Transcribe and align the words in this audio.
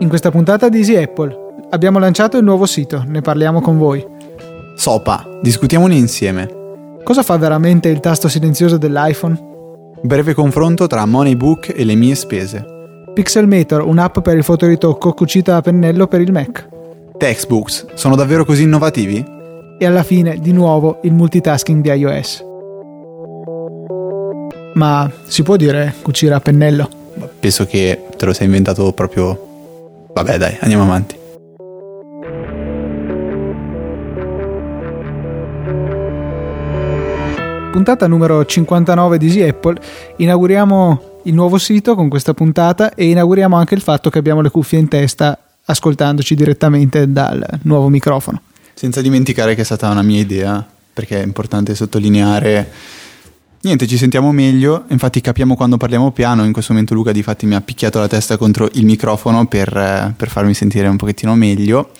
In 0.00 0.08
questa 0.08 0.30
puntata 0.30 0.68
di 0.68 0.78
Easy 0.78 0.96
Apple 0.96 1.36
abbiamo 1.70 1.98
lanciato 1.98 2.36
il 2.36 2.44
nuovo 2.44 2.66
sito, 2.66 3.02
ne 3.06 3.20
parliamo 3.20 3.60
con 3.60 3.78
voi. 3.78 4.04
Sopa, 4.74 5.24
discutiamone 5.40 5.94
insieme. 5.94 6.48
Cosa 7.04 7.22
fa 7.22 7.36
veramente 7.36 7.88
il 7.88 8.00
tasto 8.00 8.28
silenzioso 8.28 8.76
dell'iPhone? 8.76 9.50
Breve 10.02 10.34
confronto 10.34 10.86
tra 10.86 11.06
Moneybook 11.06 11.72
e 11.76 11.84
le 11.84 11.94
mie 11.94 12.14
spese. 12.14 12.64
Pixelmator, 13.14 13.86
un'app 13.86 14.20
per 14.20 14.36
il 14.36 14.42
fotoritocco 14.42 15.12
cucita 15.12 15.56
a 15.56 15.60
pennello 15.60 16.06
per 16.06 16.20
il 16.20 16.32
Mac. 16.32 16.68
Textbooks, 17.16 17.94
sono 17.94 18.16
davvero 18.16 18.44
così 18.44 18.62
innovativi? 18.64 19.24
E 19.78 19.86
alla 19.86 20.02
fine, 20.02 20.38
di 20.38 20.52
nuovo, 20.52 20.98
il 21.02 21.12
multitasking 21.12 21.82
di 21.82 21.90
iOS. 21.90 22.44
Ma 24.74 25.10
si 25.26 25.42
può 25.42 25.56
dire 25.56 25.94
cucire 26.02 26.34
a 26.34 26.40
pennello? 26.40 26.88
Penso 27.40 27.66
che 27.66 28.04
te 28.16 28.24
lo 28.26 28.32
sei 28.32 28.46
inventato 28.46 28.92
proprio... 28.92 29.48
Vabbè 30.12 30.36
dai, 30.36 30.56
andiamo 30.60 30.84
avanti. 30.84 31.20
Puntata 37.72 38.06
numero 38.06 38.44
59 38.44 39.16
di 39.16 39.26
Easy 39.26 39.42
Apple. 39.42 39.80
Inauguriamo 40.16 41.20
il 41.24 41.34
nuovo 41.34 41.56
sito 41.56 41.94
con 41.94 42.08
questa 42.08 42.34
puntata 42.34 42.94
e 42.94 43.06
inauguriamo 43.06 43.56
anche 43.56 43.74
il 43.74 43.80
fatto 43.80 44.10
che 44.10 44.18
abbiamo 44.18 44.42
le 44.42 44.50
cuffie 44.50 44.78
in 44.78 44.88
testa 44.88 45.38
ascoltandoci 45.64 46.34
direttamente 46.34 47.10
dal 47.10 47.44
nuovo 47.62 47.88
microfono. 47.88 48.42
Senza 48.74 49.00
dimenticare 49.00 49.54
che 49.54 49.62
è 49.62 49.64
stata 49.64 49.88
una 49.88 50.02
mia 50.02 50.20
idea, 50.20 50.64
perché 50.92 51.20
è 51.20 51.24
importante 51.24 51.74
sottolineare 51.74 52.70
Niente, 53.64 53.86
ci 53.86 53.96
sentiamo 53.96 54.32
meglio, 54.32 54.86
infatti 54.88 55.20
capiamo 55.20 55.54
quando 55.54 55.76
parliamo 55.76 56.10
piano, 56.10 56.44
in 56.44 56.52
questo 56.52 56.72
momento 56.72 56.94
Luca 56.94 57.12
di 57.12 57.24
mi 57.42 57.54
ha 57.54 57.60
picchiato 57.60 58.00
la 58.00 58.08
testa 58.08 58.36
contro 58.36 58.68
il 58.72 58.84
microfono 58.84 59.46
per, 59.46 59.68
eh, 59.76 60.12
per 60.16 60.28
farmi 60.30 60.52
sentire 60.52 60.88
un 60.88 60.96
pochettino 60.96 61.36
meglio. 61.36 61.90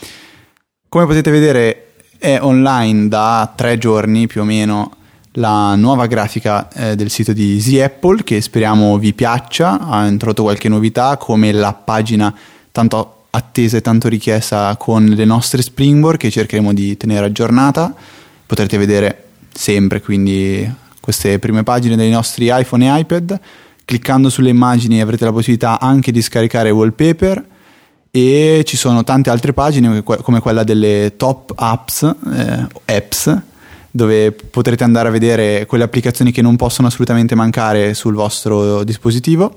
Come 0.89 1.07
potete 1.07 1.31
vedere 1.31 1.93
è 2.19 2.41
online 2.41 3.07
da 3.07 3.53
tre 3.55 3.79
giorni 3.79 4.27
più 4.27 4.41
o 4.41 4.45
meno 4.45 4.97
la 5.35 5.77
nuova 5.77 6.07
grafica 6.07 6.69
eh, 6.69 6.97
del 6.97 7.11
sito 7.11 7.33
di 7.33 7.53
Easy 7.53 7.79
Apple 7.79 8.25
che 8.25 8.41
speriamo 8.41 8.99
vi 8.99 9.13
piaccia, 9.13 9.79
ha 9.79 10.05
introdotto 10.09 10.43
qualche 10.43 10.69
novità 10.69 11.17
come 11.17 11.53
la 11.53 11.73
pagina 11.75 12.35
tanto 12.73 13.27
attesa 13.31 13.77
e 13.77 13.83
tanto 13.83 14.09
richiesta 14.09 14.75
con 14.77 15.05
le 15.05 15.25
nostre 15.25 15.63
Springboard 15.63 16.19
che 16.19 16.29
cercheremo 16.29 16.73
di 16.73 16.97
tenere 16.97 17.27
aggiornata, 17.27 17.95
potrete 18.47 18.79
vedere 18.79 19.27
sempre 19.53 20.01
quindi 20.01 20.81
queste 21.03 21.41
prime 21.41 21.65
pagine 21.65 21.97
dei 21.97 22.11
nostri 22.11 22.49
iPhone 22.49 22.87
e 22.87 23.01
iPad. 23.01 23.41
Cliccando 23.85 24.31
sulle 24.31 24.49
immagini 24.49 25.01
avrete 25.01 25.25
la 25.25 25.33
possibilità 25.33 25.81
anche 25.81 26.13
di 26.13 26.23
scaricare 26.23 26.71
wallpaper 26.71 27.45
e 28.15 28.63
ci 28.65 28.77
sono 28.77 29.03
tante 29.03 29.29
altre 29.29 29.53
pagine 29.53 30.03
come 30.03 30.41
quella 30.41 30.63
delle 30.63 31.15
top 31.17 31.53
apps, 31.57 32.03
eh, 32.33 32.67
apps 32.97 33.41
dove 33.91 34.33
potrete 34.33 34.85
andare 34.85 35.09
a 35.09 35.11
vedere 35.11 35.67
quelle 35.67 35.85
applicazioni 35.85 36.31
che 36.31 36.41
non 36.41 36.57
possono 36.57 36.89
assolutamente 36.89 37.35
mancare 37.35 37.93
sul 37.95 38.15
vostro 38.15 38.85
dispositivo. 38.85 39.53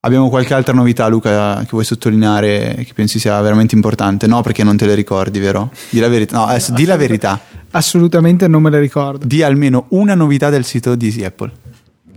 Abbiamo 0.00 0.28
qualche 0.28 0.54
altra 0.54 0.72
novità, 0.72 1.08
Luca, 1.08 1.58
che 1.58 1.70
vuoi 1.70 1.84
sottolineare 1.84 2.84
che 2.86 2.92
pensi 2.94 3.18
sia 3.18 3.40
veramente 3.40 3.74
importante? 3.74 4.28
No, 4.28 4.42
perché 4.42 4.62
non 4.62 4.76
te 4.76 4.86
le 4.86 4.94
ricordi, 4.94 5.40
vero? 5.40 5.72
Di 5.90 5.98
la 5.98 6.08
verità. 6.08 6.36
No, 6.36 6.44
adesso, 6.44 6.72
di 6.72 6.84
la 6.84 6.96
verità. 6.96 7.40
Assolutamente 7.72 8.48
non 8.48 8.62
me 8.62 8.70
le 8.70 8.80
ricordo. 8.80 9.26
Di 9.26 9.42
almeno 9.42 9.86
una 9.90 10.14
novità 10.14 10.50
del 10.50 10.64
sito 10.64 10.94
di 10.94 11.06
Easy 11.06 11.24
Apple. 11.24 11.50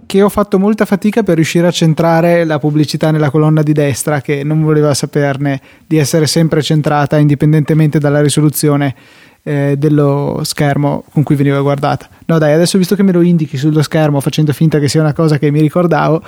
Che 0.05 0.21
ho 0.21 0.29
fatto 0.29 0.59
molta 0.59 0.85
fatica 0.85 1.23
per 1.23 1.35
riuscire 1.35 1.67
a 1.67 1.71
centrare 1.71 2.43
la 2.43 2.59
pubblicità 2.59 3.11
nella 3.11 3.29
colonna 3.29 3.63
di 3.63 3.71
destra, 3.71 4.21
che 4.21 4.43
non 4.43 4.61
voleva 4.61 4.93
saperne 4.93 5.61
di 5.87 5.97
essere 5.97 6.27
sempre 6.27 6.61
centrata 6.61 7.17
indipendentemente 7.17 7.97
dalla 7.97 8.21
risoluzione 8.21 8.95
eh, 9.43 9.75
dello 9.77 10.41
schermo 10.43 11.03
con 11.11 11.23
cui 11.23 11.35
veniva 11.35 11.59
guardata. 11.61 12.07
No, 12.25 12.37
dai, 12.37 12.53
adesso 12.53 12.77
visto 12.77 12.95
che 12.95 13.03
me 13.03 13.11
lo 13.11 13.21
indichi 13.21 13.57
sullo 13.57 13.81
schermo 13.81 14.19
facendo 14.19 14.53
finta 14.53 14.79
che 14.79 14.87
sia 14.87 15.01
una 15.01 15.13
cosa 15.13 15.37
che 15.37 15.49
mi 15.49 15.61
ricordavo, 15.61 16.21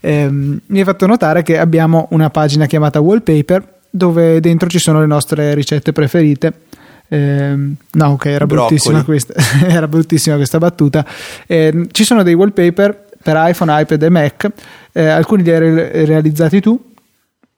ehm, 0.00 0.60
mi 0.66 0.78
hai 0.78 0.84
fatto 0.84 1.06
notare 1.06 1.42
che 1.42 1.58
abbiamo 1.58 2.08
una 2.10 2.30
pagina 2.30 2.66
chiamata 2.66 3.00
Wallpaper 3.00 3.76
dove 3.90 4.40
dentro 4.40 4.68
ci 4.68 4.78
sono 4.78 5.00
le 5.00 5.06
nostre 5.06 5.54
ricette 5.54 5.92
preferite. 5.92 6.52
Eh, 7.08 7.56
no, 7.90 8.06
ok, 8.06 8.24
era 8.26 8.46
bruttissima, 8.46 9.04
questa, 9.04 9.34
era 9.66 9.88
bruttissima 9.88 10.36
questa 10.36 10.58
battuta. 10.58 11.04
Eh, 11.46 11.86
ci 11.90 12.04
sono 12.04 12.22
dei 12.22 12.34
wallpaper 12.34 13.06
per 13.22 13.36
iPhone, 13.48 13.80
iPad 13.80 14.02
e 14.02 14.08
Mac, 14.08 14.50
eh, 14.92 15.06
alcuni 15.06 15.42
li 15.42 15.50
hai 15.50 15.58
re- 15.58 16.04
realizzati 16.04 16.60
tu, 16.60 16.80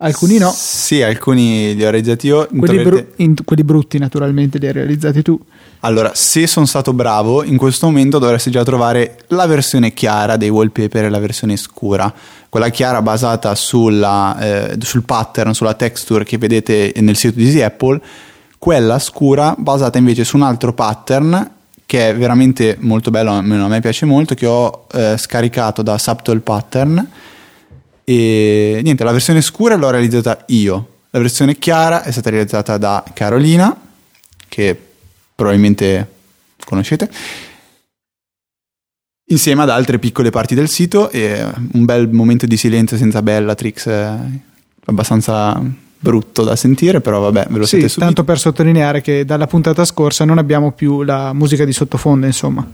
Alcuni 0.03 0.39
no. 0.39 0.51
Sì, 0.51 1.03
alcuni 1.03 1.75
li 1.75 1.85
ho 1.85 1.91
realizzati 1.91 2.27
io. 2.27 2.49
Quelli, 2.57 2.83
bru- 2.83 3.07
in, 3.17 3.35
quelli, 3.45 3.63
brutti 3.63 3.99
naturalmente 3.99 4.57
li 4.57 4.67
hai 4.67 4.73
realizzati 4.73 5.21
tu. 5.21 5.39
Allora, 5.81 6.13
se 6.15 6.47
sono 6.47 6.65
stato 6.65 6.95
bravo, 6.95 7.45
in 7.45 7.59
questo 7.59 7.85
momento 7.85 8.19
dovresti 8.19 8.51
già 8.51 8.63
trovare 8.65 9.19
la 9.29 9.45
versione 9.45 9.93
chiara 9.93 10.39
dei 10.39 10.49
wallpaper 10.49 11.05
e 11.05 11.11
la 11.11 11.19
versione 11.19 11.59
scura. 11.59 12.13
Quella 12.49 12.71
chiara 12.71 13.03
basata 13.03 13.55
sulla, 13.55 14.39
eh, 14.41 14.77
sul 14.81 15.03
pattern, 15.03 15.53
sulla 15.53 15.75
texture 15.75 16.25
che 16.25 16.39
vedete 16.39 16.95
nel 16.97 17.17
sito 17.17 17.39
di 17.39 17.61
Apple. 17.61 18.01
Quella 18.61 18.99
scura 18.99 19.55
basata 19.57 19.97
invece 19.97 20.23
su 20.23 20.37
un 20.37 20.43
altro 20.43 20.75
pattern 20.75 21.51
che 21.87 22.11
è 22.11 22.15
veramente 22.15 22.77
molto 22.81 23.11
bello, 23.11 23.33
almeno 23.33 23.65
a 23.65 23.69
me 23.69 23.81
piace 23.81 24.05
molto, 24.05 24.35
che 24.35 24.45
ho 24.45 24.87
eh, 24.93 25.17
scaricato 25.17 25.81
da 25.81 25.97
Subtle 25.97 26.41
Pattern. 26.41 27.11
E 28.05 28.81
niente, 28.85 29.03
la 29.03 29.13
versione 29.13 29.41
scura 29.41 29.77
l'ho 29.77 29.89
realizzata 29.89 30.45
io, 30.49 30.99
la 31.09 31.21
versione 31.21 31.57
chiara 31.57 32.03
è 32.03 32.11
stata 32.11 32.29
realizzata 32.29 32.77
da 32.77 33.03
Carolina, 33.15 33.75
che 34.47 34.81
probabilmente 35.35 36.09
conoscete, 36.63 37.11
insieme 39.31 39.63
ad 39.63 39.71
altre 39.71 39.99
piccole 39.99 40.29
parti 40.29 40.55
del 40.55 40.69
sito 40.69 41.09
e 41.09 41.45
un 41.73 41.85
bel 41.87 42.11
momento 42.11 42.45
di 42.45 42.59
silenzio 42.59 42.99
senza 42.99 43.23
Bellatrix, 43.23 43.87
eh, 43.87 44.17
abbastanza 44.85 45.89
brutto 46.01 46.43
da 46.43 46.57
sentire, 46.57 47.01
però 47.01 47.21
vabbè, 47.21 47.47
ve 47.51 47.59
lo 47.59 47.65
sì, 47.65 47.77
siete 47.77 47.89
subito. 47.89 48.07
tanto 48.07 48.25
per 48.25 48.39
sottolineare 48.39 49.03
che 49.03 49.25
dalla 49.25 49.47
puntata 49.47 49.85
scorsa 49.85 50.25
non 50.25 50.39
abbiamo 50.39 50.73
più 50.73 51.03
la 51.03 51.33
musica 51.33 51.65
di 51.65 51.73
sottofondo, 51.73 52.27
insomma. 52.27 52.67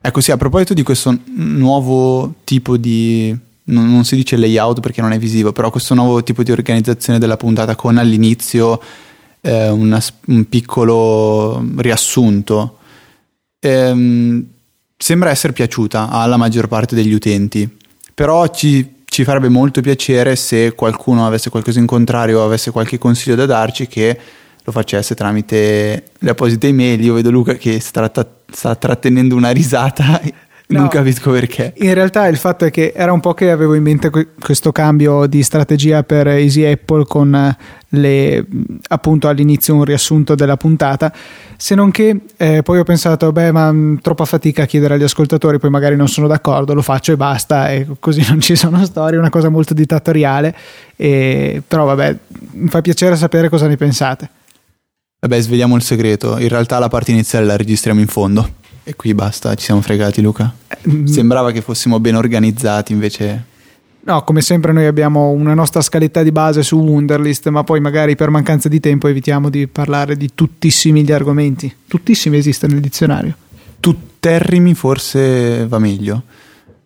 Ecco 0.00 0.20
sì, 0.20 0.32
a 0.32 0.36
proposito 0.36 0.74
di 0.74 0.82
questo 0.82 1.16
nuovo 1.34 2.34
tipo 2.44 2.76
di 2.76 3.36
non, 3.64 3.90
non, 3.90 4.04
si 4.04 4.16
dice 4.16 4.36
layout 4.36 4.80
perché 4.80 5.00
non 5.00 5.12
è 5.12 5.18
visivo, 5.18 5.52
però 5.52 5.70
questo 5.70 5.94
nuovo 5.94 6.22
tipo 6.22 6.42
di 6.42 6.50
organizzazione 6.50 7.18
della 7.18 7.36
puntata 7.36 7.74
con 7.76 7.96
all'inizio 7.96 8.80
eh, 9.40 9.68
una, 9.68 10.02
un 10.26 10.48
piccolo 10.48 11.64
riassunto 11.76 12.78
ehm, 13.60 14.44
sembra 14.96 15.30
essere 15.30 15.52
piaciuta 15.52 16.08
alla 16.10 16.36
maggior 16.36 16.68
parte 16.68 16.94
degli 16.94 17.12
utenti, 17.12 17.68
però 18.14 18.46
ci, 18.48 18.94
ci 19.18 19.24
farebbe 19.24 19.48
molto 19.48 19.80
piacere 19.80 20.36
se 20.36 20.74
qualcuno 20.76 21.26
avesse 21.26 21.50
qualcosa 21.50 21.80
in 21.80 21.86
contrario 21.86 22.38
o 22.38 22.44
avesse 22.44 22.70
qualche 22.70 22.98
consiglio 22.98 23.34
da 23.34 23.46
darci 23.46 23.88
che 23.88 24.16
lo 24.62 24.70
facesse 24.70 25.16
tramite 25.16 26.04
le 26.16 26.30
apposite 26.30 26.68
email. 26.68 27.02
Io 27.02 27.14
vedo 27.14 27.28
Luca 27.32 27.54
che 27.54 27.80
sta, 27.80 28.08
sta 28.48 28.76
trattenendo 28.76 29.34
una 29.34 29.50
risata 29.50 30.20
No, 30.70 30.80
non 30.80 30.88
capisco 30.88 31.30
perché. 31.30 31.72
In 31.78 31.94
realtà 31.94 32.26
il 32.26 32.36
fatto 32.36 32.66
è 32.66 32.70
che 32.70 32.92
era 32.94 33.10
un 33.10 33.20
po' 33.20 33.32
che 33.32 33.50
avevo 33.50 33.72
in 33.72 33.82
mente 33.82 34.10
questo 34.38 34.70
cambio 34.70 35.24
di 35.26 35.42
strategia 35.42 36.02
per 36.02 36.26
Easy 36.28 36.62
Apple 36.62 37.06
con 37.06 37.56
le, 37.90 38.46
appunto 38.88 39.28
all'inizio 39.28 39.74
un 39.74 39.84
riassunto 39.84 40.34
della 40.34 40.58
puntata, 40.58 41.10
se 41.56 41.74
non 41.74 41.90
che 41.90 42.20
eh, 42.36 42.62
poi 42.62 42.80
ho 42.80 42.84
pensato, 42.84 43.32
beh, 43.32 43.50
ma 43.50 43.72
mh, 43.72 44.00
troppa 44.02 44.26
fatica 44.26 44.64
a 44.64 44.66
chiedere 44.66 44.94
agli 44.94 45.04
ascoltatori, 45.04 45.58
poi 45.58 45.70
magari 45.70 45.96
non 45.96 46.08
sono 46.08 46.26
d'accordo, 46.26 46.74
lo 46.74 46.82
faccio 46.82 47.12
e 47.12 47.16
basta, 47.16 47.70
e 47.70 47.86
così 47.98 48.22
non 48.28 48.40
ci 48.40 48.54
sono 48.54 48.84
storie, 48.84 49.18
una 49.18 49.30
cosa 49.30 49.48
molto 49.48 49.72
dittatoriale, 49.72 50.54
e, 50.96 51.62
però 51.66 51.86
vabbè, 51.86 52.16
mi 52.52 52.68
fa 52.68 52.82
piacere 52.82 53.16
sapere 53.16 53.48
cosa 53.48 53.66
ne 53.66 53.76
pensate. 53.76 54.28
Vabbè, 55.20 55.40
sveliamo 55.40 55.76
il 55.76 55.82
segreto, 55.82 56.38
in 56.38 56.48
realtà 56.48 56.78
la 56.78 56.88
parte 56.88 57.10
iniziale 57.10 57.46
la 57.46 57.56
registriamo 57.56 58.00
in 58.00 58.06
fondo. 58.06 58.66
E 58.88 58.96
qui 58.96 59.12
basta, 59.12 59.54
ci 59.54 59.66
siamo 59.66 59.82
fregati 59.82 60.22
Luca. 60.22 60.50
Mm. 60.88 61.04
Sembrava 61.04 61.52
che 61.52 61.60
fossimo 61.60 62.00
ben 62.00 62.14
organizzati, 62.14 62.94
invece... 62.94 63.44
No, 64.00 64.22
come 64.22 64.40
sempre 64.40 64.72
noi 64.72 64.86
abbiamo 64.86 65.28
una 65.28 65.52
nostra 65.52 65.82
scaletta 65.82 66.22
di 66.22 66.32
base 66.32 66.62
su 66.62 66.78
Wunderlist, 66.78 67.48
ma 67.48 67.64
poi 67.64 67.80
magari 67.80 68.16
per 68.16 68.30
mancanza 68.30 68.66
di 68.70 68.80
tempo 68.80 69.06
evitiamo 69.06 69.50
di 69.50 69.66
parlare 69.66 70.16
di 70.16 70.30
tuttissimi 70.34 71.04
gli 71.04 71.12
argomenti. 71.12 71.70
Tuttissimi 71.86 72.38
esiste 72.38 72.66
nel 72.66 72.80
dizionario. 72.80 73.34
Tutterrimi 73.78 74.72
forse 74.72 75.66
va 75.66 75.78
meglio. 75.78 76.22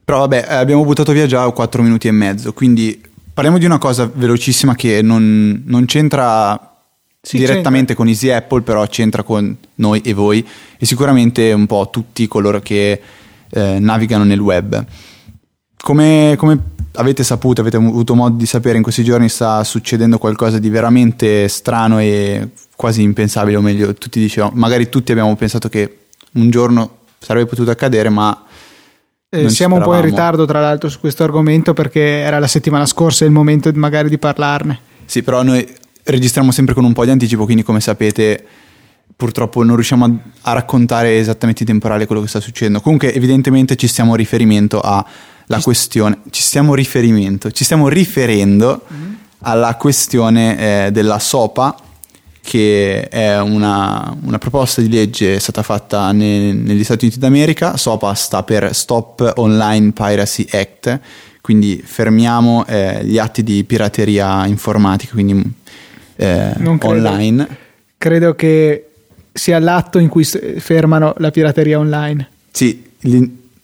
Però 0.05 0.19
vabbè, 0.19 0.47
eh, 0.49 0.55
abbiamo 0.55 0.83
buttato 0.83 1.13
via 1.13 1.27
già 1.27 1.49
4 1.49 1.83
minuti 1.83 2.09
e 2.09 2.11
mezzo, 2.11 2.53
quindi 2.53 3.01
parliamo 3.33 3.59
di 3.59 3.65
una 3.65 3.79
cosa 3.79 4.11
velocissima 4.13 4.75
che 4.75 5.03
non, 5.03 5.63
non 5.67 5.85
c'entra 5.85 6.72
sì, 7.25 7.39
direttamente 7.39 7.95
c'entra. 7.95 7.95
con 7.95 8.09
Easy 8.09 8.31
Apple, 8.31 8.63
però 8.63 8.85
c'entra 8.89 9.23
con 9.23 9.57
noi 9.77 10.01
e 10.01 10.13
voi 10.13 10.47
e 10.77 10.85
sicuramente 10.85 11.53
un 11.53 11.67
po' 11.67 11.89
tutti 11.91 12.27
coloro 12.27 12.59
che 12.61 13.01
eh, 13.49 13.79
navigano 13.79 14.25
nel 14.25 14.41
web. 14.41 14.85
Come, 15.77 16.35
come, 16.37 16.59
avete 16.95 17.23
saputo, 17.23 17.61
avete 17.61 17.77
avuto 17.77 18.17
modo 18.17 18.37
di 18.37 18.47
sapere 18.47 18.77
in 18.77 18.83
questi 18.83 19.05
giorni 19.05 19.29
sta 19.29 19.63
succedendo 19.63 20.19
qualcosa 20.19 20.59
di 20.59 20.69
veramente 20.69 21.47
strano 21.47 22.01
e 22.01 22.49
quasi 22.75 23.03
impensabile, 23.03 23.57
o 23.57 23.61
meglio, 23.61 23.95
tutti 23.95 24.19
dicevano, 24.19 24.55
magari 24.57 24.89
tutti 24.89 25.13
abbiamo 25.13 25.35
pensato 25.37 25.69
che 25.69 25.99
un 26.33 26.51
giorno 26.51 26.99
sarebbe 27.19 27.47
potuto 27.47 27.71
accadere, 27.71 28.09
ma 28.09 28.47
eh, 29.29 29.49
siamo 29.49 29.77
un 29.77 29.83
po' 29.83 29.95
in 29.95 30.03
ritardo 30.03 30.45
tra 30.45 30.61
l'altro 30.61 30.89
su 30.89 30.99
questo 30.99 31.23
argomento 31.23 31.73
perché 31.73 32.01
era 32.01 32.41
la 32.41 32.49
settimana 32.49 32.85
scorsa 32.85 33.25
il 33.25 33.31
momento 33.31 33.71
magari 33.75 34.09
di 34.09 34.19
parlarne. 34.19 34.81
Sì, 35.05 35.23
però 35.23 35.43
noi 35.43 35.67
registriamo 36.05 36.51
sempre 36.51 36.75
con 36.75 36.85
un 36.85 36.93
po' 36.93 37.05
di 37.05 37.11
anticipo, 37.11 37.45
quindi 37.45 37.63
come 37.63 37.81
sapete 37.81 38.45
purtroppo 39.15 39.63
non 39.63 39.77
riusciamo 39.77 40.05
a, 40.05 40.11
a 40.51 40.53
raccontare 40.53 41.19
esattamente 41.19 41.63
i 41.63 41.67
temporali 41.67 42.07
quello 42.07 42.23
che 42.23 42.29
sta 42.29 42.41
succedendo. 42.41 42.81
Comunque 42.81 43.15
evidentemente 43.15 43.77
ci 43.77 43.87
stiamo 43.87 44.15
riferimento 44.15 44.81
alla 44.81 45.07
ci 45.59 45.63
questione, 45.63 46.19
ci 46.31 46.43
stiamo 46.43 46.75
riferimento, 46.75 47.51
ci 47.51 47.65
stiamo 47.65 47.89
riferendo 47.89 48.83
mm-hmm. 48.93 49.13
alla 49.41 49.77
questione 49.77 50.87
eh, 50.87 50.91
della 50.91 51.19
SOPA 51.19 51.77
che 52.43 53.09
è 53.09 53.41
una, 53.41 54.15
una, 54.25 54.39
proposta 54.39 54.81
di 54.81 54.89
legge 54.89 55.39
stata 55.39 55.63
fatta 55.63 56.11
ne, 56.11 56.53
negli 56.53 56.83
Stati 56.83 57.05
Uniti 57.05 57.21
d'America. 57.21 57.77
SOPA 57.77 58.13
sta 58.15 58.43
per 58.43 58.75
Stop 58.75 59.35
Online 59.37 59.93
Piracy 59.93 60.45
Act, 60.51 61.01
quindi 61.41 61.81
fermiamo 61.85 62.67
eh, 62.67 63.05
gli 63.05 63.17
atti 63.17 63.45
di 63.45 63.63
pirateria 63.63 64.45
informatica, 64.47 65.13
quindi 65.13 65.41
eh, 66.17 66.53
credo, 66.55 66.79
online. 66.81 67.49
Credo 67.97 68.35
che 68.35 68.87
sia 69.33 69.59
l'atto 69.59 69.99
in 69.99 70.09
cui 70.09 70.25
fermano 70.25 71.15
la 71.19 71.31
pirateria 71.31 71.79
online. 71.79 72.29
Sì, 72.51 72.85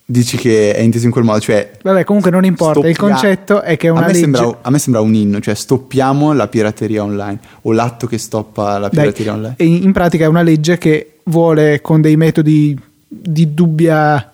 dici 0.05 0.37
che 0.37 0.73
è 0.73 0.79
inteso 0.79 1.05
in 1.05 1.11
quel 1.11 1.23
modo, 1.23 1.39
cioè... 1.39 1.71
Vabbè, 1.81 2.03
comunque 2.03 2.31
non 2.31 2.45
importa, 2.45 2.79
stoppia... 2.79 2.89
il 2.89 2.97
concetto 2.97 3.61
è 3.61 3.77
che 3.77 3.87
è 3.87 3.89
una 3.91 4.01
a 4.01 4.05
me 4.07 4.13
legge... 4.13 4.19
Sembra, 4.21 4.57
a 4.61 4.69
me 4.69 4.79
sembra 4.79 5.01
un 5.01 5.13
inno, 5.13 5.39
cioè 5.39 5.53
stoppiamo 5.53 6.33
la 6.33 6.47
pirateria 6.47 7.03
online, 7.03 7.39
o 7.61 7.71
l'atto 7.71 8.07
che 8.07 8.17
stoppa 8.17 8.79
la 8.79 8.89
pirateria 8.89 9.33
Dai, 9.33 9.53
online. 9.57 9.85
In 9.85 9.91
pratica 9.91 10.25
è 10.25 10.27
una 10.27 10.41
legge 10.41 10.77
che 10.77 11.17
vuole 11.25 11.81
con 11.81 12.01
dei 12.01 12.17
metodi 12.17 12.77
di 13.07 13.53
dubbia... 13.53 14.31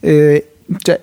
Eh, 0.00 0.46
cioè 0.78 1.00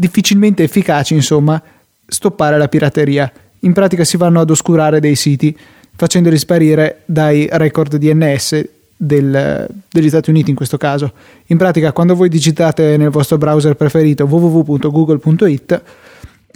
difficilmente 0.00 0.62
efficaci, 0.62 1.14
insomma, 1.14 1.60
stoppare 2.06 2.56
la 2.56 2.68
pirateria. 2.68 3.30
In 3.60 3.72
pratica 3.74 4.04
si 4.04 4.16
vanno 4.16 4.40
ad 4.40 4.48
oscurare 4.48 5.00
dei 5.00 5.16
siti 5.16 5.54
facendoli 6.00 6.38
sparire 6.38 7.02
dai 7.04 7.46
record 7.52 7.96
DNS 7.96 8.64
del, 8.96 9.68
degli 9.90 10.08
Stati 10.08 10.30
Uniti 10.30 10.48
in 10.48 10.56
questo 10.56 10.78
caso. 10.78 11.12
In 11.48 11.58
pratica, 11.58 11.92
quando 11.92 12.14
voi 12.14 12.30
digitate 12.30 12.96
nel 12.96 13.10
vostro 13.10 13.36
browser 13.36 13.74
preferito 13.74 14.24
www.google.it, 14.24 15.82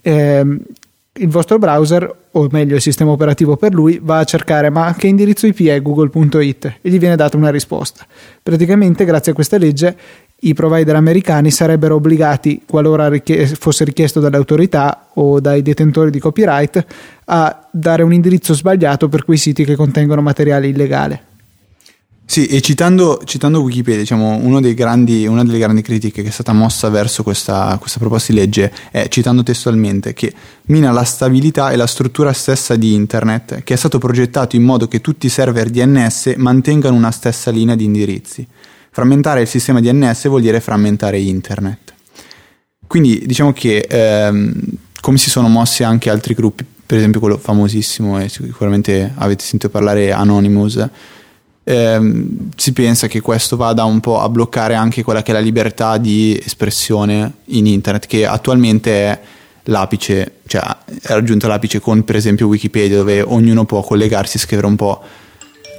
ehm, 0.03 0.61
il 1.13 1.29
vostro 1.29 1.59
browser, 1.59 2.11
o 2.31 2.49
meglio 2.53 2.77
il 2.77 2.81
sistema 2.81 3.11
operativo 3.11 3.59
per 3.59 3.75
lui, 3.75 4.01
va 4.03 4.21
a 4.21 4.25
cercare 4.25 4.71
ma 4.71 4.95
che 4.97 5.09
indirizzo 5.09 5.47
IP 5.47 5.67
è 5.67 5.83
google.it 5.83 6.79
e 6.81 6.89
gli 6.89 6.99
viene 6.99 7.15
data 7.15 7.37
una 7.37 7.51
risposta. 7.51 8.07
Praticamente, 8.43 9.05
grazie 9.05 9.33
a 9.33 9.35
questa 9.35 9.59
legge, 9.59 9.95
i 10.49 10.55
provider 10.55 10.97
americani 10.97 11.51
sarebbero 11.51 11.97
obbligati, 11.97 12.63
qualora 12.67 13.11
fosse 13.59 13.85
richiesto 13.85 14.21
dalle 14.21 14.37
autorità 14.37 15.09
o 15.15 15.41
dai 15.41 15.63
detentori 15.63 16.11
di 16.11 16.19
copyright, 16.19 16.85
a 17.27 17.69
dare 17.71 18.03
un 18.03 18.13
indirizzo 18.13 18.55
sbagliato 18.55 19.09
per 19.09 19.25
quei 19.25 19.39
siti 19.39 19.65
che 19.65 19.77
contengono 19.77 20.23
materiale 20.23 20.69
illegale. 20.69 21.23
Sì, 22.27 22.47
e 22.47 22.63
citando, 22.63 23.21
citando 23.25 23.61
Wikipedia, 23.61 24.01
diciamo, 24.01 24.41
grandi, 24.75 25.27
una 25.27 25.45
delle 25.45 25.59
grandi 25.59 25.83
critiche 25.83 26.23
che 26.23 26.29
è 26.29 26.33
stata 26.33 26.55
mossa 26.55 26.89
verso 26.89 27.23
questa, 27.23 27.77
questa, 27.79 27.99
proposta 27.99 28.33
di 28.33 28.39
legge 28.39 28.73
è, 28.91 29.09
citando 29.09 29.43
testualmente, 29.43 30.15
che 30.15 30.33
mina 30.67 30.91
la 30.91 31.05
stabilità 31.05 31.71
e 31.71 31.77
la 31.77 31.87
struttura 31.87 32.33
stessa 32.33 32.77
di 32.77 32.95
Internet, 32.95 33.63
che 33.63 33.75
è 33.75 33.77
stato 33.77 33.99
progettato 33.99 34.57
in 34.57 34.63
modo 34.63 34.89
che 34.89 35.03
tutti 35.03 35.27
i 35.27 35.29
server 35.29 35.69
DNS 35.69 36.35
mantengano 36.39 36.97
una 36.97 37.11
stessa 37.11 37.51
linea 37.51 37.75
di 37.77 37.85
indirizzi. 37.85 38.47
Frammentare 38.95 39.41
il 39.41 39.49
sistema 39.49 39.81
DNS 39.81 40.29
vuol 40.29 40.41
dire 40.41 40.61
frammentare 40.61 41.19
Internet. 41.19 41.95
Quindi 42.87 43.25
diciamo 43.27 43.53
che 43.53 43.79
ehm, 43.91 44.55
come 45.01 45.19
si 45.19 45.31
sono 45.31 45.49
mossi 45.49 45.83
anche 45.83 46.11
altri 46.11 46.33
gruppi, 46.33 46.65
per 46.87 46.99
esempio 46.99 47.19
quello 47.19 47.37
famosissimo 47.37 48.21
e 48.21 48.29
sicuramente 48.29 49.13
avete 49.17 49.43
sentito 49.43 49.69
parlare 49.69 50.13
Anonymous, 50.13 50.89
ehm, 51.65 52.51
si 52.55 52.73
pensa 52.73 53.09
che 53.09 53.21
questo 53.21 53.57
vada 53.57 53.83
un 53.83 53.99
po' 53.99 54.21
a 54.21 54.29
bloccare 54.29 54.77
anche 54.77 55.03
quella 55.03 55.23
che 55.25 55.33
è 55.33 55.35
la 55.35 55.41
libertà 55.41 55.99
di 55.99 56.41
espressione 56.41 57.39
in 57.47 57.67
internet, 57.67 58.07
che 58.07 58.25
attualmente 58.27 58.93
è 58.93 59.21
l'apice, 59.65 60.35
cioè 60.47 60.63
è 61.03 61.09
raggiunto 61.09 61.49
l'apice 61.49 61.81
con 61.81 62.05
per 62.05 62.15
esempio 62.15 62.47
Wikipedia, 62.47 62.99
dove 62.99 63.23
ognuno 63.23 63.65
può 63.65 63.83
collegarsi 63.83 64.37
e 64.37 64.41
scrivere 64.41 64.69
un 64.69 64.77
po' 64.77 65.03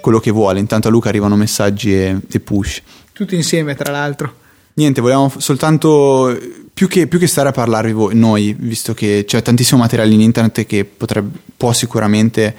quello 0.02 0.20
che 0.20 0.32
vuole. 0.32 0.60
Intanto 0.60 0.90
a 0.90 0.92
Luca 0.92 1.08
arrivano 1.08 1.38
messaggi 1.38 1.94
e, 1.94 2.18
e 2.30 2.40
push. 2.42 2.82
Tutti 3.16 3.34
insieme, 3.34 3.76
tra 3.76 3.94
l'altro. 3.94 4.34
Niente, 4.74 5.00
volevamo 5.00 5.32
soltanto 5.38 6.38
più 6.74 6.90
che, 6.90 7.08
più 7.08 7.18
che, 7.18 7.28
stare 7.28 7.48
a 7.48 7.54
parlarvi 7.54 7.94
voi, 7.94 8.14
noi, 8.14 8.54
visto 8.60 8.94
che 8.94 9.24
c'è 9.26 9.42
tantissimo 9.42 9.80
materiale 9.80 10.12
in 10.12 10.20
internet 10.20 10.66
che 10.66 10.84
potrebbe, 10.84 11.40
può 11.56 11.72
sicuramente 11.72 12.54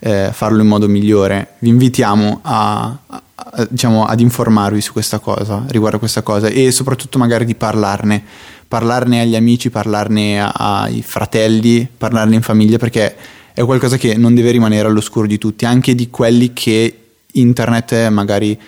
eh, 0.00 0.28
farlo 0.30 0.60
in 0.60 0.68
modo 0.68 0.86
migliore. 0.86 1.54
Vi 1.60 1.70
invitiamo 1.70 2.40
a, 2.42 2.94
a, 3.06 3.22
a, 3.34 3.66
diciamo, 3.70 4.04
ad 4.04 4.20
informarvi 4.20 4.82
su 4.82 4.92
questa 4.92 5.18
cosa, 5.18 5.64
riguardo 5.68 5.96
a 5.96 6.00
questa 6.00 6.20
cosa 6.20 6.48
e 6.48 6.70
soprattutto 6.72 7.16
magari 7.16 7.46
di 7.46 7.54
parlarne, 7.54 8.22
parlarne 8.68 9.22
agli 9.22 9.34
amici, 9.34 9.70
parlarne 9.70 10.42
ai 10.42 11.00
fratelli, 11.00 11.88
parlarne 11.96 12.34
in 12.34 12.42
famiglia 12.42 12.76
perché 12.76 13.16
è 13.54 13.64
qualcosa 13.64 13.96
che 13.96 14.14
non 14.18 14.34
deve 14.34 14.50
rimanere 14.50 14.88
all'oscuro 14.88 15.26
di 15.26 15.38
tutti, 15.38 15.64
anche 15.64 15.94
di 15.94 16.10
quelli 16.10 16.52
che 16.52 16.98
internet 17.32 18.08
magari 18.08 18.60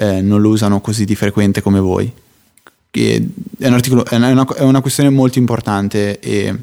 eh, 0.00 0.22
non 0.22 0.40
lo 0.40 0.50
usano 0.50 0.80
così 0.80 1.04
di 1.04 1.16
frequente 1.16 1.60
come 1.60 1.80
voi. 1.80 2.10
È, 2.90 3.20
articolo, 3.66 4.04
è, 4.04 4.16
una, 4.16 4.46
è 4.54 4.62
una 4.62 4.80
questione 4.80 5.10
molto 5.10 5.38
importante 5.38 6.18
e 6.20 6.54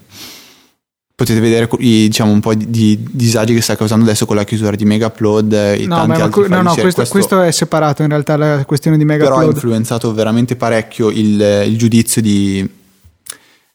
potete 1.14 1.40
vedere 1.40 1.68
i, 1.80 2.08
diciamo, 2.08 2.32
un 2.32 2.40
po' 2.40 2.54
di, 2.54 2.70
di, 2.70 3.08
disagi 3.12 3.54
che 3.54 3.62
sta 3.62 3.76
causando 3.76 4.06
adesso 4.06 4.26
con 4.26 4.38
la 4.38 4.44
chiusura 4.46 4.76
di 4.76 4.86
Megaupload 4.86 5.54
e 5.54 5.86
no, 5.86 6.06
ma, 6.06 6.18
ma 6.18 6.18
no, 6.18 6.62
no 6.62 6.74
questo, 6.74 6.82
questo, 6.82 7.08
questo, 7.10 7.42
è 7.42 7.52
separato 7.52 8.04
in 8.04 8.10
realtà 8.10 8.38
la 8.38 8.66
questione 8.66 8.98
di 8.98 9.06
Megaupload 9.06 9.40
però 9.40 9.50
ha 9.50 9.54
influenzato 9.54 10.14
veramente 10.14 10.56
parecchio 10.56 11.10
il, 11.10 11.64
il 11.68 11.78
giudizio 11.78 12.22
di 12.22 12.70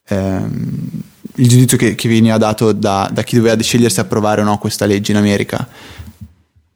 ehm, 0.07 0.89
il 1.35 1.47
giudizio 1.47 1.77
che, 1.77 1.95
che 1.95 2.09
veniva 2.09 2.37
dato 2.37 2.73
da, 2.73 3.09
da, 3.11 3.23
chi 3.23 3.37
doveva 3.37 3.59
scegliere 3.61 3.89
se 3.89 4.01
approvare 4.01 4.41
o 4.41 4.43
no 4.43 4.57
questa 4.57 4.85
legge 4.85 5.11
in 5.11 5.17
America 5.17 5.67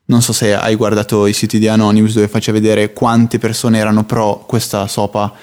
non 0.06 0.22
so 0.22 0.34
se 0.34 0.54
hai 0.54 0.76
guardato 0.76 1.26
i 1.26 1.34
siti 1.34 1.58
di 1.58 1.68
Anonymous 1.68 2.14
dove 2.14 2.28
faceva 2.28 2.60
vedere 2.60 2.94
quante 2.94 3.40
persone 3.40 3.80
erano 3.80 4.04
pro 4.04 4.44
questa 4.46 4.88
SOPA 4.88 5.34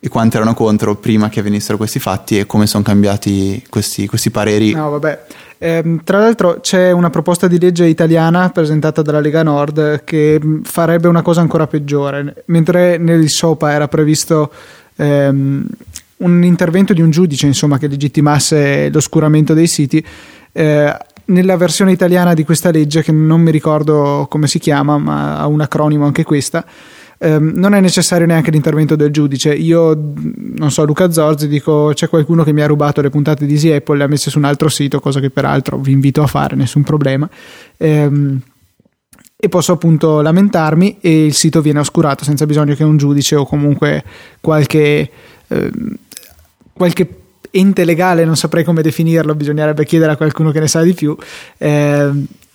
e 0.00 0.08
quanti 0.08 0.36
erano 0.36 0.54
contro 0.54 0.96
prima 0.96 1.28
che 1.28 1.40
avvenissero 1.40 1.76
questi 1.76 1.98
fatti 1.98 2.38
e 2.38 2.46
come 2.46 2.66
sono 2.66 2.84
cambiati 2.84 3.64
questi, 3.68 4.06
questi 4.06 4.30
pareri. 4.30 4.72
No, 4.72 4.90
vabbè. 4.90 5.24
Eh, 5.60 5.98
tra 6.04 6.18
l'altro 6.18 6.60
c'è 6.60 6.92
una 6.92 7.10
proposta 7.10 7.48
di 7.48 7.58
legge 7.58 7.84
italiana 7.86 8.48
presentata 8.50 9.02
dalla 9.02 9.18
Lega 9.18 9.42
Nord 9.42 10.04
che 10.04 10.40
farebbe 10.62 11.08
una 11.08 11.22
cosa 11.22 11.40
ancora 11.40 11.66
peggiore. 11.66 12.44
Mentre 12.46 12.96
nel 12.96 13.28
SOPA 13.28 13.72
era 13.72 13.88
previsto 13.88 14.52
ehm, 14.96 15.66
un 16.18 16.44
intervento 16.44 16.92
di 16.92 17.00
un 17.00 17.10
giudice 17.10 17.46
insomma, 17.46 17.78
che 17.78 17.88
legittimasse 17.88 18.88
l'oscuramento 18.90 19.52
dei 19.52 19.66
siti, 19.66 20.04
eh, 20.52 20.96
nella 21.28 21.56
versione 21.56 21.92
italiana 21.92 22.34
di 22.34 22.44
questa 22.44 22.70
legge, 22.70 23.02
che 23.02 23.12
non 23.12 23.40
mi 23.40 23.50
ricordo 23.50 24.26
come 24.28 24.46
si 24.46 24.58
chiama, 24.58 24.98
ma 24.98 25.38
ha 25.38 25.46
un 25.46 25.60
acronimo 25.60 26.04
anche 26.04 26.24
questa, 26.24 26.64
ehm, 27.18 27.52
non 27.54 27.74
è 27.74 27.80
necessario 27.80 28.26
neanche 28.26 28.50
l'intervento 28.50 28.96
del 28.96 29.10
giudice. 29.10 29.52
Io, 29.52 30.12
non 30.56 30.70
so, 30.70 30.84
Luca 30.84 31.10
Zorzi, 31.10 31.48
dico 31.48 31.92
c'è 31.94 32.08
qualcuno 32.08 32.44
che 32.44 32.52
mi 32.52 32.62
ha 32.62 32.66
rubato 32.66 33.00
le 33.00 33.10
puntate 33.10 33.46
di 33.46 33.54
Easy 33.54 33.72
Apple, 33.72 33.98
le 33.98 34.04
ha 34.04 34.08
messe 34.08 34.30
su 34.30 34.38
un 34.38 34.44
altro 34.44 34.68
sito, 34.68 35.00
cosa 35.00 35.20
che 35.20 35.30
peraltro 35.30 35.78
vi 35.78 35.92
invito 35.92 36.22
a 36.22 36.26
fare, 36.26 36.56
nessun 36.56 36.82
problema. 36.82 37.28
Ehm, 37.76 38.40
e 39.40 39.48
posso 39.48 39.72
appunto 39.72 40.20
lamentarmi 40.20 40.98
e 41.00 41.26
il 41.26 41.32
sito 41.34 41.60
viene 41.60 41.78
oscurato 41.78 42.24
senza 42.24 42.44
bisogno 42.44 42.74
che 42.74 42.82
un 42.82 42.96
giudice 42.96 43.36
o 43.36 43.46
comunque 43.46 44.02
qualche, 44.40 45.10
ehm, 45.46 45.94
qualche 46.72 47.06
ente 47.50 47.84
legale, 47.84 48.24
non 48.24 48.36
saprei 48.36 48.64
come 48.64 48.82
definirlo, 48.82 49.34
bisognerebbe 49.34 49.84
chiedere 49.84 50.12
a 50.12 50.16
qualcuno 50.16 50.50
che 50.50 50.60
ne 50.60 50.68
sa 50.68 50.82
di 50.82 50.94
più. 50.94 51.16
Eh, 51.56 52.10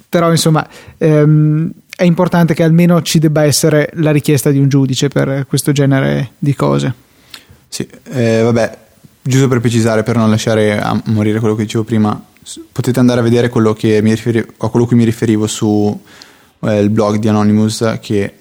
però 0.09 0.29
insomma 0.29 0.67
ehm, 0.97 1.71
è 1.95 2.03
importante 2.03 2.53
che 2.53 2.63
almeno 2.63 3.01
ci 3.01 3.19
debba 3.19 3.43
essere 3.43 3.89
la 3.95 4.11
richiesta 4.11 4.51
di 4.51 4.59
un 4.59 4.67
giudice 4.67 5.07
per 5.07 5.45
questo 5.47 5.71
genere 5.71 6.31
di 6.37 6.53
cose. 6.53 6.93
Sì, 7.67 7.87
eh, 8.11 8.41
vabbè, 8.41 8.77
giusto 9.21 9.47
per 9.47 9.59
precisare, 9.59 10.03
per 10.03 10.15
non 10.15 10.29
lasciare 10.29 10.79
a 10.79 10.99
morire 11.05 11.39
quello 11.39 11.55
che 11.55 11.63
dicevo 11.63 11.83
prima, 11.83 12.23
potete 12.71 12.99
andare 12.99 13.21
a 13.21 13.23
vedere 13.23 13.49
quello 13.49 13.73
riferivo, 13.73 14.53
a 14.57 14.69
quello 14.69 14.85
che 14.85 14.95
mi 14.95 15.03
riferivo 15.03 15.47
su 15.47 15.99
eh, 16.59 16.79
il 16.79 16.89
blog 16.89 17.17
di 17.17 17.27
Anonymous, 17.27 17.97
che 18.01 18.33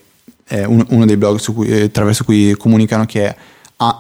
è 0.44 0.64
un, 0.64 0.85
uno 0.88 1.06
dei 1.06 1.16
blog 1.16 1.40
cui, 1.52 1.68
eh, 1.68 1.82
attraverso 1.85 2.25
cui 2.25 2.54
comunicano 2.56 3.06
che 3.06 3.26
è 3.26 3.37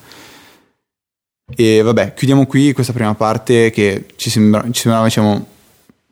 E 1.54 1.82
vabbè, 1.82 2.14
chiudiamo 2.14 2.46
qui 2.46 2.72
questa 2.72 2.92
prima 2.92 3.14
parte 3.14 3.70
che 3.70 4.06
ci, 4.16 4.30
sembra, 4.30 4.64
ci 4.70 4.80
sembrava 4.80 5.06
diciamo, 5.06 5.46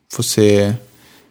fosse 0.06 0.86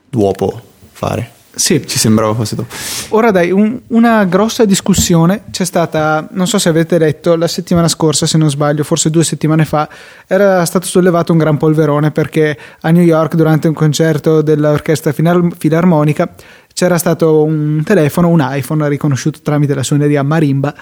dopo 0.09 0.61
fare. 0.91 1.37
Sì. 1.53 1.85
Ci 1.85 1.99
sembrava 1.99 2.33
fosse 2.33 2.55
dopo. 2.55 2.73
Ora 3.09 3.31
dai, 3.31 3.51
un, 3.51 3.79
una 3.87 4.23
grossa 4.25 4.65
discussione 4.65 5.43
c'è 5.51 5.65
stata, 5.65 6.27
non 6.31 6.47
so 6.47 6.57
se 6.57 6.69
avete 6.69 6.97
letto, 6.97 7.35
la 7.35 7.47
settimana 7.47 7.87
scorsa, 7.87 8.25
se 8.25 8.37
non 8.37 8.49
sbaglio, 8.49 8.83
forse 8.83 9.09
due 9.09 9.23
settimane 9.23 9.65
fa, 9.65 9.89
era 10.27 10.63
stato 10.65 10.85
sollevato 10.85 11.31
un 11.31 11.37
gran 11.37 11.57
polverone 11.57 12.11
perché 12.11 12.57
a 12.81 12.89
New 12.91 13.03
York, 13.03 13.35
durante 13.35 13.67
un 13.67 13.73
concerto 13.73 14.41
dell'orchestra 14.41 15.11
filarmonica, 15.11 16.33
c'era 16.73 16.97
stato 16.97 17.43
un 17.43 17.81
telefono, 17.83 18.29
un 18.29 18.39
iPhone 18.41 18.87
riconosciuto 18.87 19.39
tramite 19.43 19.73
la 19.73 19.83
suoneria 19.83 20.23
marimba 20.23 20.73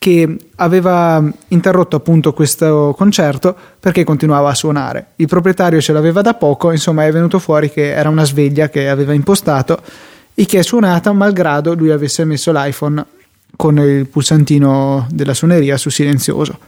che 0.00 0.34
aveva 0.56 1.22
interrotto 1.48 1.96
appunto 1.96 2.32
questo 2.32 2.94
concerto 2.96 3.54
perché 3.78 4.02
continuava 4.02 4.48
a 4.48 4.54
suonare. 4.54 5.08
Il 5.16 5.26
proprietario 5.26 5.78
ce 5.80 5.92
l'aveva 5.92 6.22
da 6.22 6.32
poco, 6.32 6.70
insomma 6.70 7.04
è 7.04 7.12
venuto 7.12 7.38
fuori 7.38 7.70
che 7.70 7.90
era 7.90 8.08
una 8.08 8.24
sveglia 8.24 8.70
che 8.70 8.88
aveva 8.88 9.12
impostato 9.12 9.78
e 10.40 10.46
che 10.46 10.60
è 10.60 10.62
suonata 10.62 11.12
malgrado 11.12 11.74
lui 11.74 11.90
avesse 11.90 12.24
messo 12.24 12.50
l'iPhone 12.50 13.04
con 13.56 13.76
il 13.76 14.06
pulsantino 14.06 15.06
della 15.10 15.34
suoneria 15.34 15.76
su 15.76 15.90
silenzioso. 15.90 16.58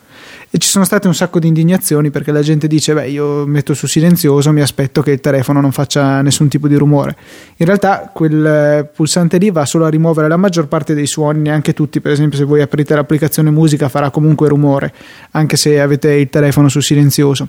E 0.51 0.59
ci 0.59 0.69
sono 0.69 0.85
state 0.85 1.07
un 1.07 1.15
sacco 1.15 1.39
di 1.39 1.47
indignazioni 1.49 2.11
perché 2.11 2.33
la 2.33 2.43
gente 2.43 2.69
dice: 2.69 2.93
Beh, 2.93 3.09
io 3.09 3.47
metto 3.47 3.73
su 3.73 3.87
silenzioso, 3.87 4.53
mi 4.53 4.61
aspetto 4.61 5.01
che 5.01 5.13
il 5.13 5.21
telefono 5.21 5.63
non 5.63 5.73
faccia 5.73 6.21
nessun 6.21 6.49
tipo 6.49 6.69
di 6.69 6.75
rumore. 6.75 7.17
In 7.57 7.65
realtà, 7.65 8.11
quel 8.13 8.91
pulsante 8.95 9.39
lì 9.39 9.51
va 9.51 9.65
solo 9.65 9.87
a 9.87 9.89
rimuovere 9.89 10.29
la 10.29 10.37
maggior 10.37 10.67
parte 10.69 10.93
dei 10.93 11.07
suoni, 11.07 11.41
neanche 11.41 11.73
tutti. 11.73 12.03
Per 12.03 12.13
esempio, 12.13 12.37
se 12.37 12.45
voi 12.45 12.61
aprite 12.61 12.95
l'applicazione 12.95 13.51
musica, 13.51 13.89
farà 13.89 14.11
comunque 14.11 14.49
rumore, 14.49 14.93
anche 15.31 15.57
se 15.57 15.81
avete 15.81 16.13
il 16.13 16.29
telefono 16.29 16.69
su 16.69 16.81
silenzioso 16.81 17.49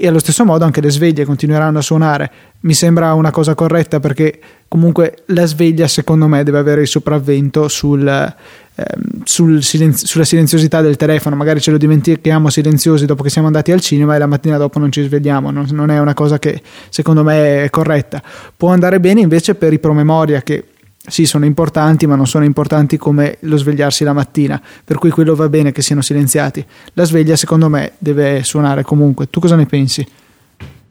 e 0.00 0.06
allo 0.06 0.20
stesso 0.20 0.44
modo 0.44 0.64
anche 0.64 0.80
le 0.80 0.90
sveglie 0.90 1.24
continueranno 1.24 1.78
a 1.78 1.82
suonare. 1.82 2.30
Mi 2.60 2.72
sembra 2.72 3.14
una 3.14 3.30
cosa 3.32 3.54
corretta 3.54 3.98
perché 3.98 4.38
comunque 4.68 5.24
la 5.26 5.44
sveglia 5.44 5.88
secondo 5.88 6.28
me 6.28 6.44
deve 6.44 6.58
avere 6.58 6.82
il 6.82 6.86
sopravvento 6.86 7.66
sul, 7.66 8.06
ehm, 8.06 9.22
sul 9.24 9.62
silenzi- 9.62 10.06
sulla 10.06 10.24
silenziosità 10.24 10.80
del 10.80 10.96
telefono. 10.96 11.34
Magari 11.34 11.60
ce 11.60 11.72
lo 11.72 11.78
dimentichiamo 11.78 12.48
silenziosi 12.48 13.06
dopo 13.06 13.24
che 13.24 13.30
siamo 13.30 13.48
andati 13.48 13.72
al 13.72 13.80
cinema 13.80 14.14
e 14.14 14.18
la 14.18 14.26
mattina 14.26 14.56
dopo 14.56 14.78
non 14.78 14.92
ci 14.92 15.02
svegliamo. 15.02 15.50
Non, 15.50 15.66
non 15.72 15.90
è 15.90 15.98
una 15.98 16.14
cosa 16.14 16.38
che 16.38 16.62
secondo 16.90 17.24
me 17.24 17.64
è 17.64 17.70
corretta. 17.70 18.22
Può 18.56 18.68
andare 18.68 19.00
bene 19.00 19.20
invece 19.20 19.56
per 19.56 19.72
i 19.72 19.80
promemoria 19.80 20.42
che 20.42 20.64
sì, 21.08 21.26
sono 21.26 21.44
importanti, 21.44 22.06
ma 22.06 22.14
non 22.14 22.26
sono 22.26 22.44
importanti 22.44 22.96
come 22.96 23.38
lo 23.40 23.56
svegliarsi 23.56 24.04
la 24.04 24.12
mattina, 24.12 24.60
per 24.84 24.98
cui 24.98 25.10
quello 25.10 25.34
va 25.34 25.48
bene 25.48 25.72
che 25.72 25.82
siano 25.82 26.02
silenziati. 26.02 26.64
La 26.94 27.04
sveglia, 27.04 27.36
secondo 27.36 27.68
me, 27.68 27.92
deve 27.98 28.42
suonare 28.44 28.82
comunque. 28.82 29.28
Tu 29.28 29.40
cosa 29.40 29.56
ne 29.56 29.66
pensi? 29.66 30.06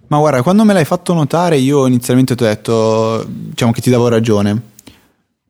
Ma 0.08 0.18
guarda, 0.18 0.42
quando 0.42 0.64
me 0.64 0.74
l'hai 0.74 0.86
fatto 0.86 1.14
notare, 1.14 1.58
io 1.58 1.86
inizialmente 1.86 2.36
ti 2.36 2.44
ho 2.44 2.46
detto, 2.46 3.26
diciamo 3.28 3.72
che 3.72 3.82
ti 3.82 3.90
davo 3.90 4.08
ragione. 4.08 4.62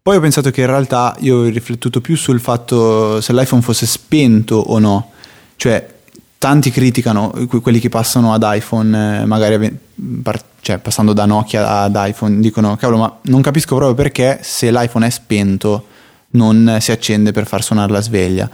Poi 0.01 0.15
ho 0.15 0.19
pensato 0.21 0.51
che 0.51 0.61
in 0.61 0.67
realtà 0.67 1.15
io 1.19 1.39
ho 1.39 1.43
riflettuto 1.43 1.99
più 2.01 2.15
sul 2.15 2.39
fatto 2.39 3.19
se 3.21 3.33
l'iPhone 3.33 3.61
fosse 3.61 3.85
spento 3.85 4.55
o 4.55 4.79
no. 4.79 5.11
Cioè, 5.57 5.95
tanti 6.37 6.71
criticano 6.71 7.33
quelli 7.61 7.79
che 7.79 7.89
passano 7.89 8.33
ad 8.33 8.43
iPhone, 8.45 9.21
eh, 9.21 9.25
magari 9.25 9.77
cioè, 10.67 10.79
passando 10.79 11.13
da 11.13 11.25
Nokia 11.25 11.79
ad 11.79 11.95
iPhone, 11.97 12.41
dicono 12.41 12.75
cavolo, 12.75 12.97
ma 12.97 13.19
non 13.23 13.39
capisco 13.39 13.77
proprio 13.77 13.95
perché 13.95 14.39
se 14.41 14.69
l'iPhone 14.69 15.07
è 15.07 15.09
spento 15.09 15.85
non 16.31 16.79
si 16.81 16.91
accende 16.91 17.31
per 17.31 17.47
far 17.47 17.63
suonare 17.63 17.89
la 17.89 18.01
sveglia. 18.01 18.49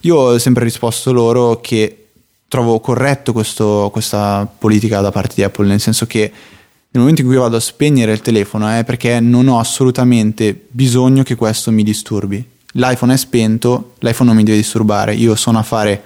Io 0.00 0.14
ho 0.14 0.38
sempre 0.38 0.64
risposto 0.64 1.10
loro 1.10 1.60
che 1.62 2.08
trovo 2.48 2.80
corretto 2.80 3.32
questo, 3.32 3.88
questa 3.90 4.46
politica 4.58 5.00
da 5.00 5.10
parte 5.10 5.36
di 5.36 5.42
Apple, 5.42 5.66
nel 5.66 5.80
senso 5.80 6.06
che 6.06 6.20
nel 6.20 7.02
momento 7.02 7.22
in 7.22 7.28
cui 7.28 7.36
vado 7.36 7.56
a 7.56 7.60
spegnere 7.60 8.12
il 8.12 8.20
telefono 8.20 8.68
è 8.68 8.84
perché 8.84 9.18
non 9.20 9.48
ho 9.48 9.58
assolutamente 9.58 10.66
bisogno 10.68 11.22
che 11.22 11.34
questo 11.34 11.70
mi 11.70 11.82
disturbi. 11.82 12.46
L'iPhone 12.72 13.14
è 13.14 13.16
spento, 13.16 13.94
l'iPhone 14.00 14.28
non 14.28 14.36
mi 14.36 14.44
deve 14.44 14.58
disturbare, 14.58 15.14
io 15.14 15.34
sono 15.34 15.58
a 15.58 15.62
fare 15.62 16.02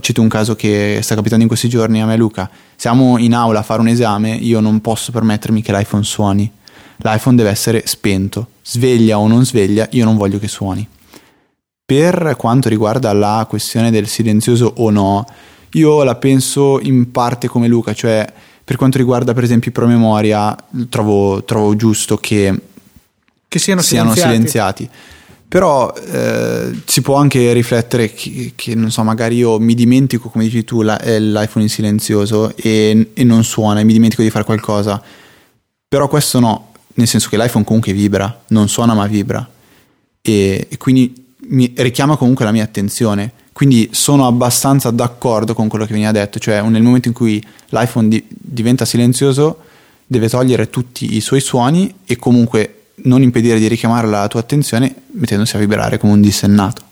cito 0.00 0.20
un 0.20 0.28
caso 0.28 0.54
che 0.54 1.00
sta 1.02 1.14
capitando 1.14 1.42
in 1.42 1.48
questi 1.48 1.68
giorni 1.68 2.02
a 2.02 2.06
me 2.06 2.16
Luca, 2.16 2.50
siamo 2.76 3.16
in 3.16 3.34
aula 3.34 3.60
a 3.60 3.62
fare 3.62 3.80
un 3.80 3.88
esame, 3.88 4.34
io 4.34 4.60
non 4.60 4.80
posso 4.80 5.10
permettermi 5.10 5.62
che 5.62 5.72
l'iPhone 5.72 6.04
suoni, 6.04 6.50
l'iPhone 6.98 7.36
deve 7.36 7.50
essere 7.50 7.82
spento, 7.86 8.48
sveglia 8.62 9.18
o 9.18 9.26
non 9.26 9.44
sveglia, 9.46 9.88
io 9.92 10.04
non 10.04 10.16
voglio 10.16 10.38
che 10.38 10.48
suoni. 10.48 10.86
Per 11.84 12.34
quanto 12.36 12.68
riguarda 12.68 13.12
la 13.12 13.46
questione 13.48 13.90
del 13.90 14.06
silenzioso 14.06 14.74
o 14.76 14.90
no, 14.90 15.24
io 15.72 16.02
la 16.02 16.16
penso 16.16 16.80
in 16.80 17.10
parte 17.10 17.48
come 17.48 17.68
Luca, 17.68 17.94
cioè 17.94 18.26
per 18.64 18.76
quanto 18.76 18.98
riguarda 18.98 19.32
per 19.32 19.44
esempio 19.44 19.70
i 19.70 19.74
promemoria, 19.74 20.54
trovo, 20.88 21.44
trovo 21.44 21.76
giusto 21.76 22.16
che, 22.16 22.60
che 23.48 23.58
siano, 23.58 23.80
siano 23.82 24.12
silenziati. 24.14 24.84
silenziati 24.84 25.14
però 25.48 25.92
eh, 25.94 26.72
si 26.84 27.02
può 27.02 27.16
anche 27.16 27.52
riflettere 27.52 28.12
che, 28.12 28.52
che, 28.56 28.74
non 28.74 28.90
so, 28.90 29.02
magari 29.04 29.36
io 29.36 29.60
mi 29.60 29.74
dimentico, 29.74 30.28
come 30.28 30.44
dici 30.44 30.64
tu, 30.64 30.82
la, 30.82 30.98
l'iPhone 31.00 31.64
in 31.64 31.68
silenzioso 31.68 32.54
e, 32.56 33.10
e, 33.14 33.24
non 33.24 33.44
suona 33.44 33.80
e 33.80 33.84
mi 33.84 33.92
dimentico 33.92 34.22
di 34.22 34.30
fare 34.30 34.44
qualcosa. 34.44 35.00
Però 35.88 36.08
questo 36.08 36.40
no, 36.40 36.72
nel 36.94 37.06
senso 37.06 37.28
che 37.28 37.36
l'iPhone 37.36 37.64
comunque 37.64 37.92
vibra, 37.92 38.42
non 38.48 38.68
suona 38.68 38.94
ma 38.94 39.06
vibra. 39.06 39.48
E, 40.20 40.66
e 40.68 40.76
quindi 40.78 41.34
mi 41.48 41.72
richiama 41.76 42.16
comunque 42.16 42.44
la 42.44 42.52
mia 42.52 42.64
attenzione. 42.64 43.32
Quindi 43.52 43.88
sono 43.92 44.26
abbastanza 44.26 44.90
d'accordo 44.90 45.54
con 45.54 45.68
quello 45.68 45.86
che 45.86 45.92
veniva 45.92 46.10
detto, 46.10 46.38
cioè 46.40 46.60
nel 46.62 46.82
momento 46.82 47.08
in 47.08 47.14
cui 47.14 47.42
l'iPhone 47.68 48.08
di, 48.08 48.22
diventa 48.28 48.84
silenzioso 48.84 49.60
deve 50.06 50.28
togliere 50.28 50.68
tutti 50.70 51.16
i 51.16 51.20
suoi 51.20 51.40
suoni 51.40 51.94
e 52.04 52.16
comunque 52.16 52.75
non 53.06 53.22
impedire 53.22 53.58
di 53.58 53.66
richiamare 53.66 54.06
la 54.06 54.28
tua 54.28 54.40
attenzione 54.40 54.94
mettendosi 55.12 55.56
a 55.56 55.58
vibrare 55.58 55.98
come 55.98 56.12
un 56.12 56.20
dissennato. 56.20 56.82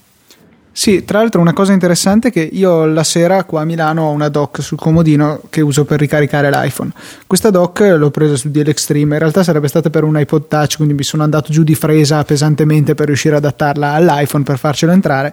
Sì, 0.77 1.05
tra 1.05 1.21
l'altro 1.21 1.41
una 1.41 1.53
cosa 1.53 1.73
interessante 1.73 2.29
è 2.29 2.33
che 2.33 2.41
io 2.41 2.85
la 2.85 3.05
sera 3.05 3.45
qua 3.45 3.61
a 3.61 3.65
Milano 3.65 4.03
ho 4.03 4.11
una 4.11 4.29
dock 4.29 4.61
sul 4.61 4.77
comodino 4.77 5.43
che 5.49 5.61
uso 5.61 5.85
per 5.85 6.01
ricaricare 6.01 6.51
l'iPhone. 6.51 6.91
Questa 7.29 7.51
dock 7.51 7.95
l'ho 7.97 8.11
presa 8.11 8.35
su 8.35 8.51
DL 8.51 8.69
Extreme, 8.69 9.13
in 9.15 9.21
realtà 9.21 9.45
sarebbe 9.45 9.69
stata 9.69 9.89
per 9.89 10.03
un 10.03 10.19
iPod 10.19 10.49
Touch, 10.49 10.75
quindi 10.75 10.95
mi 10.95 11.05
sono 11.05 11.23
andato 11.23 11.53
giù 11.53 11.63
di 11.63 11.77
fresa 11.77 12.25
pesantemente 12.25 12.97
per 12.97 13.07
riuscire 13.07 13.37
ad 13.37 13.45
adattarla 13.45 13.93
all'iPhone 13.93 14.43
per 14.43 14.59
farcelo 14.59 14.91
entrare 14.91 15.33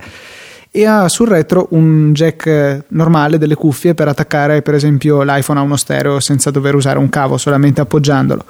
e 0.70 0.86
ha 0.86 1.10
sul 1.10 1.28
retro 1.28 1.68
un 1.72 2.14
jack 2.14 2.84
normale 2.90 3.40
delle 3.40 3.56
cuffie 3.56 3.96
per 3.96 4.08
attaccare 4.08 4.62
per 4.62 4.76
esempio 4.76 5.24
l'iPhone 5.24 5.60
a 5.60 5.64
uno 5.64 5.76
stereo 5.76 6.20
senza 6.20 6.52
dover 6.52 6.76
usare 6.76 7.00
un 7.00 7.10
cavo, 7.10 7.38
solamente 7.38 7.82
appoggiandolo. 7.82 8.46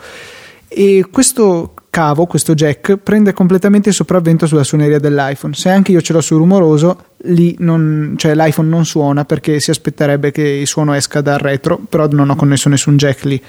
E 0.73 1.05
questo 1.11 1.73
cavo, 1.89 2.25
questo 2.27 2.53
jack, 2.53 2.95
prende 2.95 3.33
completamente 3.33 3.89
il 3.89 3.95
sopravvento 3.95 4.47
sulla 4.47 4.63
suoneria 4.63 4.99
dell'iPhone. 4.99 5.53
Se 5.53 5.67
anche 5.67 5.91
io 5.91 5.99
ce 5.99 6.13
l'ho 6.13 6.21
sul 6.21 6.37
rumoroso, 6.37 7.07
lì 7.23 7.53
non, 7.59 8.15
cioè 8.17 8.33
l'iPhone 8.33 8.69
non 8.69 8.85
suona 8.85 9.25
perché 9.25 9.59
si 9.59 9.69
aspetterebbe 9.69 10.31
che 10.31 10.41
il 10.41 10.67
suono 10.67 10.93
esca 10.93 11.19
dal 11.19 11.39
retro, 11.39 11.77
però 11.77 12.07
non 12.07 12.29
ho 12.29 12.37
connesso 12.37 12.69
nessun 12.69 12.95
jack 12.95 13.25
lì. 13.25 13.43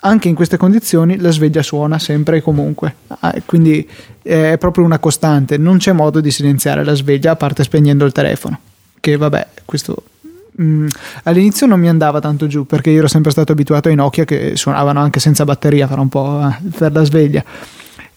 Anche 0.00 0.28
in 0.28 0.34
queste 0.34 0.56
condizioni 0.56 1.18
la 1.18 1.30
sveglia 1.30 1.62
suona 1.62 2.00
sempre 2.00 2.38
e 2.38 2.42
comunque, 2.42 2.96
ah, 3.06 3.32
quindi 3.46 3.88
è 4.20 4.56
proprio 4.58 4.84
una 4.84 4.98
costante, 4.98 5.56
non 5.56 5.78
c'è 5.78 5.92
modo 5.92 6.20
di 6.20 6.32
silenziare 6.32 6.82
la 6.82 6.94
sveglia 6.94 7.32
a 7.32 7.36
parte 7.36 7.62
spegnendo 7.62 8.04
il 8.04 8.12
telefono, 8.12 8.58
che 8.98 9.16
vabbè, 9.16 9.46
questo 9.64 10.02
Mm, 10.62 10.88
all'inizio 11.24 11.66
non 11.66 11.80
mi 11.80 11.88
andava 11.88 12.20
tanto 12.20 12.46
giù 12.46 12.66
perché 12.66 12.90
io 12.90 12.98
ero 12.98 13.08
sempre 13.08 13.30
stato 13.30 13.52
abituato 13.52 13.88
ai 13.88 13.94
Nokia 13.94 14.24
che 14.24 14.56
suonavano 14.56 15.00
anche 15.00 15.18
senza 15.18 15.44
batteria, 15.44 15.86
farà 15.86 16.02
un 16.02 16.08
po' 16.08 16.46
eh, 16.46 16.68
per 16.76 16.92
la 16.92 17.04
sveglia. 17.04 17.42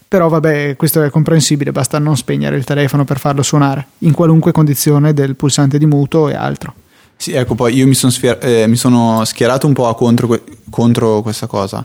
Però 0.06 0.28
vabbè, 0.28 0.76
questo 0.76 1.02
è 1.02 1.10
comprensibile, 1.10 1.72
basta 1.72 1.98
non 1.98 2.16
spegnere 2.16 2.56
il 2.56 2.64
telefono 2.64 3.04
per 3.04 3.18
farlo 3.18 3.42
suonare, 3.42 3.86
in 3.98 4.12
qualunque 4.12 4.52
condizione 4.52 5.14
del 5.14 5.34
pulsante 5.34 5.78
di 5.78 5.86
muto 5.86 6.28
e 6.28 6.34
altro. 6.34 6.74
Sì, 7.16 7.32
ecco, 7.32 7.54
poi 7.54 7.74
io 7.74 7.86
mi 7.86 7.94
sono, 7.94 8.12
sfier- 8.12 8.44
eh, 8.44 8.66
mi 8.66 8.76
sono 8.76 9.24
schierato 9.24 9.66
un 9.66 9.72
po' 9.72 9.92
contro, 9.94 10.26
que- 10.26 10.42
contro 10.70 11.22
questa 11.22 11.46
cosa, 11.46 11.84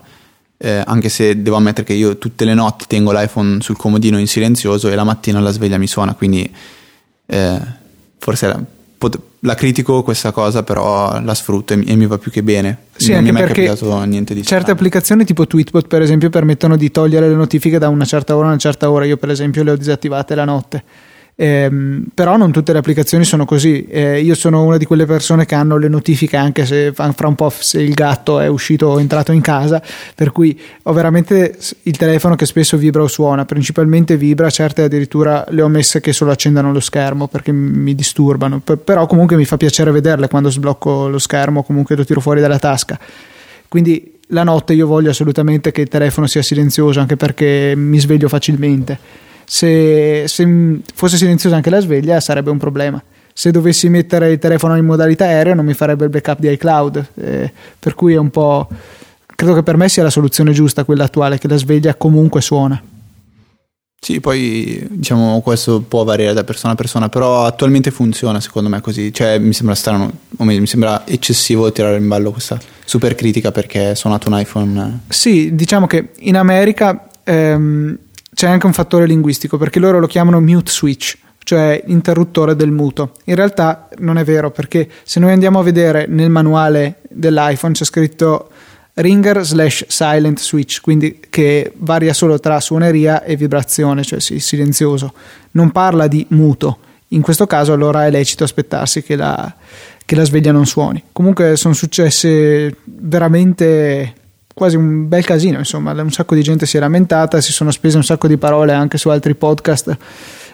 eh, 0.58 0.82
anche 0.84 1.08
se 1.08 1.40
devo 1.42 1.56
ammettere 1.56 1.86
che 1.86 1.94
io 1.94 2.18
tutte 2.18 2.44
le 2.44 2.54
notti 2.54 2.84
tengo 2.86 3.12
l'iPhone 3.12 3.62
sul 3.62 3.76
comodino 3.76 4.18
in 4.18 4.28
silenzioso 4.28 4.88
e 4.88 4.94
la 4.94 5.04
mattina 5.04 5.40
la 5.40 5.50
sveglia 5.50 5.78
mi 5.78 5.86
suona, 5.86 6.14
quindi 6.14 6.48
eh, 7.26 7.60
forse 8.18 8.46
la, 8.46 8.62
pot- 9.00 9.18
la 9.40 9.54
critico 9.54 10.02
questa 10.02 10.30
cosa, 10.30 10.62
però 10.62 11.18
la 11.22 11.34
sfrutto 11.34 11.72
e, 11.72 11.82
e 11.86 11.96
mi 11.96 12.06
va 12.06 12.18
più 12.18 12.30
che 12.30 12.42
bene. 12.42 12.76
Sì, 12.94 13.12
non 13.12 13.22
mi 13.22 13.30
è 13.30 13.32
mai 13.32 13.46
capitato 13.46 14.04
niente 14.04 14.34
di 14.34 14.42
Certe 14.42 14.56
strano. 14.60 14.72
applicazioni 14.72 15.24
tipo 15.24 15.46
Tweetbot, 15.46 15.86
per 15.86 16.02
esempio, 16.02 16.28
permettono 16.28 16.76
di 16.76 16.90
togliere 16.90 17.26
le 17.26 17.34
notifiche 17.34 17.78
da 17.78 17.88
una 17.88 18.04
certa 18.04 18.36
ora 18.36 18.48
a 18.48 18.50
una 18.50 18.58
certa 18.58 18.90
ora. 18.90 19.06
Io, 19.06 19.16
per 19.16 19.30
esempio, 19.30 19.62
le 19.62 19.70
ho 19.70 19.76
disattivate 19.76 20.34
la 20.34 20.44
notte. 20.44 20.84
Ehm, 21.42 22.08
però 22.12 22.36
non 22.36 22.52
tutte 22.52 22.74
le 22.74 22.80
applicazioni 22.80 23.24
sono 23.24 23.46
così. 23.46 23.86
Eh, 23.86 24.20
io 24.20 24.34
sono 24.34 24.62
una 24.62 24.76
di 24.76 24.84
quelle 24.84 25.06
persone 25.06 25.46
che 25.46 25.54
hanno 25.54 25.78
le 25.78 25.88
notifiche 25.88 26.36
anche 26.36 26.66
se 26.66 26.92
fra 26.92 27.26
un 27.28 27.34
po' 27.34 27.50
se 27.58 27.80
il 27.80 27.94
gatto 27.94 28.40
è 28.40 28.46
uscito 28.46 28.88
o 28.88 29.00
entrato 29.00 29.32
in 29.32 29.40
casa, 29.40 29.82
per 30.14 30.32
cui 30.32 30.60
ho 30.82 30.92
veramente 30.92 31.56
il 31.84 31.96
telefono 31.96 32.34
che 32.34 32.44
spesso 32.44 32.76
vibra 32.76 33.00
o 33.00 33.06
suona, 33.06 33.46
principalmente 33.46 34.18
vibra, 34.18 34.50
certe 34.50 34.82
addirittura 34.82 35.46
le 35.48 35.62
ho 35.62 35.68
messe 35.68 36.02
che 36.02 36.12
solo 36.12 36.30
accendano 36.30 36.72
lo 36.72 36.80
schermo 36.80 37.26
perché 37.26 37.52
mi 37.52 37.94
disturbano, 37.94 38.60
P- 38.60 38.76
però 38.76 39.06
comunque 39.06 39.36
mi 39.36 39.46
fa 39.46 39.56
piacere 39.56 39.90
vederle 39.92 40.28
quando 40.28 40.50
sblocco 40.50 41.08
lo 41.08 41.18
schermo, 41.18 41.62
comunque 41.62 41.96
lo 41.96 42.04
tiro 42.04 42.20
fuori 42.20 42.42
dalla 42.42 42.58
tasca. 42.58 42.98
Quindi 43.66 44.18
la 44.26 44.44
notte 44.44 44.74
io 44.74 44.86
voglio 44.86 45.08
assolutamente 45.08 45.72
che 45.72 45.80
il 45.80 45.88
telefono 45.88 46.26
sia 46.26 46.42
silenzioso 46.42 47.00
anche 47.00 47.16
perché 47.16 47.72
mi 47.74 47.98
sveglio 47.98 48.28
facilmente 48.28 49.28
se, 49.52 50.28
se 50.28 50.80
fosse 50.94 51.16
silenziosa 51.16 51.56
anche 51.56 51.70
la 51.70 51.80
sveglia 51.80 52.20
sarebbe 52.20 52.50
un 52.50 52.58
problema. 52.58 53.02
Se 53.32 53.50
dovessi 53.50 53.88
mettere 53.88 54.30
il 54.30 54.38
telefono 54.38 54.76
in 54.76 54.84
modalità 54.84 55.24
aereo 55.24 55.54
non 55.54 55.64
mi 55.64 55.74
farebbe 55.74 56.04
il 56.04 56.10
backup 56.10 56.38
di 56.38 56.52
iCloud 56.52 57.08
eh, 57.16 57.52
per 57.76 57.96
cui 57.96 58.12
è 58.12 58.16
un 58.16 58.30
po' 58.30 58.68
credo 59.34 59.54
che 59.54 59.64
per 59.64 59.76
me 59.76 59.88
sia 59.88 60.04
la 60.04 60.10
soluzione 60.10 60.52
giusta 60.52 60.84
quella 60.84 61.02
attuale 61.02 61.38
che 61.38 61.48
la 61.48 61.56
sveglia 61.56 61.96
comunque 61.96 62.40
suona. 62.40 62.80
Sì, 63.98 64.20
poi 64.20 64.86
diciamo 64.88 65.40
questo 65.40 65.80
può 65.80 66.04
variare 66.04 66.32
da 66.32 66.44
persona 66.44 66.74
a 66.74 66.76
persona, 66.76 67.08
però 67.08 67.44
attualmente 67.44 67.90
funziona 67.90 68.38
secondo 68.38 68.68
me 68.68 68.80
così, 68.80 69.12
cioè 69.12 69.38
mi 69.38 69.52
sembra 69.52 69.74
strano, 69.74 70.12
o 70.36 70.44
meglio, 70.44 70.60
mi 70.60 70.68
sembra 70.68 71.04
eccessivo 71.08 71.72
tirare 71.72 71.96
in 71.96 72.06
ballo 72.06 72.30
questa 72.30 72.56
super 72.84 73.16
critica 73.16 73.50
perché 73.50 73.90
è 73.90 73.94
suonato 73.96 74.28
un 74.28 74.38
iPhone. 74.38 75.00
Sì, 75.08 75.56
diciamo 75.56 75.88
che 75.88 76.10
in 76.20 76.36
America 76.36 77.08
ehm, 77.24 77.98
c'è 78.40 78.48
anche 78.48 78.64
un 78.64 78.72
fattore 78.72 79.04
linguistico 79.04 79.58
perché 79.58 79.78
loro 79.78 79.98
lo 79.98 80.06
chiamano 80.06 80.40
mute 80.40 80.70
switch, 80.70 81.18
cioè 81.44 81.82
interruttore 81.88 82.56
del 82.56 82.70
muto. 82.70 83.12
In 83.24 83.34
realtà 83.34 83.90
non 83.98 84.16
è 84.16 84.24
vero 84.24 84.50
perché 84.50 84.88
se 85.02 85.20
noi 85.20 85.32
andiamo 85.32 85.58
a 85.58 85.62
vedere 85.62 86.06
nel 86.08 86.30
manuale 86.30 87.00
dell'iPhone 87.10 87.74
c'è 87.74 87.84
scritto 87.84 88.48
ringer 88.94 89.44
slash 89.44 89.84
silent 89.88 90.38
switch, 90.38 90.80
quindi 90.80 91.20
che 91.28 91.70
varia 91.76 92.14
solo 92.14 92.40
tra 92.40 92.58
suoneria 92.60 93.24
e 93.24 93.36
vibrazione, 93.36 94.04
cioè 94.04 94.20
sì, 94.20 94.40
silenzioso. 94.40 95.12
Non 95.50 95.70
parla 95.70 96.06
di 96.06 96.24
muto. 96.30 96.78
In 97.08 97.20
questo 97.20 97.46
caso 97.46 97.74
allora 97.74 98.06
è 98.06 98.10
lecito 98.10 98.44
aspettarsi 98.44 99.02
che 99.02 99.16
la, 99.16 99.54
che 100.02 100.16
la 100.16 100.24
sveglia 100.24 100.50
non 100.50 100.64
suoni. 100.64 101.04
Comunque 101.12 101.56
sono 101.56 101.74
successe 101.74 102.74
veramente 102.84 104.14
quasi 104.60 104.76
un 104.76 105.08
bel 105.08 105.24
casino, 105.24 105.56
insomma, 105.56 105.92
un 105.92 106.12
sacco 106.12 106.34
di 106.34 106.42
gente 106.42 106.66
si 106.66 106.76
è 106.76 106.80
lamentata, 106.80 107.40
si 107.40 107.50
sono 107.50 107.70
spese 107.70 107.96
un 107.96 108.04
sacco 108.04 108.28
di 108.28 108.36
parole 108.36 108.74
anche 108.74 108.98
su 108.98 109.08
altri 109.08 109.34
podcast. 109.34 109.96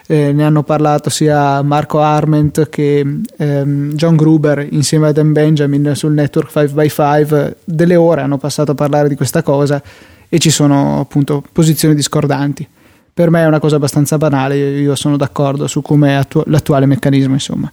Eh, 0.07 0.31
ne 0.31 0.45
hanno 0.45 0.63
parlato 0.63 1.09
sia 1.09 1.61
Marco 1.61 1.99
Arment 1.99 2.69
che 2.69 3.05
ehm, 3.37 3.91
John 3.95 4.15
Gruber 4.15 4.65
insieme 4.71 5.07
a 5.09 5.11
Dan 5.11 5.33
Benjamin 5.33 5.91
sul 5.93 6.13
network 6.13 6.49
5x5 6.53 7.55
delle 7.65 7.97
ore 7.97 8.21
hanno 8.21 8.37
passato 8.37 8.71
a 8.71 8.75
parlare 8.75 9.09
di 9.09 9.15
questa 9.15 9.43
cosa 9.43 9.83
e 10.29 10.39
ci 10.39 10.51
sono 10.51 11.01
appunto 11.01 11.43
posizioni 11.51 11.93
discordanti. 11.93 12.65
Per 13.13 13.29
me 13.29 13.41
è 13.41 13.45
una 13.45 13.59
cosa 13.59 13.75
abbastanza 13.75 14.17
banale 14.17 14.55
io 14.55 14.95
sono 14.95 15.17
d'accordo 15.17 15.67
su 15.67 15.81
come 15.81 16.15
attu- 16.15 16.47
l'attuale 16.47 16.85
meccanismo 16.85 17.33
insomma 17.33 17.69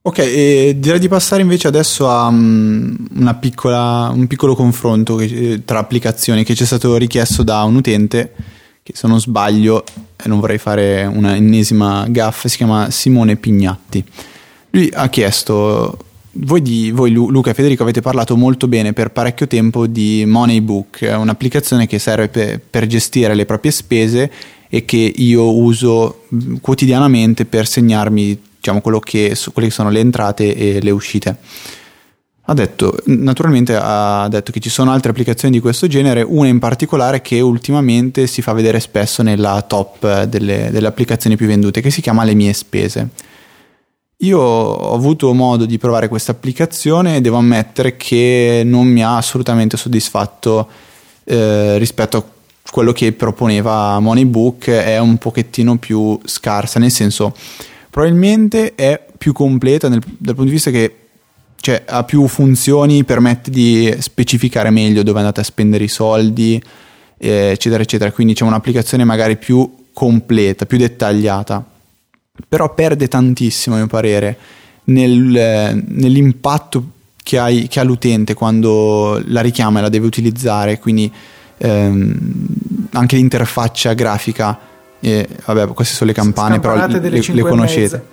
Ok, 0.00 0.18
e 0.18 0.76
direi 0.78 0.98
di 0.98 1.08
passare 1.08 1.42
invece 1.42 1.68
adesso 1.68 2.08
a 2.08 2.28
um, 2.28 3.36
piccola, 3.40 4.10
un 4.14 4.26
piccolo 4.26 4.54
confronto 4.54 5.16
che, 5.16 5.24
eh, 5.24 5.64
tra 5.64 5.78
applicazioni 5.80 6.44
che 6.44 6.54
ci 6.54 6.62
è 6.62 6.66
stato 6.66 6.96
richiesto 6.96 7.42
da 7.42 7.62
un 7.64 7.74
utente 7.74 8.32
che 8.88 8.92
se 8.94 9.06
non 9.06 9.20
sbaglio, 9.20 9.84
e 10.16 10.28
non 10.28 10.40
vorrei 10.40 10.56
fare 10.56 11.04
una 11.04 11.36
ennesima 11.36 12.06
gaffa, 12.08 12.48
si 12.48 12.56
chiama 12.56 12.90
Simone 12.90 13.36
Pignatti. 13.36 14.02
Lui 14.70 14.90
ha 14.94 15.10
chiesto, 15.10 15.98
voi, 16.32 16.62
di, 16.62 16.90
voi 16.90 17.10
Luca 17.10 17.50
e 17.50 17.54
Federico 17.54 17.82
avete 17.82 18.00
parlato 18.00 18.34
molto 18.34 18.66
bene 18.66 18.94
per 18.94 19.10
parecchio 19.10 19.46
tempo 19.46 19.86
di 19.86 20.24
Moneybook, 20.26 21.16
un'applicazione 21.18 21.86
che 21.86 21.98
serve 21.98 22.28
per, 22.28 22.60
per 22.60 22.86
gestire 22.86 23.34
le 23.34 23.44
proprie 23.44 23.72
spese 23.72 24.32
e 24.70 24.86
che 24.86 25.12
io 25.16 25.54
uso 25.54 26.24
mm, 26.34 26.56
quotidianamente 26.62 27.44
per 27.44 27.66
segnarmi 27.66 28.40
diciamo, 28.68 29.00
che, 29.00 29.36
quelle 29.52 29.68
che 29.68 29.74
sono 29.74 29.90
le 29.90 30.00
entrate 30.00 30.54
e 30.54 30.80
le 30.80 30.90
uscite. 30.90 31.36
Ha 32.50 32.54
detto, 32.54 32.96
naturalmente 33.04 33.78
ha 33.78 34.26
detto 34.30 34.52
che 34.52 34.60
ci 34.60 34.70
sono 34.70 34.90
altre 34.90 35.10
applicazioni 35.10 35.52
di 35.54 35.60
questo 35.60 35.86
genere, 35.86 36.22
una 36.22 36.48
in 36.48 36.58
particolare 36.58 37.20
che 37.20 37.40
ultimamente 37.40 38.26
si 38.26 38.40
fa 38.40 38.54
vedere 38.54 38.80
spesso 38.80 39.22
nella 39.22 39.60
top 39.62 40.24
delle, 40.24 40.70
delle 40.70 40.86
applicazioni 40.86 41.36
più 41.36 41.46
vendute, 41.46 41.82
che 41.82 41.90
si 41.90 42.00
chiama 42.00 42.24
Le 42.24 42.34
mie 42.34 42.54
spese. 42.54 43.08
Io 44.22 44.40
ho 44.40 44.94
avuto 44.94 45.32
modo 45.34 45.66
di 45.66 45.78
provare 45.78 46.08
questa 46.08 46.32
applicazione 46.32 47.16
e 47.16 47.20
devo 47.20 47.36
ammettere 47.36 47.96
che 47.96 48.62
non 48.64 48.86
mi 48.86 49.04
ha 49.04 49.16
assolutamente 49.16 49.76
soddisfatto 49.76 50.68
eh, 51.24 51.76
rispetto 51.76 52.16
a 52.16 52.24
quello 52.70 52.92
che 52.92 53.12
proponeva 53.12 54.00
Moneybook, 54.00 54.70
è 54.70 54.98
un 54.98 55.18
pochettino 55.18 55.76
più 55.76 56.18
scarsa, 56.24 56.78
nel 56.78 56.90
senso 56.90 57.34
probabilmente 57.98 58.76
è 58.76 59.04
più 59.18 59.32
completa 59.32 59.88
nel, 59.88 60.00
dal 60.06 60.36
punto 60.36 60.44
di 60.44 60.54
vista 60.54 60.70
che 60.70 60.94
cioè, 61.56 61.82
ha 61.84 62.04
più 62.04 62.28
funzioni, 62.28 63.02
permette 63.02 63.50
di 63.50 63.92
specificare 63.98 64.70
meglio 64.70 65.02
dove 65.02 65.18
andate 65.18 65.40
a 65.40 65.42
spendere 65.42 65.82
i 65.82 65.88
soldi, 65.88 66.62
eh, 67.16 67.50
eccetera, 67.50 67.82
eccetera. 67.82 68.12
Quindi 68.12 68.34
c'è 68.34 68.44
un'applicazione 68.44 69.02
magari 69.02 69.36
più 69.36 69.86
completa, 69.92 70.64
più 70.64 70.78
dettagliata, 70.78 71.64
però 72.48 72.72
perde 72.72 73.08
tantissimo, 73.08 73.74
a 73.74 73.78
mio 73.78 73.88
parere, 73.88 74.38
nel, 74.84 75.82
nell'impatto 75.88 76.90
che, 77.20 77.36
hai, 77.36 77.66
che, 77.66 77.80
ha 77.80 77.82
l'utente 77.82 78.34
quando 78.34 79.20
la 79.26 79.40
richiama 79.40 79.80
e 79.80 79.82
la 79.82 79.88
deve 79.88 80.06
utilizzare. 80.06 80.78
Quindi 80.78 81.12
ehm, 81.56 82.46
anche 82.92 83.16
l'interfaccia 83.16 83.92
grafica 83.94 84.67
e, 85.00 85.28
vabbè, 85.44 85.72
queste 85.74 85.94
sono 85.94 86.10
le 86.10 86.14
campane, 86.14 86.60
però 86.60 86.86
le, 86.86 87.00
le 87.10 87.42
conoscete. 87.42 88.06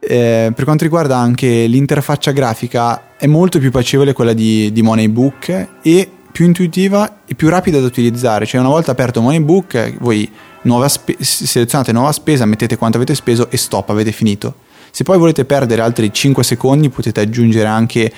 Eh, 0.00 0.52
per 0.54 0.64
quanto 0.64 0.82
riguarda 0.82 1.16
anche 1.16 1.66
l'interfaccia 1.66 2.32
grafica, 2.32 3.16
è 3.16 3.26
molto 3.26 3.58
più 3.58 3.70
piacevole 3.70 4.12
quella 4.12 4.32
di, 4.32 4.72
di 4.72 4.82
Moneybook 4.82 5.68
e 5.80 6.10
più 6.32 6.44
intuitiva 6.46 7.20
e 7.24 7.34
più 7.34 7.48
rapida 7.48 7.78
da 7.78 7.86
utilizzare. 7.86 8.44
Cioè, 8.46 8.60
una 8.60 8.70
volta 8.70 8.90
aperto 8.90 9.20
Moneybook, 9.20 9.98
voi 10.00 10.28
nuova 10.62 10.88
spe- 10.88 11.16
selezionate 11.20 11.92
nuova 11.92 12.10
spesa, 12.10 12.46
mettete 12.46 12.76
quanto 12.76 12.96
avete 12.96 13.14
speso 13.14 13.48
e 13.50 13.56
stop, 13.56 13.90
avete 13.90 14.10
finito. 14.10 14.54
Se 14.90 15.04
poi 15.04 15.18
volete 15.18 15.44
perdere 15.44 15.82
altri 15.82 16.12
5 16.12 16.42
secondi, 16.42 16.88
potete 16.88 17.20
aggiungere 17.20 17.68
anche 17.68 18.12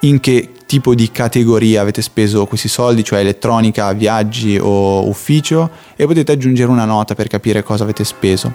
in 0.00 0.20
che 0.20 0.50
tipo 0.68 0.94
di 0.94 1.10
categoria 1.10 1.80
avete 1.80 2.02
speso 2.02 2.44
questi 2.44 2.68
soldi, 2.68 3.02
cioè 3.02 3.20
elettronica, 3.20 3.90
viaggi 3.94 4.58
o 4.60 5.08
ufficio, 5.08 5.70
e 5.96 6.04
potete 6.04 6.32
aggiungere 6.32 6.70
una 6.70 6.84
nota 6.84 7.14
per 7.14 7.26
capire 7.26 7.62
cosa 7.62 7.84
avete 7.84 8.04
speso. 8.04 8.52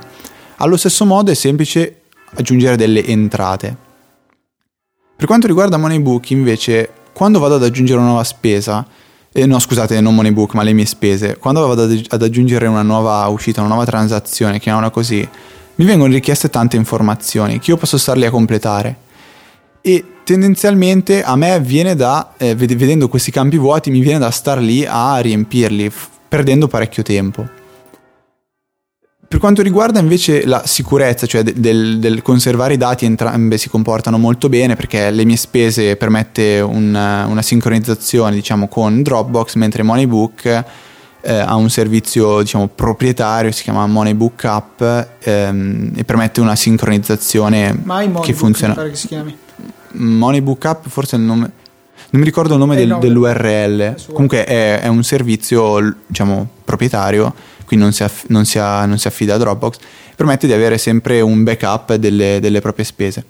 Allo 0.57 0.77
stesso 0.77 1.05
modo 1.05 1.31
è 1.31 1.33
semplice 1.33 2.01
aggiungere 2.35 2.75
delle 2.75 3.03
entrate. 3.03 3.75
Per 5.15 5.25
quanto 5.25 5.47
riguarda 5.47 5.77
Moneybook, 5.77 6.29
invece, 6.29 6.87
quando 7.13 7.39
vado 7.39 7.55
ad 7.55 7.63
aggiungere 7.63 7.97
una 7.97 8.09
nuova 8.09 8.23
spesa, 8.23 8.85
eh, 9.31 9.47
no 9.47 9.57
scusate, 9.57 9.99
non 9.99 10.13
Moneybook, 10.13 10.53
ma 10.53 10.61
le 10.61 10.73
mie 10.73 10.85
spese, 10.85 11.37
quando 11.37 11.65
vado 11.65 11.81
ad 12.09 12.21
aggiungere 12.21 12.67
una 12.67 12.83
nuova 12.83 13.25
uscita, 13.25 13.61
una 13.61 13.69
nuova 13.69 13.85
transazione, 13.85 14.59
chiamiamola 14.59 14.91
così, 14.91 15.27
mi 15.75 15.85
vengono 15.85 16.13
richieste 16.13 16.51
tante 16.51 16.75
informazioni 16.75 17.57
che 17.57 17.71
io 17.71 17.77
posso 17.77 17.97
starli 17.97 18.25
a 18.27 18.29
completare 18.29 18.97
e 19.81 20.12
tendenzialmente 20.23 21.23
a 21.23 21.35
me 21.35 21.59
viene 21.59 21.95
da, 21.95 22.33
eh, 22.37 22.55
vedendo 22.55 23.07
questi 23.07 23.31
campi 23.31 23.57
vuoti, 23.57 23.91
mi 23.91 23.99
viene 23.99 24.19
da 24.19 24.31
star 24.31 24.59
lì 24.59 24.85
a 24.87 25.17
riempirli, 25.17 25.89
f- 25.89 26.07
perdendo 26.27 26.67
parecchio 26.67 27.03
tempo. 27.03 27.47
Per 29.27 29.41
quanto 29.41 29.63
riguarda 29.63 29.99
invece 29.99 30.45
la 30.45 30.61
sicurezza, 30.65 31.25
cioè 31.25 31.41
de- 31.41 31.53
del, 31.55 31.97
del, 31.99 32.21
conservare 32.21 32.75
i 32.75 32.77
dati, 32.77 33.05
entrambe 33.05 33.57
si 33.57 33.67
comportano 33.67 34.17
molto 34.19 34.47
bene 34.47 34.75
perché 34.75 35.09
le 35.09 35.25
mie 35.25 35.37
spese 35.37 35.95
permette 35.95 36.59
un, 36.59 36.89
una 36.89 37.41
sincronizzazione 37.41 38.35
diciamo, 38.35 38.67
con 38.67 39.01
Dropbox, 39.01 39.55
mentre 39.55 39.81
Moneybook 39.81 40.63
eh, 41.25 41.33
ha 41.33 41.55
un 41.55 41.69
servizio 41.69 42.41
diciamo, 42.41 42.67
proprietario, 42.67 43.51
si 43.51 43.63
chiama 43.63 43.87
Moneybook 43.87 44.43
App 44.45 44.81
ehm, 45.23 45.93
e 45.95 46.03
permette 46.03 46.41
una 46.41 46.55
sincronizzazione 46.55 47.83
che 48.21 48.33
funziona. 48.33 48.75
Che 48.75 48.95
si 48.95 49.07
chiami. 49.07 49.37
Moneybook 49.93 50.65
App, 50.65 50.87
forse 50.87 51.15
il 51.15 51.21
nome. 51.21 51.51
Non 52.09 52.21
mi 52.21 52.27
ricordo 52.27 52.53
il 52.53 52.59
nome, 52.59 52.75
del, 52.75 52.87
no, 52.87 52.99
dell'URL. 52.99 53.95
Comunque 54.11 54.45
è, 54.45 54.81
è, 54.81 54.87
un 54.87 55.03
servizio, 55.03 55.95
diciamo, 56.05 56.47
proprietario, 56.63 57.33
quindi 57.65 57.85
non 57.85 57.93
si, 57.93 58.03
aff- 58.03 58.25
non, 58.27 58.45
si 58.45 58.59
ha, 58.59 58.85
non 58.85 58.99
si, 58.99 59.07
affida 59.07 59.33
a 59.33 59.37
Dropbox. 59.37 59.77
Permette 60.15 60.45
di 60.45 60.53
avere 60.53 60.77
sempre 60.77 61.21
un 61.21 61.43
backup 61.43 61.95
delle, 61.95 62.39
delle 62.39 62.61
proprie 62.61 62.85
spese. 62.85 63.25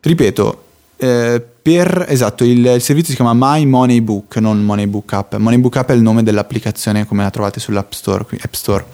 Ripeto, 0.00 0.64
eh, 0.96 1.42
per 1.60 2.06
esatto, 2.08 2.44
il, 2.44 2.64
il, 2.64 2.80
servizio 2.80 3.10
si 3.10 3.16
chiama 3.16 3.32
My 3.34 3.66
Money 3.66 4.00
Book, 4.00 4.36
non 4.36 4.64
Moneybook 4.64 5.12
App. 5.12 5.34
Moneybook 5.34 5.76
App 5.76 5.90
è 5.90 5.94
il 5.94 6.00
nome 6.00 6.22
dell'applicazione 6.22 7.06
come 7.06 7.22
la 7.22 7.30
trovate 7.30 7.60
sull'App 7.60 7.92
Store. 7.92 8.24
App 8.40 8.54
Store. 8.54 8.84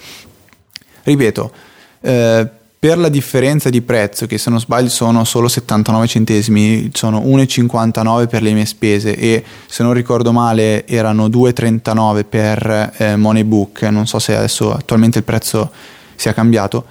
Ripeto, 1.05 1.53
Eh, 2.01 2.49
per 2.83 2.99
la 2.99 3.09
differenza 3.09 3.71
di 3.71 3.81
prezzo, 3.81 4.27
che 4.27 4.38
se 4.38 4.51
non 4.51 4.59
sbaglio 4.59 4.88
sono 4.88 5.23
solo 5.23 5.47
79 5.47 6.05
centesimi, 6.09 6.90
sono 6.92 7.21
1,59 7.21 8.27
per 8.27 8.42
le 8.42 8.53
mie 8.53 8.66
spese 8.66 9.14
e 9.14 9.45
se 9.68 9.85
non 9.85 9.92
ricordo 9.92 10.33
male 10.33 10.85
erano 10.88 11.29
2,39 11.29 12.25
per 12.29 12.92
eh, 12.97 13.14
Moneybook, 13.14 13.83
non 13.83 14.09
so 14.09 14.18
se 14.18 14.35
adesso 14.35 14.75
attualmente 14.75 15.18
il 15.18 15.25
prezzo 15.25 15.71
sia 16.16 16.35
cambiato, 16.35 16.85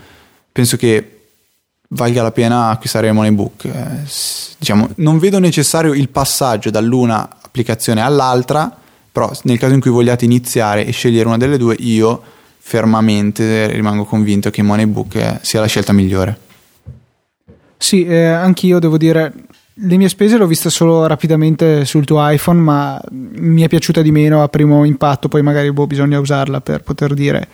penso 0.54 0.78
che 0.78 1.24
valga 1.90 2.22
la 2.22 2.32
pena 2.32 2.70
acquistare 2.70 3.12
Moneybook. 3.12 3.66
Eh, 3.66 3.88
diciamo, 4.60 4.92
non 4.96 5.20
vedo 5.20 5.40
necessario 5.40 5.92
il 5.92 6.08
passaggio 6.08 6.70
dall'una 6.70 7.28
applicazione 7.42 8.00
all'altra, 8.00 8.74
però 9.12 9.30
nel 9.44 9.58
caso 9.58 9.74
in 9.74 9.82
cui 9.82 9.92
vogliate 9.92 10.24
iniziare 10.24 10.86
e 10.86 10.92
scegliere 10.94 11.28
una 11.28 11.38
delle 11.38 11.58
due, 11.58 11.76
io 11.80 12.24
fermamente 12.64 13.72
rimango 13.72 14.06
convinto 14.06 14.52
che 14.52 14.62
Moneybook 14.62 15.40
sia 15.42 15.60
la 15.60 15.66
scelta 15.66 15.92
migliore. 15.92 16.38
Sì, 17.76 18.06
eh, 18.06 18.26
anch'io 18.26 18.78
devo 18.78 18.98
dire, 18.98 19.34
le 19.74 19.98
mie 19.98 20.08
spese 20.08 20.38
l'ho 20.38 20.46
viste 20.46 20.70
solo 20.70 21.08
rapidamente 21.08 21.84
sul 21.86 22.06
tuo 22.06 22.26
iPhone, 22.30 22.60
ma 22.60 23.02
mi 23.10 23.64
è 23.64 23.68
piaciuta 23.68 24.04
di 24.04 24.12
meno 24.12 24.44
a 24.44 24.48
primo 24.48 24.86
impatto, 24.86 25.28
poi 25.28 25.42
magari 25.42 25.72
boh, 25.74 25.88
bisogna 25.88 26.20
usarla 26.20 26.62
per 26.62 26.84
poter 26.84 27.16
dire 27.16 27.48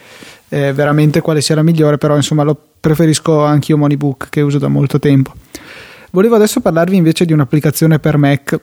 eh, 0.49 0.73
veramente 0.73 1.21
quale 1.21 1.39
sia 1.39 1.55
la 1.55 1.63
migliore, 1.63 1.97
però 1.97 2.15
insomma 2.15 2.43
lo 2.43 2.59
preferisco 2.79 3.43
anch'io 3.45 3.77
Moneybook 3.77 4.27
che 4.29 4.41
uso 4.41 4.57
da 4.57 4.67
molto 4.67 4.99
tempo. 4.99 5.33
Volevo 6.11 6.35
adesso 6.35 6.59
parlarvi 6.59 6.97
invece 6.97 7.25
di 7.25 7.33
un'applicazione 7.33 7.99
per 7.99 8.17
Mac 8.17 8.59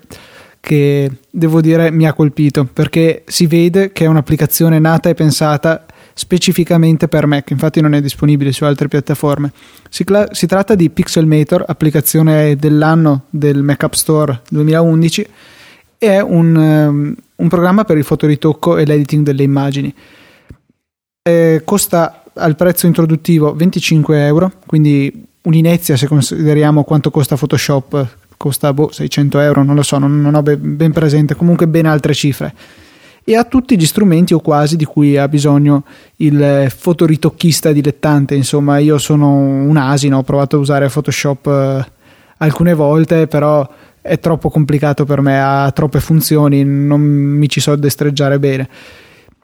che 0.60 1.10
devo 1.30 1.60
dire 1.60 1.90
mi 1.90 2.06
ha 2.06 2.14
colpito 2.14 2.64
perché 2.64 3.22
si 3.26 3.46
vede 3.46 3.92
che 3.92 4.04
è 4.04 4.08
un'applicazione 4.08 4.78
nata 4.78 5.10
e 5.10 5.14
pensata 5.14 5.84
specificamente 6.14 7.08
per 7.08 7.26
Mac, 7.26 7.50
infatti 7.50 7.80
non 7.80 7.92
è 7.92 8.00
disponibile 8.00 8.52
su 8.52 8.64
altre 8.64 8.88
piattaforme. 8.88 9.52
Si, 9.90 10.04
cla- 10.04 10.28
si 10.32 10.46
tratta 10.46 10.74
di 10.74 10.88
Pixelmator, 10.88 11.64
applicazione 11.66 12.56
dell'anno 12.56 13.24
del 13.30 13.62
Mac 13.62 13.82
App 13.82 13.92
Store 13.92 14.40
2011 14.48 15.26
e 15.98 16.06
è 16.06 16.20
un, 16.20 16.54
um, 16.54 17.14
un 17.36 17.48
programma 17.48 17.84
per 17.84 17.98
il 17.98 18.04
fotoritocco 18.04 18.76
e 18.76 18.86
l'editing 18.86 19.24
delle 19.24 19.42
immagini. 19.42 19.92
Eh, 21.22 21.62
costa 21.64 22.22
al 22.34 22.56
prezzo 22.56 22.86
introduttivo 22.86 23.54
25 23.54 24.24
euro, 24.26 24.52
quindi 24.66 25.26
un'inezia 25.42 25.96
se 25.96 26.06
consideriamo 26.06 26.84
quanto 26.84 27.10
costa 27.10 27.36
Photoshop, 27.36 28.16
costa 28.36 28.72
boh, 28.72 28.90
600 28.92 29.40
euro, 29.40 29.62
non 29.62 29.74
lo 29.74 29.82
so, 29.82 29.98
non, 29.98 30.20
non 30.20 30.34
ho 30.34 30.42
ben, 30.42 30.76
ben 30.76 30.92
presente, 30.92 31.34
comunque 31.34 31.66
ben 31.66 31.86
altre 31.86 32.14
cifre 32.14 32.54
e 33.24 33.36
ha 33.36 33.44
tutti 33.44 33.78
gli 33.78 33.86
strumenti 33.86 34.34
o 34.34 34.40
quasi 34.40 34.76
di 34.76 34.84
cui 34.84 35.16
ha 35.16 35.26
bisogno 35.28 35.84
il 36.16 36.70
fotoritocchista 36.74 37.72
dilettante. 37.72 38.34
Insomma, 38.34 38.78
io 38.78 38.98
sono 38.98 39.34
un 39.34 39.76
asino, 39.76 40.18
ho 40.18 40.22
provato 40.22 40.56
a 40.56 40.58
usare 40.58 40.88
Photoshop 40.88 41.46
eh, 41.46 41.86
alcune 42.38 42.74
volte, 42.74 43.26
però 43.26 43.66
è 44.02 44.18
troppo 44.18 44.50
complicato 44.50 45.04
per 45.06 45.22
me, 45.22 45.40
ha 45.40 45.70
troppe 45.72 46.00
funzioni, 46.00 46.62
non 46.62 47.00
mi 47.00 47.48
ci 47.48 47.60
so 47.60 47.74
destreggiare 47.76 48.38
bene. 48.38 48.68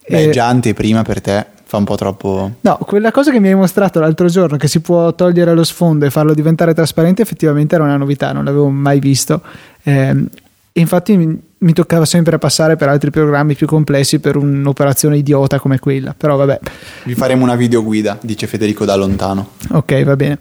Beh, 0.07 0.25
e... 0.25 0.31
già 0.31 0.47
anteprima 0.47 1.03
per 1.03 1.21
te 1.23 1.47
fa 1.71 1.77
un 1.79 1.85
po' 1.85 1.95
troppo. 1.95 2.57
No, 2.61 2.79
quella 2.81 3.13
cosa 3.13 3.31
che 3.31 3.39
mi 3.39 3.49
hai 3.49 3.55
mostrato 3.55 4.01
l'altro 4.01 4.27
giorno, 4.27 4.57
che 4.57 4.67
si 4.67 4.81
può 4.81 5.15
togliere 5.15 5.55
lo 5.55 5.63
sfondo 5.63 6.05
e 6.05 6.11
farlo 6.11 6.35
diventare 6.35 6.75
trasparente, 6.75 7.23
effettivamente 7.23 7.77
era 7.77 7.85
una 7.85 7.97
novità, 7.97 8.33
non 8.33 8.45
l'avevo 8.45 8.69
mai 8.69 8.99
visto. 8.99 9.41
Eh, 9.85 10.25
infatti 10.73 11.41
mi 11.61 11.73
toccava 11.73 12.05
sempre 12.05 12.39
passare 12.39 12.77
per 12.77 12.89
altri 12.89 13.11
programmi 13.11 13.55
più 13.55 13.67
complessi 13.67 14.19
per 14.19 14.37
un'operazione 14.37 15.19
idiota 15.19 15.59
come 15.59 15.79
quella, 15.79 16.15
però 16.17 16.37
vabbè. 16.37 16.61
Vi 17.05 17.15
faremo 17.15 17.43
una 17.43 17.57
videoguida, 17.57 18.19
dice 18.23 18.47
Federico 18.47 18.85
da 18.85 18.95
lontano. 18.95 19.51
Ok, 19.71 20.03
va 20.05 20.17
bene. 20.17 20.39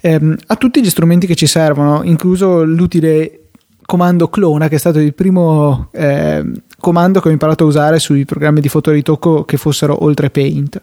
Eh, 0.00 0.36
ha 0.46 0.56
tutti 0.56 0.82
gli 0.82 0.90
strumenti 0.90 1.26
che 1.26 1.34
ci 1.34 1.46
servono, 1.46 2.02
incluso 2.02 2.64
l'utile 2.64 3.40
comando 3.84 4.28
clona, 4.28 4.68
che 4.68 4.76
è 4.76 4.78
stato 4.78 4.98
il 4.98 5.14
primo 5.14 5.88
eh, 5.92 6.44
comando 6.78 7.20
che 7.20 7.28
ho 7.28 7.32
imparato 7.32 7.64
a 7.64 7.66
usare 7.66 7.98
sui 7.98 8.24
programmi 8.24 8.60
di 8.60 8.68
fotoritocco 8.68 9.44
che 9.44 9.56
fossero 9.56 10.04
oltre 10.04 10.30
Paint 10.30 10.80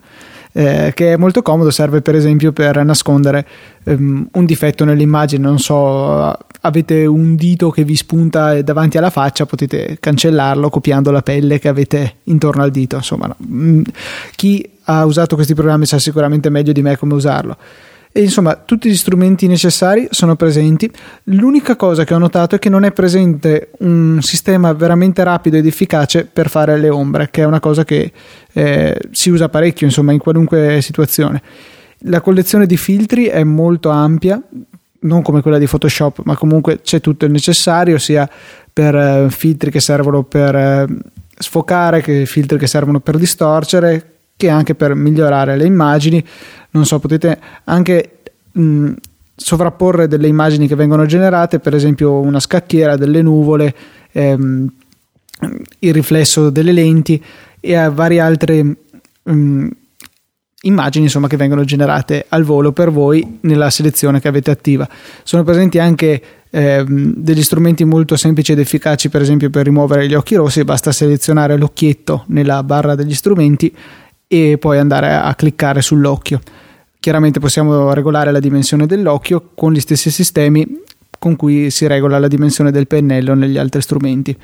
eh, 0.54 0.92
che 0.94 1.14
è 1.14 1.18
molto 1.18 1.42
comodo, 1.42 1.70
serve 1.70 2.02
per 2.02 2.16
esempio 2.16 2.52
per 2.52 2.84
nascondere 2.84 3.48
ehm, 3.84 4.30
un 4.32 4.46
difetto 4.46 4.86
nell'immagine, 4.86 5.44
non 5.44 5.60
so, 5.60 6.36
avete 6.62 7.06
un 7.06 7.36
dito 7.36 7.70
che 7.70 7.84
vi 7.84 7.96
spunta 7.96 8.62
davanti 8.62 8.98
alla 8.98 9.10
faccia, 9.10 9.46
potete 9.46 9.98
cancellarlo 10.00 10.70
copiando 10.70 11.12
la 11.12 11.22
pelle 11.22 11.60
che 11.60 11.68
avete 11.68 12.18
intorno 12.24 12.64
al 12.64 12.72
dito, 12.72 12.96
insomma, 12.96 13.28
no. 13.28 13.36
Mm, 13.46 13.82
chi 14.36 14.68
ha 14.86 15.06
usato 15.06 15.36
questi 15.36 15.54
programmi 15.54 15.86
sa 15.86 16.00
sicuramente 16.00 16.50
meglio 16.50 16.72
di 16.72 16.82
me 16.82 16.98
come 16.98 17.14
usarlo 17.14 17.58
e 18.18 18.22
insomma 18.22 18.56
tutti 18.56 18.90
gli 18.90 18.96
strumenti 18.96 19.46
necessari 19.46 20.08
sono 20.10 20.36
presenti. 20.36 20.92
L'unica 21.26 21.76
cosa 21.76 22.04
che 22.04 22.16
ho 22.16 22.18
notato 22.18 22.56
è 22.56 22.60
che 22.60 22.68
non 22.68 22.84
è 22.84 22.92
presente 22.92 23.70
un 23.82 24.18
sistema 24.22 24.74
veramente 24.74 25.24
rapido 25.24 25.56
ed 25.56 25.68
efficace 25.68 26.26
per 26.26 26.50
fare 26.50 26.80
le 26.80 26.90
ombre, 26.90 27.30
che 27.30 27.44
è 27.44 27.46
una 27.46 27.60
cosa 27.60 27.84
che 27.84 28.12
eh, 28.54 29.00
si 29.12 29.30
usa 29.30 29.50
parecchio 29.50 29.86
insomma 29.86 30.14
in 30.14 30.18
qualunque 30.18 30.82
situazione. 30.82 31.44
La 32.00 32.20
collezione 32.20 32.66
di 32.66 32.76
filtri 32.76 33.26
è 33.26 33.44
molto 33.44 33.90
ampia, 33.90 34.42
non 35.02 35.22
come 35.22 35.44
quella 35.44 35.60
di 35.60 35.68
Photoshop, 35.68 36.22
ma 36.24 36.36
comunque 36.36 36.82
c'è 36.82 37.00
tutto 37.00 37.26
il 37.26 37.32
necessario, 37.32 38.00
sia 38.00 38.28
per 38.74 38.96
eh, 38.96 39.28
filtri 39.30 39.70
che 39.70 39.80
servono 39.80 40.24
per 40.24 40.56
eh, 40.56 40.88
sfocare, 41.38 42.02
che 42.02 42.26
filtri 42.26 42.58
che 42.58 42.66
servono 42.66 43.00
per 43.00 43.16
distorcere, 43.16 44.14
che 44.38 44.50
anche 44.50 44.76
per 44.76 44.94
migliorare 44.94 45.56
le 45.56 45.66
immagini 45.66 46.24
non 46.78 46.86
so, 46.86 47.00
potete 47.00 47.38
anche 47.66 48.20
mh, 48.52 48.92
sovrapporre 49.36 50.08
delle 50.08 50.28
immagini 50.28 50.68
che 50.68 50.76
vengono 50.76 51.06
generate, 51.06 51.60
per 51.60 51.76
esempio 51.76 52.20
una 52.20 52.40
scacchiera, 52.40 52.96
delle 52.96 53.22
nuvole, 53.22 53.76
ehm, 54.12 54.72
il 55.80 55.94
riflesso 55.94 56.50
delle 56.50 56.72
lenti 56.72 57.24
e 57.60 57.90
varie 57.90 58.20
altre 58.20 58.64
mh, 59.24 59.68
immagini 60.62 61.06
insomma, 61.06 61.28
che 61.28 61.38
vengono 61.38 61.64
generate 61.64 62.26
al 62.30 62.44
volo 62.44 62.72
per 62.72 62.92
voi 62.92 63.40
nella 63.42 63.70
selezione 63.70 64.20
che 64.20 64.28
avete 64.28 64.52
attiva. 64.52 64.88
Sono 65.24 65.44
presenti 65.44 65.78
anche 65.78 66.22
ehm, 66.50 67.14
degli 67.16 67.44
strumenti 67.44 67.84
molto 67.84 68.16
semplici 68.16 68.54
ed 68.54 68.60
efficaci, 68.60 69.10
per 69.10 69.22
esempio 69.22 69.50
per 69.50 69.66
rimuovere 69.66 70.08
gli 70.08 70.16
occhi 70.16 70.36
rossi, 70.36 70.64
basta 70.64 70.92
selezionare 70.92 71.58
l'occhietto 71.58 72.24
nella 72.28 72.64
barra 72.64 72.96
degli 72.96 73.14
strumenti 73.14 73.74
e 74.28 74.58
poi 74.58 74.78
andare 74.78 75.14
a 75.14 75.34
cliccare 75.36 75.82
sull'occhio. 75.82 76.42
Chiaramente 77.08 77.40
possiamo 77.40 77.94
regolare 77.94 78.34
la 78.34 78.42
dimensione 78.42 78.86
dell'occhio 78.86 79.52
con 79.56 79.72
gli 79.72 79.80
stessi 79.80 80.12
sistemi 80.12 80.82
con 81.18 81.38
cui 81.38 81.72
si 81.72 81.88
regola 81.88 82.20
la 82.20 82.28
dimensione 82.28 82.70
del 82.70 82.86
pennello 82.86 83.34
negli 83.34 83.58
altri 83.58 83.80
strumenti. 83.80 84.38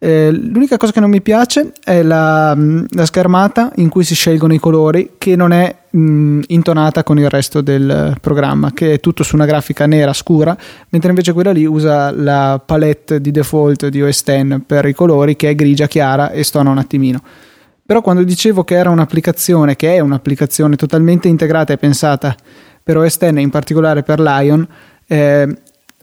Eh, 0.00 0.32
l'unica 0.32 0.76
cosa 0.76 0.90
che 0.90 0.98
non 0.98 1.08
mi 1.08 1.22
piace 1.22 1.70
è 1.84 2.02
la, 2.02 2.52
mm, 2.56 2.86
la, 2.90 3.06
schermata 3.06 3.70
in 3.76 3.90
cui 3.90 4.02
si 4.02 4.16
scelgono 4.16 4.54
i 4.54 4.58
colori 4.58 5.12
che 5.18 5.36
non 5.36 5.52
è 5.52 5.72
mh, 5.88 5.98
mm, 6.00 6.40
intonata 6.48 7.04
con 7.04 7.16
il 7.20 7.28
resto 7.28 7.60
del 7.60 8.16
programma, 8.20 8.72
che 8.72 8.94
è 8.94 8.98
tutto 8.98 9.22
su 9.22 9.36
una 9.36 9.46
grafica 9.46 9.86
nera 9.86 10.12
scura, 10.12 10.56
mentre 10.88 11.10
invece 11.10 11.32
quella 11.32 11.52
lì 11.52 11.64
usa 11.64 12.10
la 12.10 12.60
palette 12.66 13.20
di 13.20 13.30
default 13.30 13.86
di 13.86 14.02
OS 14.02 14.24
X 14.24 14.58
per 14.66 14.84
i 14.86 14.94
colori 14.94 15.36
che 15.36 15.50
è 15.50 15.54
grigia 15.54 15.86
chiara 15.86 16.32
e 16.32 16.42
stona 16.42 16.70
un 16.70 16.78
attimino. 16.78 17.22
Però 17.86 18.00
quando 18.00 18.22
dicevo 18.22 18.64
che 18.64 18.76
era 18.76 18.88
un'applicazione, 18.88 19.76
che 19.76 19.94
è 19.94 20.00
un'applicazione 20.00 20.74
totalmente 20.74 21.28
integrata 21.28 21.74
e 21.74 21.76
pensata 21.76 22.34
per 22.82 22.96
OS 22.96 23.18
X, 23.18 23.30
in 23.36 23.50
particolare 23.50 24.02
per 24.02 24.20
Lion, 24.20 24.66
eh, 25.06 25.56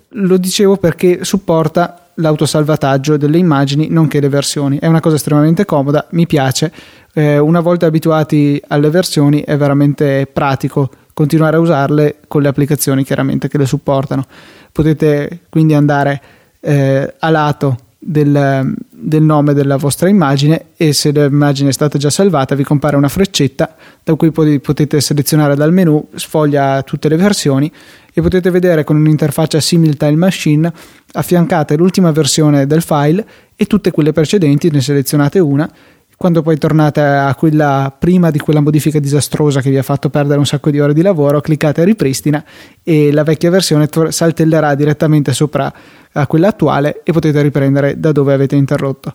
lo 0.10 0.38
dicevo 0.38 0.78
perché 0.78 1.24
supporta 1.24 2.10
l'autosalvataggio 2.15 3.17
delle 3.17 3.39
immagini 3.39 3.88
nonché 3.89 4.20
le 4.20 4.30
versioni. 4.30 4.78
È 4.78 4.86
una 4.86 5.00
cosa 5.00 5.15
estremamente 5.15 5.65
comoda, 5.65 6.06
mi 6.12 6.28
piace. 6.28 6.72
Eh, 7.13 7.39
una 7.39 7.62
volta 7.62 7.88
abituati 7.88 8.62
alle 8.67 8.89
versioni 8.89 9.41
è 9.41 9.58
veramente 9.58 10.28
pratico 10.32 10.89
continuare 11.13 11.58
a 11.58 11.60
usarle 11.60 12.17
con 12.28 12.41
le 12.41 12.48
applicazioni 12.48 13.04
chiaramente 13.04 13.48
che 13.48 13.58
le 13.58 13.65
supportano. 13.65 14.26
Potete 14.72 15.41
quindi 15.50 15.74
andare 15.74 16.22
eh, 16.60 17.15
a 17.17 17.30
lato 17.30 17.78
del, 18.04 18.74
del, 18.90 19.22
nome 19.22 19.54
della 19.54 19.78
vostra 19.78 20.10
immagine 20.10 20.66
e 20.76 20.92
se 20.92 21.12
l'immagine 21.12 21.70
è 21.70 21.72
stata 21.72 22.00
già 22.00 22.10
salvata 22.10 22.56
vi 22.56 22.64
compare 22.64 22.96
una 22.96 23.08
freccetta 23.08 23.76
da 24.04 24.16
cui 24.16 24.32
potete 24.32 25.00
selezionare 25.00 25.54
dal 25.56 25.72
menu, 25.72 26.08
sfoglia 26.16 26.82
tutte 26.82 27.08
le 27.10 27.16
versioni 27.16 27.72
e 28.12 28.22
potete 28.22 28.50
vedere 28.50 28.84
con 28.84 28.96
un'interfaccia 28.96 29.60
simile 29.60 29.94
Tile 29.94 30.16
Machine 30.16 30.74
affiancate 31.14 31.78
l'ultima 31.78 32.12
versione 32.12 32.66
del 32.66 32.82
file 32.82 33.26
e 33.56 33.66
tutte 33.66 33.92
quelle 33.92 34.14
precedenti, 34.14 34.72
ne 34.72 34.82
selezionate 34.82 35.38
una. 35.38 35.70
Quando 36.18 36.44
poi 36.44 36.58
tornate 36.58 37.02
a 37.02 37.34
quella 37.34 37.96
prima 37.98 38.30
di 38.30 38.38
quella 38.38 38.60
modifica 38.60 39.00
disastrosa 39.00 39.60
che 39.60 39.72
vi 39.72 39.78
ha 39.80 39.84
fatto 39.84 40.10
perdere 40.10 40.38
un 40.38 40.46
sacco 40.46 40.70
di 40.70 40.80
ore 40.80 40.94
di 40.94 41.02
lavoro, 41.02 41.42
cliccate 41.42 41.84
ripristina 41.84 42.44
e 42.84 43.12
la 43.12 43.24
vecchia 43.24 43.50
versione 43.50 43.90
saltellerà 44.10 44.76
direttamente 44.76 45.34
sopra 45.34 45.74
a 46.13 46.28
quella 46.28 46.50
attuale 46.50 47.02
e 47.04 47.12
potete 47.12 47.41
riprendere 47.41 48.00
da 48.00 48.12
dove 48.12 48.34
avete 48.34 48.56
interrotto. 48.56 49.13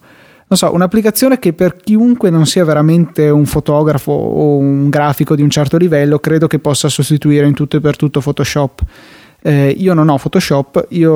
non 0.49 0.59
so, 0.59 0.73
un'applicazione 0.73 1.39
che 1.39 1.53
per 1.53 1.77
chiunque 1.77 2.31
non 2.31 2.47
sia 2.47 2.65
veramente 2.65 3.29
un 3.29 3.47
fotografo 3.47 4.13
o 4.13 4.57
un 4.57 4.89
grafico 4.89 5.35
di 5.35 5.43
un 5.43 5.51
certo 5.51 5.77
livello, 5.77 6.19
credo 6.19 6.47
che 6.47 6.59
possa 6.59 6.89
sostituire 6.89 7.47
in 7.47 7.55
tutto 7.55 7.77
e 7.77 7.81
per 7.81 7.97
tutto 7.97 8.21
Photoshop. 8.21 8.81
Eh, 9.43 9.75
io 9.77 9.95
non 9.95 10.09
ho 10.09 10.17
Photoshop, 10.17 10.87
io 10.91 11.13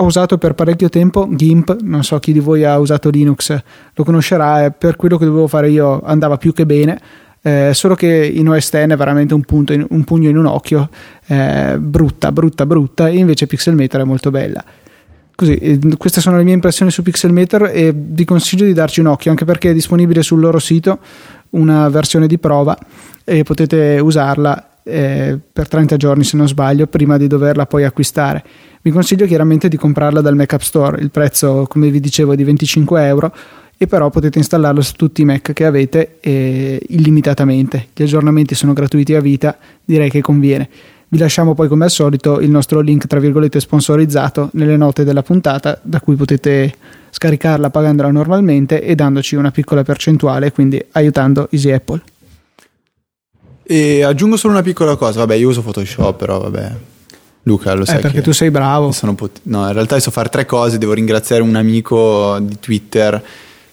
ho 0.00 0.04
usato 0.04 0.38
per 0.38 0.54
parecchio 0.54 0.88
tempo 0.88 1.26
GIMP, 1.28 1.78
non 1.80 2.04
so 2.04 2.18
chi 2.18 2.32
di 2.32 2.38
voi 2.38 2.64
ha 2.64 2.78
usato 2.78 3.10
Linux, 3.10 3.56
lo 3.94 4.04
conoscerà, 4.04 4.70
per 4.70 4.96
quello 4.96 5.16
che 5.18 5.24
dovevo 5.24 5.48
fare 5.48 5.70
io 5.70 6.00
andava 6.02 6.36
più 6.36 6.52
che 6.52 6.66
bene. 6.66 7.00
Eh, 7.40 7.70
solo 7.72 7.94
che 7.94 8.06
in 8.06 8.48
OS 8.48 8.68
X 8.68 8.72
è 8.72 8.96
veramente 8.96 9.34
un, 9.34 9.42
punto 9.42 9.72
in, 9.72 9.86
un 9.88 10.04
pugno 10.04 10.28
in 10.28 10.36
un 10.36 10.46
occhio, 10.46 10.88
eh, 11.26 11.76
brutta, 11.78 12.32
brutta, 12.32 12.66
brutta, 12.66 13.08
e 13.08 13.16
invece 13.16 13.46
Pixelmator 13.46 14.00
è 14.00 14.04
molto 14.04 14.30
bella. 14.30 14.64
Così, 15.34 15.54
eh, 15.54 15.78
queste 15.96 16.20
sono 16.20 16.36
le 16.36 16.42
mie 16.42 16.54
impressioni 16.54 16.90
su 16.90 17.02
Pixelmator 17.02 17.70
e 17.72 17.94
vi 17.94 18.24
consiglio 18.24 18.64
di 18.64 18.72
darci 18.72 19.00
un 19.00 19.06
occhio 19.06 19.30
anche 19.30 19.44
perché 19.44 19.70
è 19.70 19.72
disponibile 19.72 20.22
sul 20.22 20.40
loro 20.40 20.58
sito 20.58 20.98
una 21.50 21.88
versione 21.88 22.26
di 22.26 22.38
prova 22.38 22.76
e 23.24 23.44
potete 23.44 24.00
usarla 24.00 24.80
eh, 24.82 25.38
per 25.52 25.68
30 25.68 25.96
giorni 25.96 26.24
se 26.24 26.36
non 26.36 26.48
sbaglio 26.48 26.86
prima 26.86 27.16
di 27.16 27.28
doverla 27.28 27.66
poi 27.66 27.84
acquistare. 27.84 28.42
Vi 28.82 28.90
consiglio 28.90 29.26
chiaramente 29.26 29.68
di 29.68 29.76
comprarla 29.76 30.20
dal 30.20 30.34
Mac 30.34 30.52
App 30.54 30.60
Store, 30.60 31.00
il 31.00 31.10
prezzo 31.10 31.66
come 31.68 31.90
vi 31.90 32.00
dicevo 32.00 32.32
è 32.32 32.36
di 32.36 32.44
25 32.44 33.06
euro 33.06 33.32
e 33.80 33.86
però 33.86 34.10
potete 34.10 34.38
installarlo 34.38 34.82
su 34.82 34.94
tutti 34.94 35.22
i 35.22 35.24
Mac 35.24 35.52
che 35.52 35.64
avete 35.64 36.16
eh, 36.18 36.80
illimitatamente. 36.88 37.88
Gli 37.94 38.02
aggiornamenti 38.02 38.56
sono 38.56 38.72
gratuiti 38.72 39.14
a 39.14 39.20
vita, 39.20 39.56
direi 39.84 40.10
che 40.10 40.20
conviene. 40.20 40.68
Vi 41.10 41.16
lasciamo 41.16 41.54
poi 41.54 41.68
come 41.68 41.84
al 41.84 41.90
solito 41.90 42.40
il 42.40 42.50
nostro 42.50 42.80
link 42.80 43.06
tra 43.06 43.20
virgolette 43.20 43.60
sponsorizzato 43.60 44.50
nelle 44.54 44.76
note 44.76 45.04
della 45.04 45.22
puntata 45.22 45.78
da 45.80 46.00
cui 46.00 46.16
potete 46.16 46.74
scaricarla 47.10 47.70
pagandola 47.70 48.10
normalmente 48.10 48.82
e 48.82 48.94
dandoci 48.96 49.36
una 49.36 49.52
piccola 49.52 49.84
percentuale, 49.84 50.52
quindi 50.52 50.84
aiutando 50.92 51.48
Easy 51.50 51.70
Apple. 51.70 52.02
E 53.62 54.02
aggiungo 54.02 54.36
solo 54.36 54.54
una 54.54 54.62
piccola 54.62 54.96
cosa, 54.96 55.20
vabbè 55.20 55.36
io 55.36 55.48
uso 55.48 55.62
Photoshop 55.62 56.18
però 56.18 56.40
vabbè 56.40 56.72
Luca 57.44 57.72
lo 57.74 57.82
eh, 57.82 57.86
sai. 57.86 57.98
Eh, 57.98 58.00
perché 58.00 58.20
tu 58.20 58.32
sei 58.32 58.50
bravo. 58.50 58.92
Pot- 59.14 59.40
no, 59.44 59.66
in 59.66 59.72
realtà 59.72 59.98
so 60.00 60.10
fare 60.10 60.28
tre 60.28 60.44
cose. 60.44 60.78
Devo 60.78 60.92
ringraziare 60.92 61.42
un 61.42 61.56
amico 61.56 62.38
di 62.40 62.58
Twitter 62.60 63.22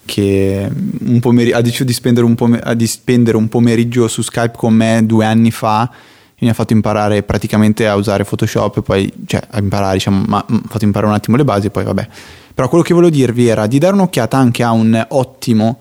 che 0.06 0.70
pomer- 1.20 1.54
ha 1.54 1.60
deciso 1.60 1.84
di 1.84 1.92
spendere, 1.92 2.24
un 2.24 2.34
pomer- 2.34 2.72
di 2.72 2.86
spendere 2.86 3.36
un 3.36 3.48
pomeriggio 3.48 4.08
su 4.08 4.22
Skype 4.22 4.56
con 4.56 4.72
me 4.72 5.04
due 5.04 5.26
anni 5.26 5.50
fa 5.50 5.90
mi 6.38 6.50
ha 6.50 6.54
fatto 6.54 6.74
imparare 6.74 7.22
praticamente 7.22 7.88
a 7.88 7.94
usare 7.94 8.24
Photoshop 8.24 8.78
e 8.78 8.82
poi, 8.82 9.10
cioè 9.26 9.42
a 9.48 9.58
imparare, 9.58 9.94
diciamo, 9.94 10.24
ma 10.26 10.38
ha 10.38 10.60
fatto 10.68 10.84
imparare 10.84 11.10
un 11.10 11.16
attimo 11.16 11.36
le 11.36 11.44
basi 11.44 11.68
e 11.68 11.70
poi 11.70 11.84
vabbè. 11.84 12.08
Però 12.54 12.68
quello 12.68 12.84
che 12.84 12.92
volevo 12.94 13.12
dirvi 13.12 13.46
era 13.46 13.66
di 13.66 13.78
dare 13.78 13.94
un'occhiata 13.94 14.36
anche 14.36 14.62
a 14.62 14.72
un 14.72 15.02
ottimo 15.10 15.78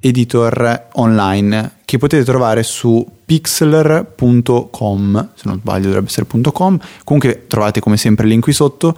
editor 0.00 0.88
online 0.92 1.72
che 1.84 1.98
potete 1.98 2.24
trovare 2.24 2.62
su 2.62 3.04
pixler.com, 3.24 5.30
se 5.34 5.42
non 5.44 5.58
sbaglio 5.58 5.86
dovrebbe 5.86 6.06
essere 6.06 6.26
.com, 6.52 6.78
comunque 7.04 7.46
trovate 7.46 7.80
come 7.80 7.98
sempre 7.98 8.24
il 8.24 8.30
link 8.30 8.44
qui 8.44 8.52
sotto, 8.52 8.94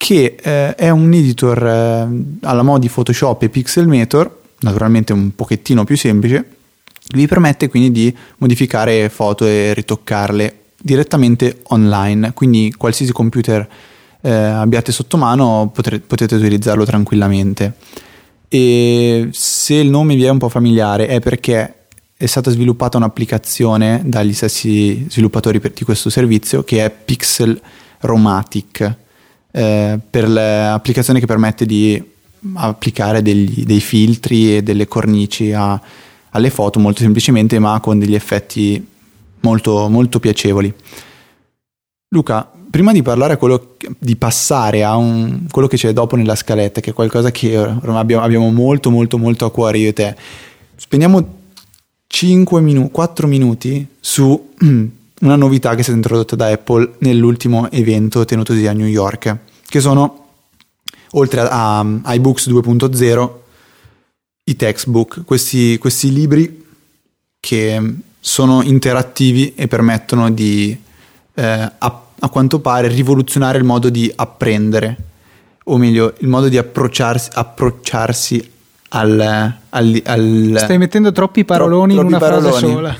che 0.00 0.36
eh, 0.40 0.74
è 0.76 0.88
un 0.88 1.12
editor 1.12 1.62
eh, 1.62 2.08
alla 2.40 2.62
modi 2.62 2.88
Photoshop 2.88 3.42
e 3.42 3.50
Pixelmator, 3.50 4.38
naturalmente 4.60 5.12
un 5.12 5.34
pochettino 5.34 5.84
più 5.84 5.94
semplice, 5.94 6.56
vi 7.12 7.26
permette 7.26 7.68
quindi 7.68 7.90
di 7.90 8.16
modificare 8.38 9.10
foto 9.10 9.44
e 9.44 9.74
ritoccarle 9.74 10.56
direttamente 10.80 11.58
online, 11.64 12.32
quindi 12.32 12.72
qualsiasi 12.74 13.12
computer 13.12 13.68
eh, 14.22 14.30
abbiate 14.30 14.90
sotto 14.90 15.18
mano 15.18 15.70
potre, 15.70 16.00
potete 16.00 16.34
utilizzarlo 16.36 16.86
tranquillamente. 16.86 17.74
E 18.48 19.28
se 19.32 19.74
il 19.74 19.90
nome 19.90 20.14
vi 20.14 20.24
è 20.24 20.30
un 20.30 20.38
po' 20.38 20.48
familiare 20.48 21.08
è 21.08 21.20
perché 21.20 21.74
è 22.16 22.24
stata 22.24 22.50
sviluppata 22.50 22.96
un'applicazione 22.96 24.00
dagli 24.06 24.32
stessi 24.32 25.06
sviluppatori 25.10 25.60
di 25.74 25.84
questo 25.84 26.08
servizio 26.08 26.64
che 26.64 26.82
è 26.82 26.90
Pixel 26.90 27.60
Romatic, 28.00 29.08
eh, 29.50 29.98
per 30.08 30.28
l'applicazione 30.28 31.20
che 31.20 31.26
permette 31.26 31.66
di 31.66 32.02
applicare 32.54 33.22
degli, 33.22 33.64
dei 33.64 33.80
filtri 33.80 34.56
e 34.56 34.62
delle 34.62 34.86
cornici 34.86 35.52
a, 35.52 35.80
alle 36.30 36.50
foto 36.50 36.78
molto 36.78 37.00
semplicemente 37.00 37.58
ma 37.58 37.78
con 37.80 37.98
degli 37.98 38.14
effetti 38.14 38.86
molto, 39.40 39.88
molto 39.88 40.20
piacevoli. 40.20 40.72
Luca, 42.08 42.50
prima 42.70 42.92
di 42.92 43.02
parlare 43.02 43.34
a 43.34 43.36
quello 43.36 43.76
di 43.98 44.16
passare 44.16 44.84
a 44.84 44.96
un, 44.96 45.46
quello 45.50 45.68
che 45.68 45.76
c'è 45.76 45.92
dopo 45.92 46.16
nella 46.16 46.34
scaletta, 46.34 46.80
che 46.80 46.90
è 46.90 46.94
qualcosa 46.94 47.30
che 47.30 47.56
abbiamo, 47.56 48.22
abbiamo 48.22 48.50
molto 48.50 48.90
molto 48.90 49.18
molto 49.18 49.44
a 49.44 49.50
cuore 49.50 49.78
io 49.78 49.88
e 49.88 49.92
te, 49.92 50.16
spendiamo 50.76 51.38
5 52.06 52.60
minuti, 52.60 52.90
4 52.90 53.26
minuti 53.26 53.86
su 54.00 54.50
una 55.20 55.36
novità 55.36 55.74
che 55.74 55.80
è 55.80 55.82
stata 55.82 55.96
introdotta 55.96 56.36
da 56.36 56.48
Apple 56.48 56.94
nell'ultimo 56.98 57.70
evento 57.70 58.24
tenutosi 58.24 58.66
a 58.66 58.72
New 58.72 58.86
York, 58.86 59.36
che 59.66 59.80
sono, 59.80 60.26
oltre 61.12 61.40
a, 61.40 61.78
a 61.80 62.14
iBooks 62.14 62.48
2.0, 62.48 63.30
i 64.44 64.56
textbook, 64.56 65.24
questi, 65.24 65.78
questi 65.78 66.12
libri 66.12 66.66
che 67.38 67.94
sono 68.18 68.62
interattivi 68.62 69.54
e 69.54 69.68
permettono 69.68 70.30
di, 70.30 70.76
eh, 71.34 71.44
a, 71.44 72.02
a, 72.18 72.28
quanto 72.28 72.60
pare, 72.60 72.88
rivoluzionare 72.88 73.58
il 73.58 73.64
modo 73.64 73.90
di 73.90 74.10
apprendere, 74.14 74.96
o 75.64 75.76
meglio, 75.76 76.14
il 76.18 76.28
modo 76.28 76.48
di 76.48 76.56
approcciarsi, 76.56 77.30
approcciarsi 77.32 78.50
al, 78.88 79.20
al, 79.68 80.02
al, 80.04 80.54
Stai 80.56 80.78
mettendo 80.78 81.12
troppi 81.12 81.44
paroloni 81.44 81.94
tro, 81.94 82.02
troppi 82.02 82.06
in 82.06 82.06
una 82.06 82.18
paroloni. 82.18 82.50
frase 82.50 82.66
sola. 82.66 82.98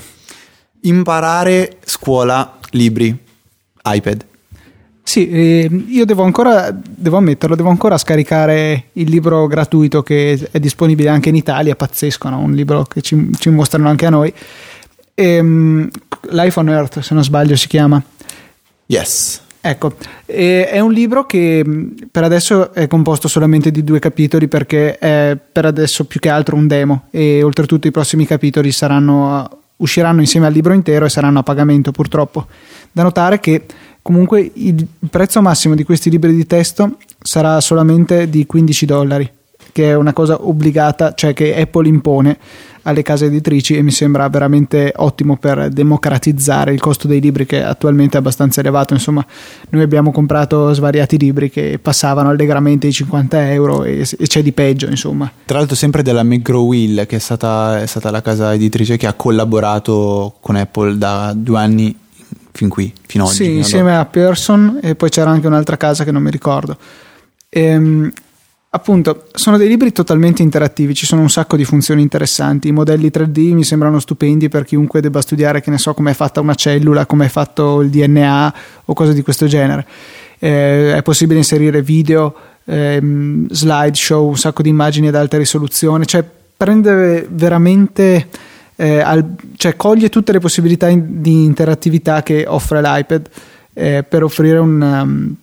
Imparare 0.81 1.77
scuola, 1.85 2.57
libri, 2.71 3.15
iPad. 3.83 4.25
Sì, 5.03 5.29
eh, 5.29 5.69
io 5.87 6.05
devo 6.05 6.23
ancora, 6.23 6.69
devo 6.71 7.17
ammetterlo, 7.17 7.55
devo 7.55 7.69
ancora 7.69 7.97
scaricare 7.97 8.85
il 8.93 9.09
libro 9.09 9.47
gratuito 9.47 10.03
che 10.03 10.47
è 10.51 10.59
disponibile 10.59 11.09
anche 11.09 11.29
in 11.29 11.35
Italia, 11.35 11.75
pazzesco, 11.75 12.29
no? 12.29 12.39
un 12.39 12.53
libro 12.53 12.83
che 12.83 13.01
ci, 13.01 13.29
ci, 13.37 13.49
mostrano 13.49 13.89
anche 13.89 14.05
a 14.05 14.09
noi. 14.09 14.33
E, 15.13 15.41
Life 16.29 16.59
on 16.59 16.69
Earth, 16.69 16.99
se 16.99 17.13
non 17.13 17.23
sbaglio, 17.23 17.55
si 17.55 17.67
chiama. 17.67 18.01
Yes. 18.85 19.41
Ecco, 19.63 19.93
è 20.25 20.79
un 20.79 20.91
libro 20.91 21.27
che 21.27 21.63
per 22.09 22.23
adesso 22.23 22.73
è 22.73 22.87
composto 22.87 23.27
solamente 23.27 23.69
di 23.69 23.83
due 23.83 23.99
capitoli 23.99 24.47
perché 24.47 24.97
è 24.97 25.37
per 25.51 25.65
adesso 25.65 26.05
più 26.05 26.19
che 26.19 26.29
altro 26.29 26.55
un 26.55 26.65
demo 26.65 27.03
e 27.11 27.43
oltretutto 27.43 27.85
i 27.85 27.91
prossimi 27.91 28.25
capitoli 28.25 28.71
saranno, 28.71 29.60
usciranno 29.81 30.21
insieme 30.21 30.47
al 30.47 30.53
libro 30.53 30.73
intero 30.73 31.05
e 31.05 31.09
saranno 31.09 31.39
a 31.39 31.43
pagamento 31.43 31.91
purtroppo. 31.91 32.47
Da 32.91 33.03
notare 33.03 33.39
che 33.39 33.65
comunque 34.01 34.49
il 34.53 34.87
prezzo 35.09 35.41
massimo 35.41 35.75
di 35.75 35.83
questi 35.83 36.09
libri 36.09 36.33
di 36.33 36.47
testo 36.47 36.97
sarà 37.21 37.59
solamente 37.61 38.29
di 38.29 38.45
15 38.45 38.85
dollari, 38.85 39.31
che 39.71 39.89
è 39.89 39.95
una 39.95 40.13
cosa 40.13 40.37
obbligata, 40.47 41.13
cioè 41.13 41.33
che 41.33 41.59
Apple 41.59 41.87
impone 41.87 42.37
alle 42.83 43.03
case 43.03 43.25
editrici 43.25 43.75
e 43.75 43.81
mi 43.81 43.91
sembra 43.91 44.27
veramente 44.27 44.91
ottimo 44.95 45.37
per 45.37 45.69
democratizzare 45.69 46.73
il 46.73 46.79
costo 46.79 47.07
dei 47.07 47.21
libri 47.21 47.45
che 47.45 47.63
attualmente 47.63 48.17
è 48.17 48.19
abbastanza 48.19 48.59
elevato. 48.59 48.93
Insomma, 48.93 49.25
noi 49.69 49.83
abbiamo 49.83 50.11
comprato 50.11 50.73
svariati 50.73 51.17
libri 51.17 51.49
che 51.49 51.79
passavano 51.81 52.29
allegramente 52.29 52.87
i 52.87 52.91
50 52.91 53.51
euro 53.51 53.83
e, 53.83 54.01
e 54.01 54.27
c'è 54.27 54.41
di 54.41 54.51
peggio, 54.51 54.87
insomma. 54.87 55.31
Tra 55.45 55.57
l'altro 55.59 55.75
sempre 55.75 56.01
della 56.01 56.23
McGraw-Hill 56.23 57.05
che 57.05 57.17
è 57.17 57.19
stata, 57.19 57.81
è 57.81 57.85
stata 57.85 58.09
la 58.09 58.21
casa 58.21 58.53
editrice 58.53 58.97
che 58.97 59.07
ha 59.07 59.13
collaborato 59.13 60.35
con 60.39 60.55
Apple 60.55 60.97
da 60.97 61.33
due 61.35 61.59
anni 61.59 61.95
fin 62.51 62.69
qui, 62.69 62.91
fino 63.05 63.23
ad 63.25 63.29
oggi. 63.29 63.43
Sì, 63.43 63.55
insieme 63.55 63.95
a 63.95 64.05
Pearson 64.05 64.79
e 64.81 64.95
poi 64.95 65.09
c'era 65.09 65.29
anche 65.29 65.47
un'altra 65.47 65.77
casa 65.77 66.03
che 66.03 66.11
non 66.11 66.23
mi 66.23 66.31
ricordo. 66.31 66.77
Ehm, 67.49 68.11
Appunto, 68.73 69.25
sono 69.33 69.57
dei 69.57 69.67
libri 69.67 69.91
totalmente 69.91 70.41
interattivi, 70.41 70.93
ci 70.95 71.05
sono 71.05 71.19
un 71.19 71.29
sacco 71.29 71.57
di 71.57 71.65
funzioni 71.65 72.01
interessanti. 72.01 72.69
I 72.69 72.71
modelli 72.71 73.09
3D 73.13 73.51
mi 73.51 73.65
sembrano 73.65 73.99
stupendi 73.99 74.47
per 74.47 74.63
chiunque 74.63 75.01
debba 75.01 75.19
studiare, 75.19 75.59
che 75.59 75.69
ne 75.69 75.77
so, 75.77 75.93
come 75.93 76.11
è 76.11 76.13
fatta 76.13 76.39
una 76.39 76.55
cellula, 76.55 77.05
come 77.05 77.25
è 77.25 77.27
fatto 77.27 77.81
il 77.81 77.89
DNA 77.89 78.53
o 78.85 78.93
cose 78.93 79.13
di 79.13 79.23
questo 79.23 79.45
genere. 79.45 79.85
Eh, 80.39 80.95
è 80.95 81.01
possibile 81.01 81.39
inserire 81.39 81.81
video, 81.81 82.33
ehm, 82.63 83.49
slideshow, 83.49 84.25
un 84.25 84.37
sacco 84.37 84.61
di 84.61 84.69
immagini 84.69 85.09
ad 85.09 85.15
alta 85.15 85.37
risoluzione, 85.37 86.05
cioè 86.05 86.23
prende 86.55 87.27
veramente. 87.29 88.29
Eh, 88.77 88.99
al, 89.01 89.35
cioè 89.57 89.75
coglie 89.75 90.07
tutte 90.07 90.31
le 90.31 90.39
possibilità 90.39 90.87
in, 90.87 91.21
di 91.21 91.43
interattività 91.43 92.23
che 92.23 92.45
offre 92.47 92.81
l'iPad 92.81 93.29
eh, 93.73 94.05
per 94.07 94.23
offrire 94.23 94.59
un, 94.59 94.81
um, 94.81 95.35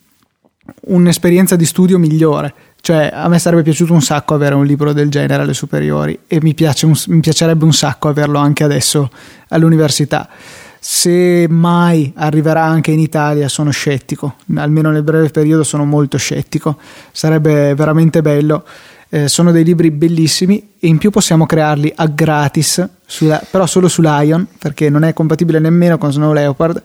un'esperienza 0.95 1.57
di 1.57 1.67
studio 1.67 1.99
migliore 1.99 2.55
cioè, 2.81 3.11
a 3.13 3.29
me 3.29 3.39
sarebbe 3.39 3.63
piaciuto 3.63 3.93
un 3.93 4.01
sacco 4.01 4.35
avere 4.35 4.55
un 4.55 4.65
libro 4.65 4.93
del 4.93 5.11
genere 5.11 5.43
alle 5.43 5.55
superiori 5.55 6.19
e 6.27 6.41
mi, 6.41 6.55
un, 6.59 6.95
mi 7.09 7.21
piacerebbe 7.21 7.65
un 7.65 7.73
sacco 7.73 8.09
averlo 8.09 8.39
anche 8.39 8.65
adesso 8.65 9.11
all'università. 9.49 10.29
Se 10.81 11.47
mai 11.49 12.13
arriverà 12.17 12.63
anche 12.63 12.93
in 12.93 13.01
Italia, 13.01 13.49
sono 13.49 13.71
scettico, 13.71 14.37
almeno 14.55 14.91
nel 14.91 15.03
breve 15.03 15.29
periodo 15.29 15.65
sono 15.65 15.85
molto 15.85 16.17
scettico. 16.17 16.79
Sarebbe 17.13 17.75
veramente 17.75 18.23
bello. 18.23 18.65
Eh, 19.11 19.27
sono 19.27 19.53
dei 19.53 19.65
libri 19.65 19.91
bellissimi 19.91 20.75
e 20.79 20.87
in 20.87 20.99
più 20.99 21.11
possiamo 21.11 21.47
crearli 21.47 21.91
a 21.97 22.07
gratis, 22.07 22.87
sulla, 23.07 23.43
però 23.51 23.67
solo 23.67 23.89
su 23.89 24.03
Lion, 24.03 24.47
perché 24.59 24.91
non 24.91 25.03
è 25.03 25.15
compatibile 25.15 25.59
nemmeno 25.59 25.97
con 25.97 26.13
Snow 26.13 26.33
Leopard, 26.33 26.83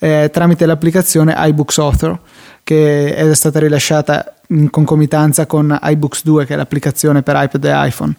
eh, 0.00 0.30
tramite 0.32 0.66
l'applicazione 0.66 1.34
iBooks 1.36 1.78
Author, 1.78 2.18
che 2.62 3.14
è 3.14 3.34
stata 3.34 3.58
rilasciata 3.58 4.36
in 4.48 4.70
concomitanza 4.70 5.46
con 5.46 5.78
iBooks 5.82 6.24
2, 6.24 6.46
che 6.46 6.54
è 6.54 6.56
l'applicazione 6.56 7.22
per 7.22 7.36
iPad 7.38 7.64
e 7.64 7.86
iPhone. 7.86 8.14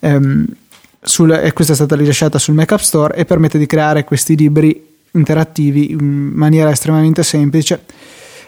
Um, 0.00 0.46
sul, 1.00 1.30
e 1.32 1.52
questa 1.52 1.72
è 1.72 1.76
stata 1.76 1.96
rilasciata 1.96 2.38
sul 2.38 2.54
Mac 2.54 2.72
App 2.72 2.80
Store 2.80 3.14
e 3.14 3.24
permette 3.24 3.58
di 3.58 3.66
creare 3.66 4.04
questi 4.04 4.36
libri 4.36 4.92
interattivi 5.12 5.90
in 5.90 6.32
maniera 6.34 6.70
estremamente 6.70 7.22
semplice. 7.22 7.82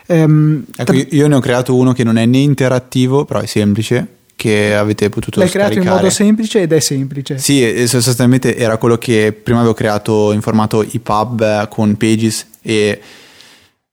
Um, 0.06 0.64
ecco, 0.74 0.92
tra... 0.92 1.04
io 1.10 1.28
ne 1.28 1.34
ho 1.34 1.40
creato 1.40 1.74
uno 1.74 1.92
che 1.92 2.04
non 2.04 2.16
è 2.16 2.24
né 2.26 2.38
interattivo, 2.38 3.24
però 3.24 3.40
è 3.40 3.46
semplice, 3.46 4.06
che 4.36 4.74
avete 4.74 5.08
potuto 5.08 5.40
L'hai 5.40 5.48
scaricare. 5.48 5.74
creato 5.74 5.88
in 5.88 5.96
modo 5.96 6.10
semplice 6.10 6.60
ed 6.60 6.72
è 6.72 6.80
semplice. 6.80 7.38
Sì, 7.38 7.86
sostanzialmente 7.86 8.56
era 8.56 8.76
quello 8.76 8.98
che 8.98 9.32
prima 9.32 9.58
avevo 9.58 9.74
creato 9.74 10.32
in 10.32 10.42
formato 10.42 10.82
EPUB 10.82 11.40
eh, 11.40 11.68
con 11.68 11.96
Pages 11.96 12.46
e 12.62 13.00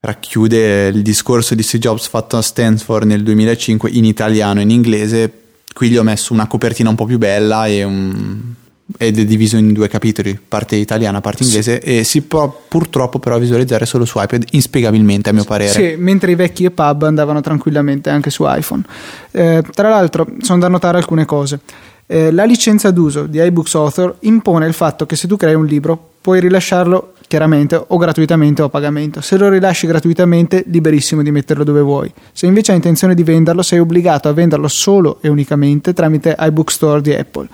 racchiude 0.04 0.88
il 0.88 1.02
discorso 1.02 1.54
di 1.54 1.62
Steve 1.62 1.82
Jobs 1.82 2.08
fatto 2.08 2.36
a 2.36 2.42
Stanford 2.42 3.06
nel 3.06 3.22
2005 3.22 3.90
in 3.90 4.04
italiano 4.04 4.60
e 4.60 4.62
in 4.62 4.70
inglese. 4.70 5.32
Qui 5.72 5.88
gli 5.88 5.96
ho 5.96 6.02
messo 6.02 6.32
una 6.32 6.46
copertina 6.46 6.90
un 6.90 6.94
po' 6.94 7.06
più 7.06 7.18
bella 7.18 7.66
e 7.66 7.82
un, 7.82 8.54
ed 8.98 9.18
è 9.18 9.24
diviso 9.24 9.56
in 9.56 9.72
due 9.72 9.88
capitoli, 9.88 10.38
parte 10.46 10.76
italiana, 10.76 11.20
parte 11.20 11.42
inglese, 11.42 11.80
sì. 11.82 11.98
e 11.98 12.04
si 12.04 12.22
può 12.22 12.64
purtroppo 12.68 13.18
però 13.18 13.38
visualizzare 13.38 13.86
solo 13.86 14.04
su 14.04 14.20
iPad, 14.20 14.44
inspiegabilmente 14.50 15.30
a 15.30 15.32
mio 15.32 15.44
parere. 15.44 15.70
Sì, 15.70 15.94
mentre 15.96 16.32
i 16.32 16.34
vecchi 16.34 16.64
EPUB 16.64 17.04
andavano 17.04 17.40
tranquillamente 17.40 18.10
anche 18.10 18.30
su 18.30 18.44
iPhone. 18.46 18.82
Eh, 19.30 19.64
tra 19.72 19.88
l'altro, 19.88 20.26
sono 20.40 20.60
da 20.60 20.68
notare 20.68 20.98
alcune 20.98 21.24
cose. 21.24 21.60
Eh, 22.06 22.30
la 22.30 22.44
licenza 22.44 22.90
d'uso 22.90 23.24
di 23.24 23.42
iBooks 23.42 23.74
Author 23.74 24.16
impone 24.20 24.66
il 24.66 24.74
fatto 24.74 25.06
che 25.06 25.16
se 25.16 25.26
tu 25.26 25.38
crei 25.38 25.54
un 25.54 25.64
libro 25.64 26.10
puoi 26.20 26.38
rilasciarlo 26.40 27.13
chiaramente 27.34 27.84
o 27.88 27.96
gratuitamente 27.96 28.62
o 28.62 28.66
a 28.66 28.68
pagamento. 28.68 29.20
Se 29.20 29.36
lo 29.36 29.48
rilasci 29.48 29.88
gratuitamente, 29.88 30.62
liberissimo 30.68 31.20
di 31.20 31.32
metterlo 31.32 31.64
dove 31.64 31.80
vuoi. 31.80 32.12
Se 32.30 32.46
invece 32.46 32.70
hai 32.70 32.76
intenzione 32.76 33.12
di 33.12 33.24
venderlo, 33.24 33.60
sei 33.62 33.80
obbligato 33.80 34.28
a 34.28 34.32
venderlo 34.32 34.68
solo 34.68 35.18
e 35.20 35.26
unicamente 35.26 35.92
tramite 35.92 36.36
iBook 36.38 36.70
Store 36.70 37.00
di 37.00 37.12
Apple 37.12 37.48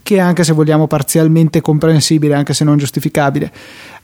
che 0.00 0.20
anche 0.20 0.42
se 0.42 0.54
vogliamo 0.54 0.86
parzialmente 0.86 1.60
comprensibile, 1.60 2.32
anche 2.32 2.54
se 2.54 2.64
non 2.64 2.78
giustificabile, 2.78 3.52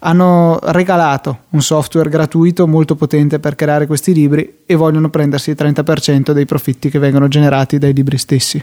hanno 0.00 0.58
regalato 0.64 1.44
un 1.50 1.62
software 1.62 2.10
gratuito 2.10 2.66
molto 2.66 2.94
potente 2.94 3.38
per 3.38 3.54
creare 3.54 3.86
questi 3.86 4.12
libri 4.12 4.58
e 4.66 4.74
vogliono 4.74 5.08
prendersi 5.08 5.48
il 5.48 5.56
30% 5.58 6.32
dei 6.32 6.44
profitti 6.44 6.90
che 6.90 6.98
vengono 6.98 7.28
generati 7.28 7.78
dai 7.78 7.94
libri 7.94 8.18
stessi. 8.18 8.62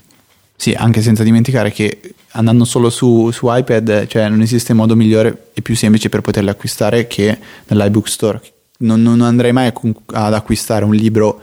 Sì, 0.62 0.74
anche 0.74 1.02
senza 1.02 1.24
dimenticare 1.24 1.72
che 1.72 2.14
andando 2.34 2.66
solo 2.66 2.92
su, 2.92 3.32
su 3.32 3.48
iPad, 3.50 4.06
cioè 4.06 4.30
non 4.30 4.42
esiste 4.42 4.74
modo 4.74 4.96
migliore 4.96 5.48
e 5.56 5.64
più 5.64 5.76
semplice 5.76 6.08
per 6.08 6.22
poterli 6.22 6.50
acquistare 6.50 7.08
che 7.08 7.36
nell'iBook 7.66 8.08
Store. 8.08 8.40
Non, 8.78 9.02
non 9.02 9.22
andrei 9.22 9.54
mai 9.54 9.74
ad 10.12 10.34
acquistare 10.36 10.86
un 10.86 10.94
libro 10.94 11.42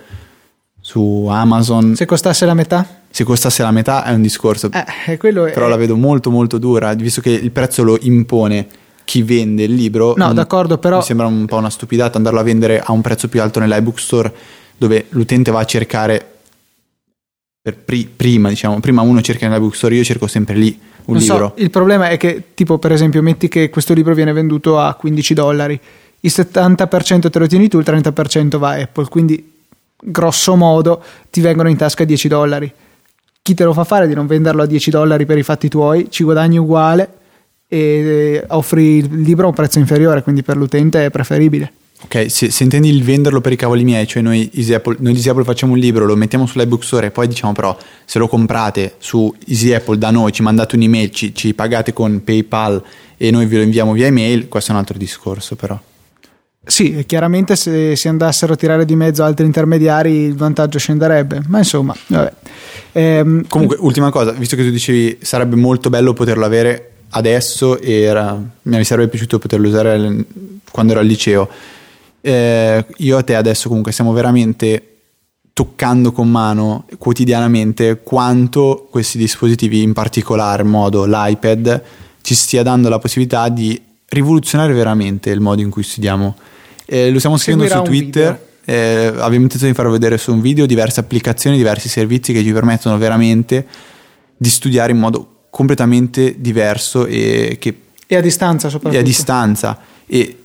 su 0.80 1.26
Amazon. 1.28 1.96
Se 1.96 2.04
costasse 2.04 2.46
la 2.46 2.54
metà? 2.54 2.86
se 3.10 3.24
costasse 3.24 3.64
la 3.64 3.72
metà 3.72 4.04
è 4.04 4.12
un 4.12 4.22
discorso, 4.22 4.70
eh, 4.70 5.16
però 5.16 5.66
è... 5.66 5.68
la 5.68 5.76
vedo 5.76 5.96
molto 5.96 6.30
molto 6.30 6.58
dura, 6.58 6.94
visto 6.94 7.20
che 7.20 7.30
il 7.30 7.50
prezzo 7.50 7.82
lo 7.82 7.98
impone 8.02 8.68
chi 9.04 9.22
vende 9.22 9.64
il 9.64 9.74
libro. 9.74 10.14
No, 10.16 10.32
d'accordo, 10.32 10.78
però... 10.78 10.98
Mi 10.98 11.02
sembra 11.02 11.26
un 11.26 11.44
po' 11.46 11.56
una 11.56 11.70
stupidata 11.70 12.18
andarlo 12.18 12.38
a 12.38 12.44
vendere 12.44 12.80
a 12.80 12.92
un 12.92 13.00
prezzo 13.00 13.26
più 13.26 13.42
alto 13.42 13.58
nell'iBook 13.58 13.98
Store 13.98 14.32
dove 14.76 15.06
l'utente 15.08 15.50
va 15.50 15.58
a 15.58 15.64
cercare 15.64 16.37
pri- 17.72 18.08
prima, 18.14 18.48
diciamo, 18.48 18.80
prima 18.80 19.02
uno 19.02 19.20
cerca 19.20 19.48
nell'iBook 19.48 19.74
Store, 19.74 19.94
io 19.94 20.04
cerco 20.04 20.26
sempre 20.26 20.54
lì 20.54 20.78
un 21.06 21.14
non 21.14 21.22
libro. 21.22 21.54
So, 21.56 21.62
il 21.62 21.70
problema 21.70 22.08
è 22.08 22.16
che, 22.16 22.44
tipo, 22.54 22.78
per 22.78 22.92
esempio, 22.92 23.22
metti 23.22 23.48
che 23.48 23.70
questo 23.70 23.94
libro 23.94 24.14
viene 24.14 24.32
venduto 24.32 24.78
a 24.78 24.94
15 24.94 25.34
dollari, 25.34 25.78
il 26.20 26.32
70% 26.34 27.30
te 27.30 27.38
lo 27.38 27.46
tieni 27.46 27.68
tu, 27.68 27.78
il 27.78 27.84
30% 27.86 28.58
va 28.58 28.70
a 28.70 28.80
Apple, 28.80 29.06
quindi 29.08 29.52
grosso 30.00 30.54
modo 30.54 31.02
ti 31.30 31.40
vengono 31.40 31.68
in 31.68 31.76
tasca 31.76 32.04
10 32.04 32.28
dollari 32.28 32.72
chi 33.48 33.54
te 33.54 33.64
lo 33.64 33.72
fa 33.72 33.84
fare 33.84 34.06
di 34.06 34.12
non 34.12 34.26
venderlo 34.26 34.60
a 34.60 34.66
10 34.66 34.90
dollari 34.90 35.24
per 35.24 35.38
i 35.38 35.42
fatti 35.42 35.70
tuoi, 35.70 36.08
ci 36.10 36.22
guadagni 36.22 36.58
uguale 36.58 37.08
e 37.66 38.44
offri 38.48 38.98
il 38.98 39.22
libro 39.22 39.46
a 39.46 39.48
un 39.48 39.54
prezzo 39.54 39.78
inferiore, 39.78 40.22
quindi 40.22 40.42
per 40.42 40.58
l'utente 40.58 41.06
è 41.06 41.10
preferibile. 41.10 41.72
Ok, 42.00 42.30
se, 42.30 42.50
se 42.50 42.62
intendi 42.62 42.88
il 42.88 43.02
venderlo 43.02 43.40
per 43.40 43.52
i 43.52 43.56
cavoli 43.56 43.82
miei, 43.82 44.06
cioè 44.06 44.22
noi 44.22 44.48
Easy 44.54 44.72
Apple, 44.72 44.96
noi 45.00 45.14
Easy 45.14 45.28
Apple 45.28 45.42
facciamo 45.42 45.72
un 45.72 45.78
libro, 45.78 46.06
lo 46.06 46.14
mettiamo 46.14 46.46
sull'iBook 46.46 46.84
Store 46.84 47.06
e 47.08 47.10
poi 47.10 47.26
diciamo 47.26 47.52
però 47.52 47.76
se 48.04 48.20
lo 48.20 48.28
comprate 48.28 48.94
su 48.98 49.34
Easy 49.46 49.72
Apple 49.72 49.98
da 49.98 50.10
noi, 50.10 50.30
ci 50.30 50.42
mandate 50.42 50.76
un'email, 50.76 51.10
ci, 51.10 51.34
ci 51.34 51.54
pagate 51.54 51.92
con 51.92 52.22
PayPal 52.22 52.82
e 53.16 53.30
noi 53.32 53.46
ve 53.46 53.56
lo 53.56 53.62
inviamo 53.62 53.92
via 53.92 54.06
email, 54.06 54.46
questo 54.46 54.70
è 54.70 54.74
un 54.74 54.80
altro 54.80 54.96
discorso 54.96 55.56
però. 55.56 55.78
Sì, 56.64 57.02
chiaramente 57.06 57.56
se 57.56 57.96
si 57.96 58.08
andassero 58.08 58.52
a 58.52 58.56
tirare 58.56 58.84
di 58.84 58.94
mezzo 58.94 59.24
altri 59.24 59.46
intermediari 59.46 60.12
il 60.12 60.36
vantaggio 60.36 60.78
scenderebbe, 60.78 61.42
ma 61.48 61.58
insomma, 61.58 61.96
vabbè. 62.06 62.32
Ehm, 62.92 63.46
Comunque, 63.48 63.76
ultima 63.80 64.10
cosa, 64.10 64.32
visto 64.32 64.54
che 64.54 64.62
tu 64.62 64.70
dicevi 64.70 65.18
sarebbe 65.22 65.56
molto 65.56 65.90
bello 65.90 66.12
poterlo 66.12 66.44
avere 66.44 66.92
adesso 67.10 67.80
e 67.80 68.02
era, 68.02 68.38
mi 68.62 68.84
sarebbe 68.84 69.08
piaciuto 69.08 69.38
poterlo 69.38 69.66
usare 69.66 70.24
quando 70.70 70.92
ero 70.92 71.00
al 71.00 71.06
liceo. 71.06 71.48
Eh, 72.28 72.84
io 72.98 73.18
e 73.18 73.24
te 73.24 73.34
adesso 73.34 73.68
comunque 73.68 73.90
stiamo 73.90 74.12
veramente 74.12 74.82
toccando 75.54 76.12
con 76.12 76.28
mano 76.28 76.84
quotidianamente 76.98 78.00
quanto 78.02 78.86
questi 78.90 79.16
dispositivi, 79.16 79.80
in 79.80 79.94
particolar 79.94 80.62
modo 80.62 81.06
l'iPad, 81.06 81.82
ci 82.20 82.34
stia 82.34 82.62
dando 82.62 82.90
la 82.90 82.98
possibilità 82.98 83.48
di 83.48 83.80
rivoluzionare 84.10 84.74
veramente 84.74 85.30
il 85.30 85.40
modo 85.40 85.62
in 85.62 85.70
cui 85.70 85.82
studiamo. 85.82 86.36
Eh, 86.84 87.10
lo 87.10 87.18
stiamo 87.18 87.38
scrivendo 87.38 87.66
Seguirà 87.66 87.86
su 87.86 87.90
Twitter. 87.90 88.46
Eh, 88.62 89.06
abbiamo 89.06 89.44
intenzione 89.44 89.72
di 89.72 89.74
far 89.74 89.88
vedere 89.88 90.18
su 90.18 90.30
un 90.30 90.42
video 90.42 90.66
diverse 90.66 91.00
applicazioni, 91.00 91.56
diversi 91.56 91.88
servizi 91.88 92.34
che 92.34 92.42
ci 92.42 92.52
permettono 92.52 92.98
veramente 92.98 93.66
di 94.36 94.50
studiare 94.50 94.92
in 94.92 94.98
modo 94.98 95.46
completamente 95.48 96.38
diverso 96.38 97.06
e 97.06 97.56
che 97.58 97.80
e 98.06 98.16
a 98.16 98.20
distanza 98.20 98.68
soprattutto. 98.68 99.00
E 99.00 99.02
a 99.02 99.04
distanza. 99.04 99.78
E 100.06 100.40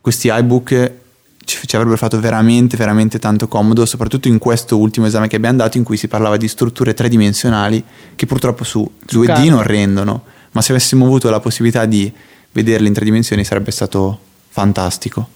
questi 0.00 0.28
iBook 0.32 1.02
ci, 1.44 1.66
ci, 1.66 1.76
avrebbero 1.76 1.98
fatto 1.98 2.18
veramente, 2.20 2.76
veramente 2.76 3.18
tanto 3.18 3.48
comodo, 3.48 3.86
soprattutto 3.86 4.28
in 4.28 4.38
questo 4.38 4.78
ultimo 4.78 5.06
esame 5.06 5.28
che 5.28 5.36
abbiamo 5.36 5.58
dato 5.58 5.78
in 5.78 5.84
cui 5.84 5.96
si 5.96 6.08
parlava 6.08 6.36
di 6.36 6.48
strutture 6.48 6.94
tridimensionali 6.94 7.82
che 8.14 8.26
purtroppo 8.26 8.64
su, 8.64 8.88
su 9.06 9.20
2D 9.20 9.26
carne. 9.26 9.48
non 9.50 9.62
rendono. 9.62 10.24
Ma 10.52 10.62
se 10.62 10.72
avessimo 10.72 11.04
avuto 11.04 11.30
la 11.30 11.40
possibilità 11.40 11.84
di 11.84 12.12
vederle 12.52 12.86
in 12.86 12.94
tre 12.94 13.04
dimensioni 13.04 13.44
sarebbe 13.44 13.70
stato 13.70 14.18
fantastico. 14.48 15.28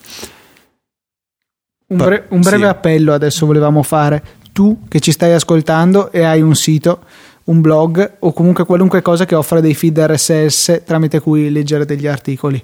Un, 1.87 1.97
bre- 1.97 2.25
un 2.29 2.41
breve 2.41 2.63
sì. 2.63 2.69
appello 2.69 3.13
adesso 3.13 3.45
volevamo 3.45 3.83
fare. 3.83 4.23
Tu 4.51 4.83
che 4.87 4.99
ci 4.99 5.11
stai 5.11 5.33
ascoltando 5.33 6.11
e 6.11 6.23
hai 6.23 6.41
un 6.41 6.55
sito, 6.55 7.03
un 7.45 7.61
blog 7.61 8.17
o 8.19 8.31
comunque 8.33 8.65
qualunque 8.65 9.01
cosa 9.01 9.25
che 9.25 9.35
offra 9.35 9.59
dei 9.59 9.73
feed 9.73 9.99
RSS 9.99 10.83
tramite 10.85 11.19
cui 11.19 11.51
leggere 11.51 11.85
degli 11.85 12.07
articoli. 12.07 12.63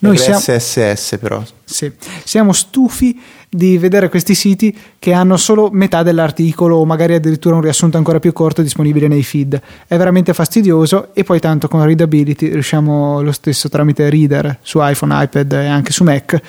Noi 0.00 0.16
siamo, 0.16 0.38
SSS 0.38 1.18
però. 1.20 1.42
Sì, 1.64 1.90
siamo 2.24 2.52
stufi 2.52 3.20
di 3.50 3.78
vedere 3.78 4.08
questi 4.08 4.34
siti 4.34 4.76
che 4.98 5.12
hanno 5.12 5.36
solo 5.36 5.70
metà 5.72 6.02
dell'articolo 6.02 6.76
o 6.76 6.84
magari 6.84 7.14
addirittura 7.14 7.56
un 7.56 7.62
riassunto 7.62 7.96
ancora 7.96 8.20
più 8.20 8.32
corto 8.32 8.62
disponibile 8.62 9.08
nei 9.08 9.22
feed. 9.22 9.60
È 9.86 9.96
veramente 9.96 10.34
fastidioso 10.34 11.08
e 11.14 11.24
poi 11.24 11.40
tanto 11.40 11.66
con 11.66 11.84
Readability 11.84 12.48
riusciamo 12.48 13.22
lo 13.22 13.32
stesso 13.32 13.68
tramite 13.68 14.08
Reader 14.08 14.58
su 14.62 14.78
iPhone, 14.80 15.22
iPad 15.24 15.52
e 15.52 15.66
anche 15.66 15.92
su 15.92 16.04
Mac 16.04 16.40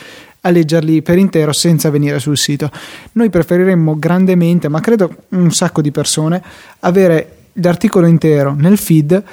a 0.41 0.49
leggerli 0.51 1.01
per 1.01 1.17
intero 1.17 1.51
senza 1.51 1.89
venire 1.89 2.19
sul 2.19 2.38
sito. 2.38 2.69
Noi 3.13 3.29
preferiremmo 3.29 3.97
grandemente, 3.97 4.69
ma 4.69 4.79
credo 4.79 5.13
un 5.29 5.51
sacco 5.51 5.81
di 5.81 5.91
persone, 5.91 6.41
avere 6.79 7.35
l'articolo 7.53 8.07
intero 8.07 8.53
nel 8.53 8.77
feed 8.77 9.23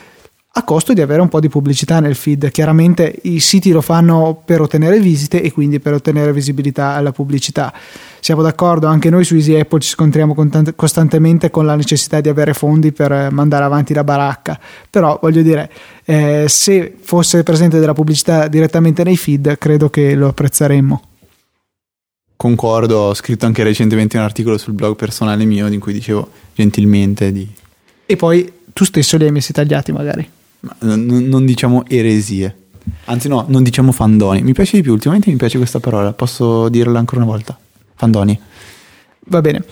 a 0.59 0.63
costo 0.63 0.95
di 0.95 1.03
avere 1.03 1.21
un 1.21 1.29
po' 1.29 1.39
di 1.39 1.51
pubblicità 1.51 2.01
nel 2.01 2.15
feed. 2.15 2.51
Chiaramente 2.51 3.15
i 3.25 3.41
siti 3.41 3.71
lo 3.73 3.83
fanno 3.83 4.41
per 4.43 4.63
ottenere 4.63 4.99
visite 4.99 5.43
e 5.43 5.53
quindi 5.53 5.81
per 5.81 5.93
ottenere 5.93 6.33
visibilità 6.33 6.95
alla 6.95 7.13
pubblicità. 7.13 7.75
Siamo 8.21 8.41
d'accordo, 8.41 8.87
anche 8.87 9.11
noi 9.11 9.23
su 9.25 9.35
Easy 9.35 9.59
Apple 9.59 9.81
ci 9.81 9.91
scontriamo 9.91 10.35
costantemente 10.75 11.51
con 11.51 11.67
la 11.67 11.75
necessità 11.75 12.23
di 12.23 12.31
avere 12.31 12.55
fondi 12.55 12.93
per 12.93 13.31
mandare 13.31 13.65
avanti 13.65 13.93
la 13.93 14.03
baracca, 14.03 14.59
però 14.89 15.19
voglio 15.21 15.43
dire, 15.43 15.71
eh, 16.07 16.47
se 16.49 16.95
fosse 17.03 17.43
presente 17.43 17.79
della 17.79 17.93
pubblicità 17.93 18.49
direttamente 18.49 19.05
nei 19.05 19.19
feed, 19.19 19.59
credo 19.59 19.91
che 19.91 20.15
lo 20.15 20.29
apprezzeremmo. 20.29 21.03
Concordo, 22.35 22.99
ho 22.99 23.15
scritto 23.15 23.45
anche 23.45 23.63
recentemente 23.63 24.17
un 24.17 24.23
articolo 24.23 24.57
sul 24.57 24.73
blog 24.73 24.97
personale 24.97 25.45
mio 25.45 25.67
in 25.67 25.81
cui 25.81 25.93
dicevo 25.93 26.31
gentilmente 26.55 27.31
di... 27.31 27.47
E 28.07 28.17
poi 28.17 28.51
tu 28.73 28.85
stesso 28.85 29.19
li 29.19 29.25
hai 29.25 29.33
messi 29.33 29.53
tagliati 29.53 29.93
magari. 29.93 30.36
Non, 30.81 31.05
non 31.05 31.45
diciamo 31.45 31.85
eresie. 31.87 32.65
Anzi, 33.05 33.29
no, 33.29 33.45
non 33.49 33.63
diciamo 33.63 33.93
fandoni. 33.93 34.43
Mi 34.43 34.53
piace 34.53 34.77
di 34.77 34.83
più, 34.83 34.93
ultimamente 34.93 35.31
mi 35.31 35.37
piace 35.37 35.59
questa 35.59 35.81
parola. 35.81 36.13
Posso 36.13 36.69
dirla 36.69 36.99
ancora 36.99 37.23
una 37.23 37.31
volta? 37.31 37.57
Fandoni. 37.95 38.39
Va 39.29 39.41
bene. 39.41 39.65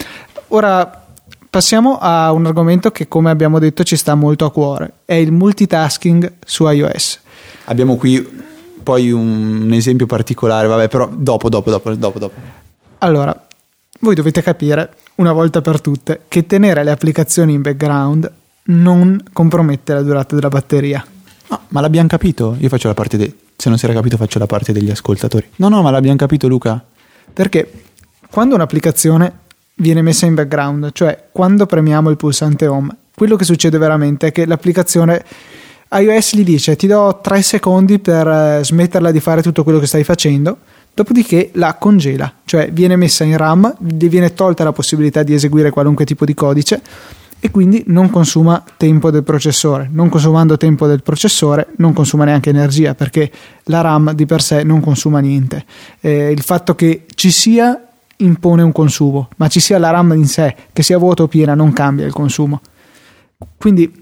Ora 0.49 1.05
passiamo 1.55 1.99
a 2.01 2.33
un 2.33 2.47
argomento 2.47 2.91
che 2.91 3.07
come 3.07 3.31
abbiamo 3.31 3.61
detto 3.61 3.85
ci 3.85 3.97
sta 3.97 4.17
molto 4.17 4.45
a 4.45 4.51
cuore, 4.51 4.93
è 5.05 5.15
il 5.15 5.31
multitasking 5.31 6.33
su 6.45 6.69
iOS. 6.69 7.21
Abbiamo 7.67 7.97
qui 7.97 8.43
poi 8.83 9.13
un, 9.13 9.71
esempio 9.73 10.07
particolare, 10.07 10.67
vabbè, 10.67 10.89
però 10.89 11.09
dopo, 11.09 11.49
dopo, 11.49 11.71
dopo, 11.71 11.95
dopo, 11.95 12.19
dopo. 12.19 12.41
Allora, 12.99 13.47
voi 14.01 14.15
dovete 14.17 14.43
capire 14.43 14.95
una 15.17 15.33
volta 15.33 15.61
per 15.61 15.81
tutte 15.81 16.23
che 16.27 16.45
tenere 16.45 16.83
le 16.83 16.91
applicazioni 16.91 17.55
in 17.55 17.63
background 17.63 18.31
non 18.67 19.23
compromette 19.33 19.93
la 19.93 20.03
durata 20.03 20.35
della 20.35 20.49
batteria. 20.49 21.05
No, 21.49 21.61
ma 21.69 21.81
l'abbiamo 21.81 22.09
capito? 22.09 22.57
Io 22.59 22.69
faccio 22.69 22.89
la 22.89 22.95
parte 22.95 23.17
dei... 23.17 23.35
Se 23.57 23.69
non 23.69 23.79
si 23.79 23.85
era 23.85 23.95
capito 23.95 24.17
faccio 24.17 24.39
la 24.39 24.47
parte 24.47 24.73
degli 24.73 24.91
ascoltatori. 24.91 25.47
No, 25.57 25.69
no, 25.69 25.83
ma 25.83 25.91
l'abbiamo 25.91 26.17
capito 26.17 26.49
Luca. 26.49 26.83
Perché 27.33 27.71
quando 28.31 28.55
un'applicazione 28.55 29.41
viene 29.77 30.03
messa 30.03 30.27
in 30.27 30.35
background, 30.35 30.91
cioè 30.93 31.29
quando 31.31 31.67
premiamo 31.67 32.11
il 32.11 32.17
pulsante 32.17 32.67
home, 32.67 32.95
quello 33.15 33.37
che 33.37 33.45
succede 33.45 33.79
veramente 33.79 34.29
è 34.29 34.33
che 34.33 34.47
l'applicazione 34.47 35.25
iOS 35.91 36.35
gli 36.35 36.43
dice 36.43 36.75
ti 36.75 36.89
do 36.89 37.21
3 37.23 37.43
secondi 37.43 38.01
per 38.01 38.27
eh, 38.27 38.61
smetterla 38.65 39.13
di 39.13 39.21
fare 39.21 39.43
tutto 39.43 39.63
quello 39.63 39.79
che 39.79 39.87
stai 39.87 40.03
facendo, 40.03 40.59
dopodiché 40.93 41.51
la 41.55 41.75
congela, 41.75 42.33
cioè 42.45 42.71
viene 42.73 42.97
messa 42.97 43.23
in 43.23 43.37
RAM, 43.37 43.77
gli 43.79 44.09
viene 44.09 44.35
tolta 44.35 44.65
la 44.65 44.73
possibilità 44.73 45.23
di 45.23 45.35
eseguire 45.35 45.71
qualunque 45.71 46.05
tipo 46.05 46.25
di 46.25 46.35
codice 46.35 46.83
e 47.45 47.51
quindi 47.51 47.85
non 47.89 48.09
consuma 48.09 48.65
tempo 48.79 49.11
del 49.11 49.23
processore. 49.23 49.87
Non 49.93 50.09
consumando 50.09 50.57
tempo 50.57 50.87
del 50.87 51.03
processore 51.03 51.67
non 51.77 51.93
consuma 51.93 52.25
neanche 52.25 52.49
energia 52.49 52.95
perché 52.95 53.31
la 53.65 53.83
RAM 53.83 54.15
di 54.15 54.25
per 54.25 54.41
sé 54.41 54.63
non 54.63 54.81
consuma 54.81 55.19
niente. 55.19 55.63
Eh, 56.01 56.31
il 56.31 56.41
fatto 56.41 56.75
che 56.75 57.05
ci 57.15 57.31
sia 57.31 57.87
impone 58.17 58.63
un 58.63 58.73
consumo, 58.73 59.29
ma 59.37 59.49
ci 59.49 59.61
sia 59.61 59.79
la 59.79 59.91
RAM 59.91 60.15
in 60.15 60.27
sé, 60.27 60.57
che 60.73 60.83
sia 60.83 60.97
vuota 60.97 61.25
o 61.25 61.29
piena, 61.29 61.55
non 61.55 61.75
cambia 61.75 62.07
il 62.07 62.15
consumo. 62.15 62.63
Quindi 63.59 63.93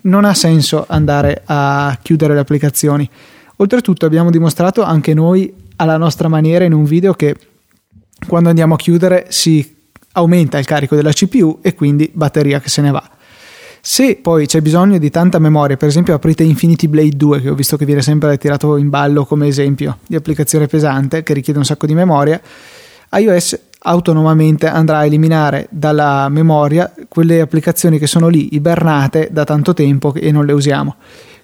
non 0.00 0.24
ha 0.24 0.34
senso 0.34 0.84
andare 0.88 1.42
a 1.44 1.96
chiudere 2.02 2.34
le 2.34 2.40
applicazioni. 2.40 3.08
Oltretutto 3.58 4.06
abbiamo 4.06 4.30
dimostrato 4.30 4.82
anche 4.82 5.14
noi 5.14 5.54
alla 5.76 5.98
nostra 5.98 6.26
maniera 6.26 6.64
in 6.64 6.72
un 6.72 6.82
video 6.82 7.14
che 7.14 7.36
quando 8.26 8.48
andiamo 8.48 8.74
a 8.74 8.76
chiudere 8.76 9.26
si 9.28 9.76
aumenta 10.18 10.58
il 10.58 10.66
carico 10.66 10.94
della 10.94 11.12
CPU 11.12 11.58
e 11.62 11.74
quindi 11.74 12.10
batteria 12.12 12.60
che 12.60 12.68
se 12.68 12.82
ne 12.82 12.90
va. 12.90 13.10
Se 13.80 14.18
poi 14.20 14.46
c'è 14.46 14.60
bisogno 14.60 14.98
di 14.98 15.10
tanta 15.10 15.38
memoria, 15.38 15.76
per 15.76 15.88
esempio 15.88 16.14
aprite 16.14 16.42
Infinity 16.42 16.88
Blade 16.88 17.16
2, 17.16 17.40
che 17.40 17.48
ho 17.50 17.54
visto 17.54 17.76
che 17.76 17.84
viene 17.84 18.02
sempre 18.02 18.36
tirato 18.36 18.76
in 18.76 18.90
ballo 18.90 19.24
come 19.24 19.46
esempio 19.46 19.98
di 20.06 20.16
applicazione 20.16 20.66
pesante 20.66 21.22
che 21.22 21.32
richiede 21.32 21.58
un 21.58 21.64
sacco 21.64 21.86
di 21.86 21.94
memoria, 21.94 22.40
iOS 23.12 23.58
autonomamente 23.80 24.66
andrà 24.66 24.98
a 24.98 25.04
eliminare 25.06 25.68
dalla 25.70 26.28
memoria 26.28 26.92
quelle 27.08 27.40
applicazioni 27.40 27.98
che 27.98 28.08
sono 28.08 28.28
lì 28.28 28.54
ibernate 28.54 29.28
da 29.30 29.44
tanto 29.44 29.72
tempo 29.72 30.12
e 30.12 30.32
non 30.32 30.44
le 30.44 30.52
usiamo. 30.52 30.96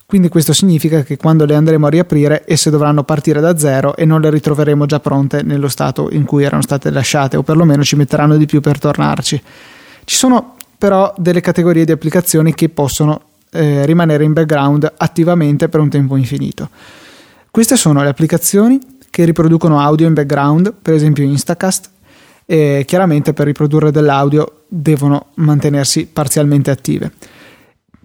Quindi 0.07 0.29
questo 0.29 0.53
significa 0.53 1.03
che 1.03 1.17
quando 1.17 1.47
le 1.47 1.55
andremo 1.55 1.87
a 1.87 1.91
riaprire 1.91 2.45
esse 2.47 2.71
dovranno 2.71 3.05
partire 3.05 3.41
da 3.41 3.57
zero 3.57 3.97
e 3.97 4.05
non 4.05 4.21
le 4.21 4.31
ritroveremo 4.31 4.87
già 4.87 5.01
pronte 5.01 5.43
nello 5.43 5.69
stato 5.69 6.09
in 6.11 6.25
cui 6.25 6.45
erano 6.45 6.63
state 6.63 6.91
lasciate 6.91 7.37
o 7.37 7.43
perlomeno 7.43 7.83
ci 7.83 7.97
metteranno 7.97 8.37
di 8.37 8.47
più 8.47 8.61
per 8.61 8.79
tornarci. 8.79 9.43
Ci 10.05 10.17
sono 10.17 10.57
però 10.77 11.13
delle 11.17 11.41
categorie 11.41 11.85
di 11.85 11.93
applicazioni 11.93 12.53
che 12.55 12.69
possono 12.69 13.23
eh, 13.51 13.87
rimanere 13.87 14.25
in 14.25 14.35
background 14.35 14.93
attivamente 14.97 15.69
per 15.69 15.81
un 15.81 15.89
tempo 15.89 16.17
infinito. 16.17 16.69
Queste 17.51 17.77
sono 17.77 18.03
le 18.03 18.09
applicazioni 18.09 18.79
che 19.09 19.25
riproducono 19.25 19.81
audio 19.81 20.07
in 20.07 20.13
background, 20.13 20.75
per 20.83 20.93
esempio 20.93 21.25
Instacast, 21.25 21.91
e 22.45 22.83
chiaramente 22.87 23.33
per 23.33 23.47
riprodurre 23.47 23.91
dell'audio 23.91 24.65
devono 24.67 25.27
mantenersi 25.37 26.07
parzialmente 26.07 26.71
attive. 26.71 27.13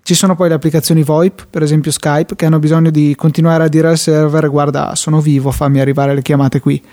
Ci 0.09 0.15
sono 0.15 0.35
poi 0.35 0.49
le 0.49 0.55
applicazioni 0.55 1.03
VoIP, 1.03 1.45
per 1.51 1.61
esempio 1.61 1.91
Skype, 1.91 2.35
che 2.35 2.47
hanno 2.47 2.57
bisogno 2.57 2.89
di 2.89 3.13
continuare 3.15 3.65
a 3.65 3.67
dire 3.67 3.89
al 3.89 3.97
server 3.99 4.49
guarda 4.49 4.95
sono 4.95 5.21
vivo, 5.21 5.51
fammi 5.51 5.79
arrivare 5.79 6.15
le 6.15 6.23
chiamate 6.23 6.59
qui. 6.59 6.83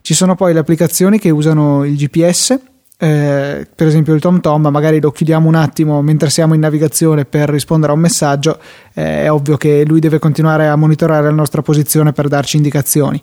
Ci 0.00 0.12
sono 0.12 0.34
poi 0.34 0.52
le 0.52 0.58
applicazioni 0.58 1.20
che 1.20 1.30
usano 1.30 1.84
il 1.84 1.94
GPS, 1.94 2.58
eh, 2.98 3.68
per 3.72 3.86
esempio 3.86 4.12
il 4.12 4.20
TomTom, 4.20 4.66
magari 4.72 5.00
lo 5.00 5.12
chiudiamo 5.12 5.46
un 5.46 5.54
attimo 5.54 6.02
mentre 6.02 6.30
siamo 6.30 6.54
in 6.54 6.60
navigazione 6.62 7.24
per 7.24 7.48
rispondere 7.48 7.92
a 7.92 7.94
un 7.94 8.00
messaggio, 8.00 8.58
eh, 8.92 9.22
è 9.22 9.30
ovvio 9.30 9.56
che 9.56 9.84
lui 9.86 10.00
deve 10.00 10.18
continuare 10.18 10.66
a 10.66 10.74
monitorare 10.74 11.26
la 11.26 11.30
nostra 11.30 11.62
posizione 11.62 12.12
per 12.12 12.26
darci 12.26 12.56
indicazioni. 12.56 13.22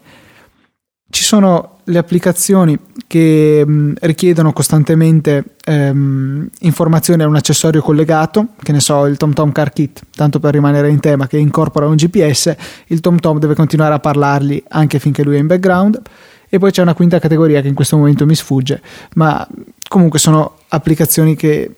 Ci 1.11 1.23
sono 1.23 1.77
le 1.83 1.97
applicazioni 1.97 2.77
che 3.05 3.63
mh, 3.65 3.93
richiedono 3.99 4.53
costantemente 4.53 5.55
ehm, 5.65 6.49
informazioni 6.61 7.21
a 7.23 7.27
un 7.27 7.35
accessorio 7.35 7.81
collegato, 7.81 8.47
che 8.63 8.71
ne 8.71 8.79
so, 8.79 9.05
il 9.05 9.17
TomTom 9.17 9.51
Car 9.51 9.73
Kit, 9.73 10.01
tanto 10.15 10.39
per 10.39 10.53
rimanere 10.53 10.89
in 10.89 11.01
tema, 11.01 11.27
che 11.27 11.37
incorpora 11.37 11.85
un 11.85 11.95
GPS, 11.95 12.55
il 12.87 13.01
TomTom 13.01 13.39
deve 13.39 13.53
continuare 13.53 13.93
a 13.93 13.99
parlargli 13.99 14.63
anche 14.69 14.99
finché 14.99 15.23
lui 15.23 15.35
è 15.35 15.39
in 15.39 15.47
background. 15.47 16.01
E 16.49 16.57
poi 16.57 16.71
c'è 16.71 16.81
una 16.81 16.93
quinta 16.93 17.19
categoria 17.19 17.61
che 17.61 17.67
in 17.67 17.75
questo 17.75 17.97
momento 17.97 18.25
mi 18.25 18.35
sfugge, 18.35 18.81
ma 19.15 19.47
comunque 19.87 20.19
sono 20.19 20.59
applicazioni 20.69 21.35
che 21.35 21.75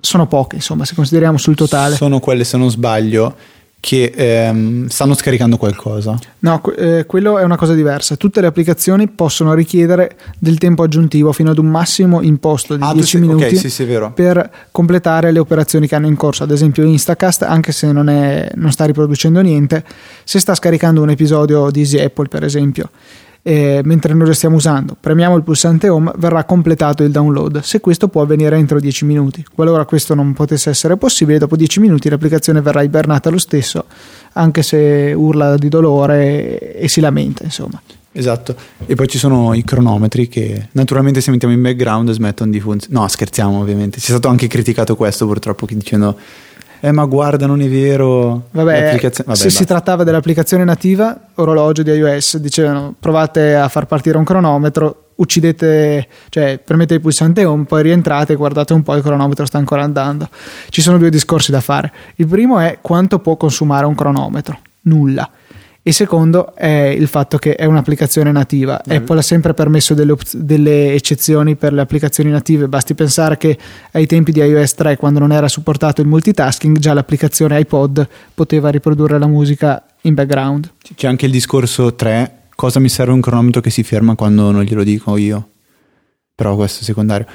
sono 0.00 0.26
poche, 0.26 0.56
insomma, 0.56 0.84
se 0.84 0.94
consideriamo 0.94 1.36
sul 1.38 1.54
totale. 1.54 1.94
Sono 1.94 2.20
quelle, 2.20 2.44
se 2.44 2.56
non 2.56 2.70
sbaglio, 2.70 3.34
che 3.78 4.12
ehm, 4.14 4.86
stanno 4.88 5.14
scaricando 5.14 5.56
qualcosa. 5.56 6.18
No, 6.40 6.60
eh, 6.76 7.04
quello 7.06 7.38
è 7.38 7.44
una 7.44 7.56
cosa 7.56 7.74
diversa. 7.74 8.16
Tutte 8.16 8.40
le 8.40 8.48
applicazioni 8.48 9.06
possono 9.08 9.54
richiedere 9.54 10.16
del 10.38 10.58
tempo 10.58 10.82
aggiuntivo 10.82 11.30
fino 11.32 11.50
ad 11.50 11.58
un 11.58 11.66
massimo 11.66 12.20
imposto 12.22 12.74
di 12.76 12.82
Ah, 12.82 12.88
tu 12.88 12.94
10 12.94 13.08
sei- 13.10 13.20
minuti 13.20 13.44
ok, 13.44 13.56
sì, 13.56 13.70
sì, 13.70 13.84
per 14.14 14.50
completare 14.72 15.30
le 15.30 15.38
operazioni 15.38 15.86
che 15.86 15.94
hanno 15.94 16.08
in 16.08 16.16
corso. 16.16 16.42
Ad 16.42 16.50
esempio 16.50 16.82
Instacast, 16.84 17.42
anche 17.42 17.70
se 17.72 17.92
non, 17.92 18.08
è- 18.08 18.50
non 18.54 18.72
sta 18.72 18.84
riproducendo 18.86 19.40
niente, 19.40 19.84
se 20.24 20.40
sta 20.40 20.54
scaricando 20.54 21.02
un 21.02 21.10
episodio 21.10 21.70
di 21.70 21.80
Easy 21.80 21.98
Apple, 22.00 22.26
per 22.28 22.42
esempio, 22.44 22.90
eh, 23.48 23.80
mentre 23.84 24.12
noi 24.12 24.26
lo 24.26 24.32
stiamo 24.32 24.56
usando, 24.56 24.96
premiamo 24.98 25.36
il 25.36 25.44
pulsante 25.44 25.88
home, 25.88 26.10
verrà 26.16 26.42
completato 26.42 27.04
il 27.04 27.12
download. 27.12 27.60
Se 27.60 27.78
questo 27.78 28.08
può 28.08 28.22
avvenire 28.22 28.56
entro 28.56 28.80
10 28.80 29.04
minuti. 29.04 29.44
Qualora 29.54 29.84
questo 29.84 30.16
non 30.16 30.32
potesse 30.32 30.68
essere 30.68 30.96
possibile, 30.96 31.38
dopo 31.38 31.54
10 31.54 31.78
minuti 31.78 32.08
l'applicazione 32.08 32.60
verrà 32.60 32.82
ibernata 32.82 33.30
lo 33.30 33.38
stesso, 33.38 33.84
anche 34.32 34.64
se 34.64 35.12
urla 35.16 35.56
di 35.56 35.68
dolore 35.68 36.74
e 36.74 36.88
si 36.88 37.00
lamenta, 37.00 37.44
insomma. 37.44 37.80
Esatto. 38.10 38.56
E 38.84 38.96
poi 38.96 39.06
ci 39.06 39.18
sono 39.18 39.54
i 39.54 39.62
cronometri 39.62 40.26
che 40.26 40.70
naturalmente 40.72 41.20
se 41.20 41.30
mettiamo 41.30 41.54
in 41.54 41.62
background 41.62 42.10
smettono 42.10 42.50
di 42.50 42.58
funzionare. 42.58 43.00
No, 43.00 43.08
scherziamo 43.08 43.60
ovviamente. 43.60 44.00
C'è 44.00 44.06
stato 44.06 44.26
anche 44.26 44.48
criticato 44.48 44.96
questo 44.96 45.24
purtroppo 45.24 45.66
dicendo 45.68 46.18
eh 46.86 46.92
ma 46.92 47.04
guarda 47.04 47.46
non 47.46 47.60
è 47.60 47.68
vero. 47.68 48.44
Vabbè, 48.52 48.96
Vabbè, 48.96 49.34
se 49.34 49.50
si 49.50 49.58
basta. 49.58 49.64
trattava 49.64 50.04
dell'applicazione 50.04 50.62
nativa, 50.62 51.18
orologio 51.34 51.82
di 51.82 51.90
iOS, 51.90 52.36
dicevano 52.36 52.94
provate 52.96 53.56
a 53.56 53.68
far 53.68 53.86
partire 53.86 54.16
un 54.18 54.22
cronometro, 54.22 55.08
uccidete, 55.16 56.06
cioè 56.28 56.60
premete 56.64 56.94
il 56.94 57.00
pulsante 57.00 57.44
home, 57.44 57.64
poi 57.64 57.82
rientrate 57.82 58.34
e 58.34 58.36
guardate 58.36 58.72
un 58.72 58.84
po' 58.84 58.94
il 58.94 59.02
cronometro 59.02 59.44
sta 59.46 59.58
ancora 59.58 59.82
andando. 59.82 60.28
Ci 60.68 60.80
sono 60.80 60.96
due 60.96 61.10
discorsi 61.10 61.50
da 61.50 61.60
fare. 61.60 61.92
Il 62.16 62.28
primo 62.28 62.60
è 62.60 62.78
quanto 62.80 63.18
può 63.18 63.36
consumare 63.36 63.84
un 63.84 63.96
cronometro? 63.96 64.56
Nulla. 64.82 65.28
Il 65.86 65.94
secondo 65.94 66.52
è 66.56 66.92
il 66.98 67.06
fatto 67.06 67.38
che 67.38 67.54
è 67.54 67.64
un'applicazione 67.64 68.32
nativa. 68.32 68.82
Mm. 68.88 68.92
Apple 68.92 69.20
ha 69.20 69.22
sempre 69.22 69.54
permesso 69.54 69.94
delle, 69.94 70.10
op- 70.10 70.34
delle 70.34 70.92
eccezioni 70.94 71.54
per 71.54 71.72
le 71.72 71.80
applicazioni 71.80 72.28
native. 72.28 72.66
Basti 72.66 72.94
pensare 72.94 73.36
che 73.36 73.56
ai 73.92 74.04
tempi 74.06 74.32
di 74.32 74.40
iOS 74.40 74.74
3, 74.74 74.96
quando 74.96 75.20
non 75.20 75.30
era 75.30 75.46
supportato 75.46 76.00
il 76.00 76.08
multitasking, 76.08 76.78
già 76.78 76.92
l'applicazione 76.92 77.60
iPod 77.60 78.08
poteva 78.34 78.70
riprodurre 78.70 79.16
la 79.20 79.28
musica 79.28 79.86
in 80.02 80.14
background. 80.14 80.72
C'è 80.92 81.06
anche 81.06 81.26
il 81.26 81.30
discorso 81.30 81.94
3. 81.94 82.48
Cosa 82.56 82.80
mi 82.80 82.88
serve 82.88 83.12
un 83.12 83.20
cronometro 83.20 83.60
che 83.60 83.70
si 83.70 83.84
ferma 83.84 84.16
quando 84.16 84.50
non 84.50 84.64
glielo 84.64 84.82
dico 84.82 85.16
io? 85.16 85.50
Però 86.34 86.56
questo 86.56 86.80
è 86.80 86.84
secondario. 86.84 87.26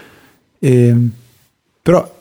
Ehm, 0.59 1.09
però 1.81 2.20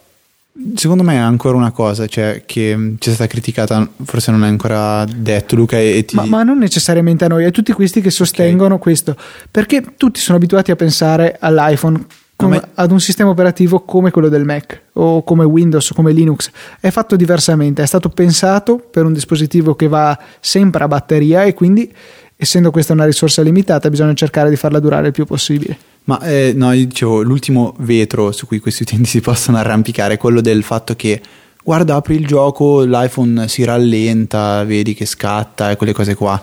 secondo 0.74 1.02
me 1.02 1.14
è 1.14 1.18
ancora 1.18 1.56
una 1.56 1.70
cosa, 1.70 2.06
cioè 2.06 2.42
che 2.46 2.76
mh, 2.76 2.98
c'è 2.98 3.10
stata 3.10 3.28
criticata, 3.28 3.88
forse 4.04 4.30
non 4.30 4.44
è 4.44 4.48
ancora 4.48 5.04
detto 5.04 5.56
Luca 5.56 5.78
e, 5.78 6.04
ti... 6.04 6.14
Ma, 6.16 6.24
ma 6.24 6.42
non 6.42 6.58
necessariamente 6.58 7.24
a 7.24 7.28
noi, 7.28 7.44
a 7.44 7.50
tutti 7.50 7.72
questi 7.72 8.00
che 8.00 8.10
sostengono 8.10 8.78
questo, 8.78 9.16
perché 9.50 9.82
tutti 9.96 10.20
sono 10.20 10.36
abituati 10.36 10.70
a 10.70 10.76
pensare 10.76 11.36
all'iPhone 11.38 12.06
come- 12.36 12.56
me- 12.56 12.68
ad 12.74 12.90
un 12.90 13.00
sistema 13.00 13.30
operativo 13.30 13.80
come 13.80 14.10
quello 14.10 14.28
del 14.28 14.44
Mac 14.44 14.82
o 14.94 15.22
come 15.22 15.44
Windows 15.44 15.90
o 15.90 15.94
come 15.94 16.12
Linux. 16.12 16.50
È 16.80 16.90
fatto 16.90 17.16
diversamente, 17.16 17.82
è 17.82 17.86
stato 17.86 18.08
pensato 18.08 18.78
per 18.78 19.04
un 19.04 19.12
dispositivo 19.12 19.74
che 19.74 19.88
va 19.88 20.18
sempre 20.40 20.84
a 20.84 20.88
batteria 20.88 21.44
e 21.44 21.54
quindi, 21.54 21.92
essendo 22.36 22.70
questa 22.70 22.92
una 22.92 23.04
risorsa 23.04 23.42
limitata, 23.42 23.90
bisogna 23.90 24.14
cercare 24.14 24.48
di 24.48 24.56
farla 24.56 24.80
durare 24.80 25.08
il 25.08 25.12
più 25.12 25.24
possibile. 25.24 25.76
Ma 26.10 26.18
eh, 26.22 26.52
no, 26.56 26.72
io 26.72 26.86
dicevo, 26.86 27.22
l'ultimo 27.22 27.76
vetro 27.78 28.32
su 28.32 28.48
cui 28.48 28.58
questi 28.58 28.82
utenti 28.82 29.08
si 29.08 29.20
possono 29.20 29.58
arrampicare 29.58 30.14
è 30.14 30.16
quello 30.16 30.40
del 30.40 30.64
fatto 30.64 30.96
che, 30.96 31.20
guarda, 31.62 31.94
apri 31.94 32.16
il 32.16 32.26
gioco, 32.26 32.82
l'iPhone 32.82 33.46
si 33.46 33.62
rallenta, 33.62 34.64
vedi 34.64 34.92
che 34.92 35.06
scatta 35.06 35.70
e 35.70 35.76
quelle 35.76 35.92
cose 35.92 36.16
qua. 36.16 36.42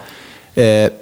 Eh, 0.53 0.93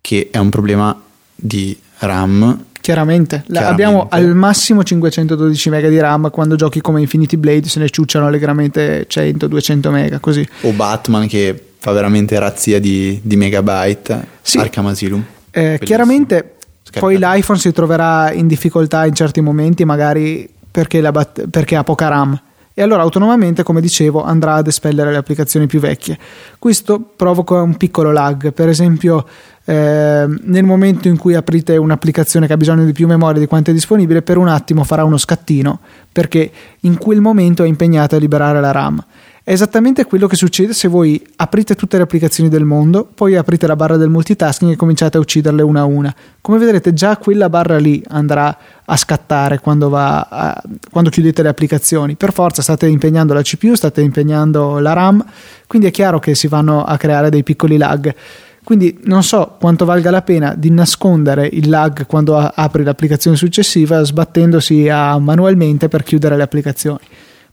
che 0.00 0.28
è 0.30 0.38
un 0.38 0.48
problema 0.48 0.96
di 1.34 1.76
RAM. 1.98 2.66
Chiaramente, 2.80 3.42
Chiaramente. 3.44 3.82
abbiamo 3.82 4.06
al 4.08 4.32
massimo 4.36 4.84
512 4.84 5.70
mega 5.70 5.88
di 5.88 5.98
RAM 5.98 6.30
quando 6.30 6.54
giochi 6.54 6.80
come 6.80 7.00
Infinity 7.00 7.36
Blade 7.36 7.68
se 7.68 7.80
ne 7.80 7.90
ciucciano 7.90 8.28
allegramente 8.28 9.08
100-200 9.08 9.90
mega 9.90 10.20
così. 10.20 10.48
O 10.60 10.70
Batman 10.70 11.26
che 11.26 11.72
fa 11.78 11.90
veramente 11.90 12.38
razzia 12.38 12.78
di, 12.78 13.18
di 13.24 13.34
megabyte. 13.34 14.24
Sì. 14.40 14.58
Arkham 14.58 14.86
Asylum. 14.86 15.24
Eh, 15.50 15.80
chiaramente 15.82 16.54
poi 16.98 17.18
l'iPhone 17.18 17.58
si 17.58 17.72
troverà 17.72 18.32
in 18.32 18.46
difficoltà 18.46 19.06
in 19.06 19.14
certi 19.14 19.40
momenti, 19.40 19.84
magari 19.84 20.48
perché, 20.70 21.00
bat- 21.10 21.46
perché 21.48 21.76
ha 21.76 21.84
poca 21.84 22.08
RAM. 22.08 22.40
E 22.72 22.82
allora 22.82 23.02
autonomamente, 23.02 23.62
come 23.62 23.80
dicevo, 23.80 24.24
andrà 24.24 24.54
ad 24.54 24.66
espellere 24.66 25.10
le 25.10 25.18
applicazioni 25.18 25.66
più 25.66 25.80
vecchie. 25.80 26.18
Questo 26.58 27.00
provoca 27.00 27.60
un 27.60 27.76
piccolo 27.76 28.10
lag. 28.10 28.52
Per 28.52 28.68
esempio, 28.68 29.26
eh, 29.64 30.26
nel 30.26 30.64
momento 30.64 31.08
in 31.08 31.18
cui 31.18 31.34
aprite 31.34 31.76
un'applicazione 31.76 32.46
che 32.46 32.54
ha 32.54 32.56
bisogno 32.56 32.84
di 32.84 32.92
più 32.92 33.06
memoria 33.06 33.40
di 33.40 33.46
quanto 33.46 33.70
è 33.70 33.74
disponibile, 33.74 34.22
per 34.22 34.36
un 34.36 34.48
attimo 34.48 34.84
farà 34.84 35.04
uno 35.04 35.18
scattino 35.18 35.80
perché 36.10 36.50
in 36.80 36.96
quel 36.96 37.20
momento 37.20 37.64
è 37.64 37.66
impegnato 37.66 38.16
a 38.16 38.18
liberare 38.18 38.60
la 38.60 38.70
RAM. 38.70 39.04
È 39.50 39.54
esattamente 39.54 40.04
quello 40.04 40.28
che 40.28 40.36
succede 40.36 40.72
se 40.72 40.86
voi 40.86 41.20
aprite 41.34 41.74
tutte 41.74 41.96
le 41.96 42.04
applicazioni 42.04 42.48
del 42.48 42.62
mondo, 42.62 43.04
poi 43.12 43.34
aprite 43.34 43.66
la 43.66 43.74
barra 43.74 43.96
del 43.96 44.08
multitasking 44.08 44.70
e 44.70 44.76
cominciate 44.76 45.16
a 45.16 45.20
ucciderle 45.20 45.60
una 45.60 45.80
a 45.80 45.84
una. 45.86 46.14
Come 46.40 46.58
vedrete, 46.58 46.92
già 46.92 47.16
quella 47.16 47.48
barra 47.48 47.76
lì 47.76 48.00
andrà 48.10 48.56
a 48.84 48.96
scattare 48.96 49.58
quando, 49.58 49.90
a- 49.92 50.62
quando 50.92 51.10
chiudete 51.10 51.42
le 51.42 51.48
applicazioni. 51.48 52.14
Per 52.14 52.32
forza 52.32 52.62
state 52.62 52.86
impegnando 52.86 53.34
la 53.34 53.42
CPU, 53.42 53.74
state 53.74 54.02
impegnando 54.02 54.78
la 54.78 54.92
RAM, 54.92 55.24
quindi 55.66 55.88
è 55.88 55.90
chiaro 55.90 56.20
che 56.20 56.36
si 56.36 56.46
vanno 56.46 56.84
a 56.84 56.96
creare 56.96 57.28
dei 57.28 57.42
piccoli 57.42 57.76
lag. 57.76 58.14
Quindi 58.62 59.00
non 59.06 59.24
so 59.24 59.56
quanto 59.58 59.84
valga 59.84 60.12
la 60.12 60.22
pena 60.22 60.54
di 60.56 60.70
nascondere 60.70 61.48
il 61.50 61.68
lag 61.68 62.06
quando 62.06 62.36
apri 62.36 62.84
l'applicazione 62.84 63.36
successiva 63.36 64.00
sbattendosi 64.04 64.84
manualmente 64.84 65.88
per 65.88 66.04
chiudere 66.04 66.36
le 66.36 66.44
applicazioni. 66.44 67.00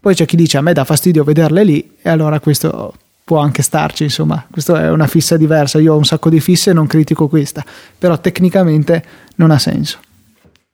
Poi 0.08 0.16
c'è 0.16 0.24
chi 0.24 0.38
dice 0.38 0.56
a 0.56 0.62
me 0.62 0.72
dà 0.72 0.86
fastidio 0.86 1.26
vederle 1.26 1.66
lì 1.66 1.98
e 2.02 2.08
allora 2.08 2.40
questo 2.40 2.94
può 3.26 3.40
anche 3.40 3.62
starci, 3.62 4.04
insomma, 4.04 4.48
questa 4.50 4.84
è 4.84 4.90
una 4.90 5.06
fissa 5.06 5.36
diversa. 5.36 5.80
Io 5.80 5.94
ho 5.94 5.98
un 5.98 6.06
sacco 6.06 6.30
di 6.30 6.40
fisse 6.40 6.70
e 6.70 6.74
non 6.74 6.88
critico 6.88 7.28
questa, 7.28 7.62
però 7.98 8.18
tecnicamente 8.18 9.04
non 9.36 9.52
ha 9.52 9.60
senso. 9.60 9.98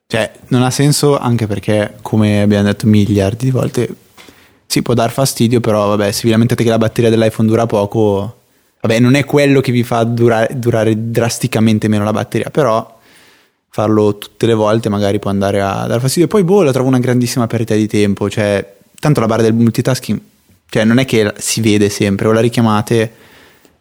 Cioè, 0.06 0.32
non 0.50 0.62
ha 0.62 0.70
senso 0.70 1.18
anche 1.18 1.48
perché, 1.48 1.96
come 2.04 2.44
abbiamo 2.44 2.66
detto 2.66 2.86
miliardi 2.86 3.46
di 3.46 3.50
volte, 3.50 3.96
si 4.68 4.84
può 4.84 4.94
dar 4.94 5.10
fastidio, 5.10 5.60
però 5.62 5.88
vabbè, 5.88 6.12
se 6.12 6.22
vi 6.26 6.30
lamentate 6.30 6.64
che 6.64 6.70
la 6.70 6.78
batteria 6.78 7.10
dell'iPhone 7.10 7.50
dura 7.50 7.66
poco, 7.66 8.38
vabbè, 8.82 9.00
non 9.00 9.16
è 9.16 9.26
quello 9.26 9.62
che 9.62 9.72
vi 9.72 9.82
fa 9.82 10.04
durare, 10.04 10.60
durare 10.60 11.10
drasticamente 11.10 11.88
meno 11.88 12.04
la 12.04 12.12
batteria, 12.12 12.52
però 12.52 13.00
farlo 13.70 14.16
tutte 14.16 14.46
le 14.46 14.54
volte 14.54 14.90
magari 14.90 15.18
può 15.18 15.32
andare 15.32 15.60
a 15.60 15.88
dar 15.88 16.00
fastidio. 16.00 16.28
Poi, 16.28 16.44
boh, 16.44 16.62
la 16.62 16.72
trovo 16.72 16.90
una 16.90 17.00
grandissima 17.00 17.48
perdita 17.48 17.74
di 17.74 17.88
tempo, 17.88 18.30
cioè, 18.30 18.82
tanto 19.04 19.20
la 19.20 19.26
barra 19.26 19.42
del 19.42 19.54
multitasking, 19.54 20.18
cioè, 20.70 20.86
non 20.86 20.98
è 20.98 21.04
che 21.06 21.34
si 21.38 21.60
vede 21.60 21.90
sempre, 21.90 22.26
o 22.28 22.32
la 22.32 22.40
richiamate 22.40 23.12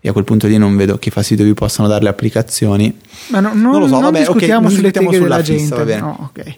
e 0.01 0.09
a 0.09 0.13
quel 0.13 0.25
punto 0.25 0.49
lì 0.49 0.59
non 0.59 0.77
vedo 0.77 0.99
che 0.99 1.13
fastidio 1.13 1.45
vi 1.45 1.55
possano 1.55 1.87
dare 1.87 2.03
le 2.03 2.09
applicazioni. 2.09 2.99
Ma 3.29 3.39
no- 3.39 3.51
non, 3.51 3.61
Non 3.61 3.81
lo 3.83 3.87
so, 3.87 3.93
non 3.93 4.03
vabbè, 4.03 4.19
discutiamo 4.19 4.63
non 4.63 4.71
sulle 4.73 4.91
teghe 4.91 5.21
della 5.21 5.37
fissa, 5.39 5.53
gente. 5.53 5.75
va 5.77 5.85
bene. 5.85 6.01
No, 6.01 6.31
ok. 6.35 6.57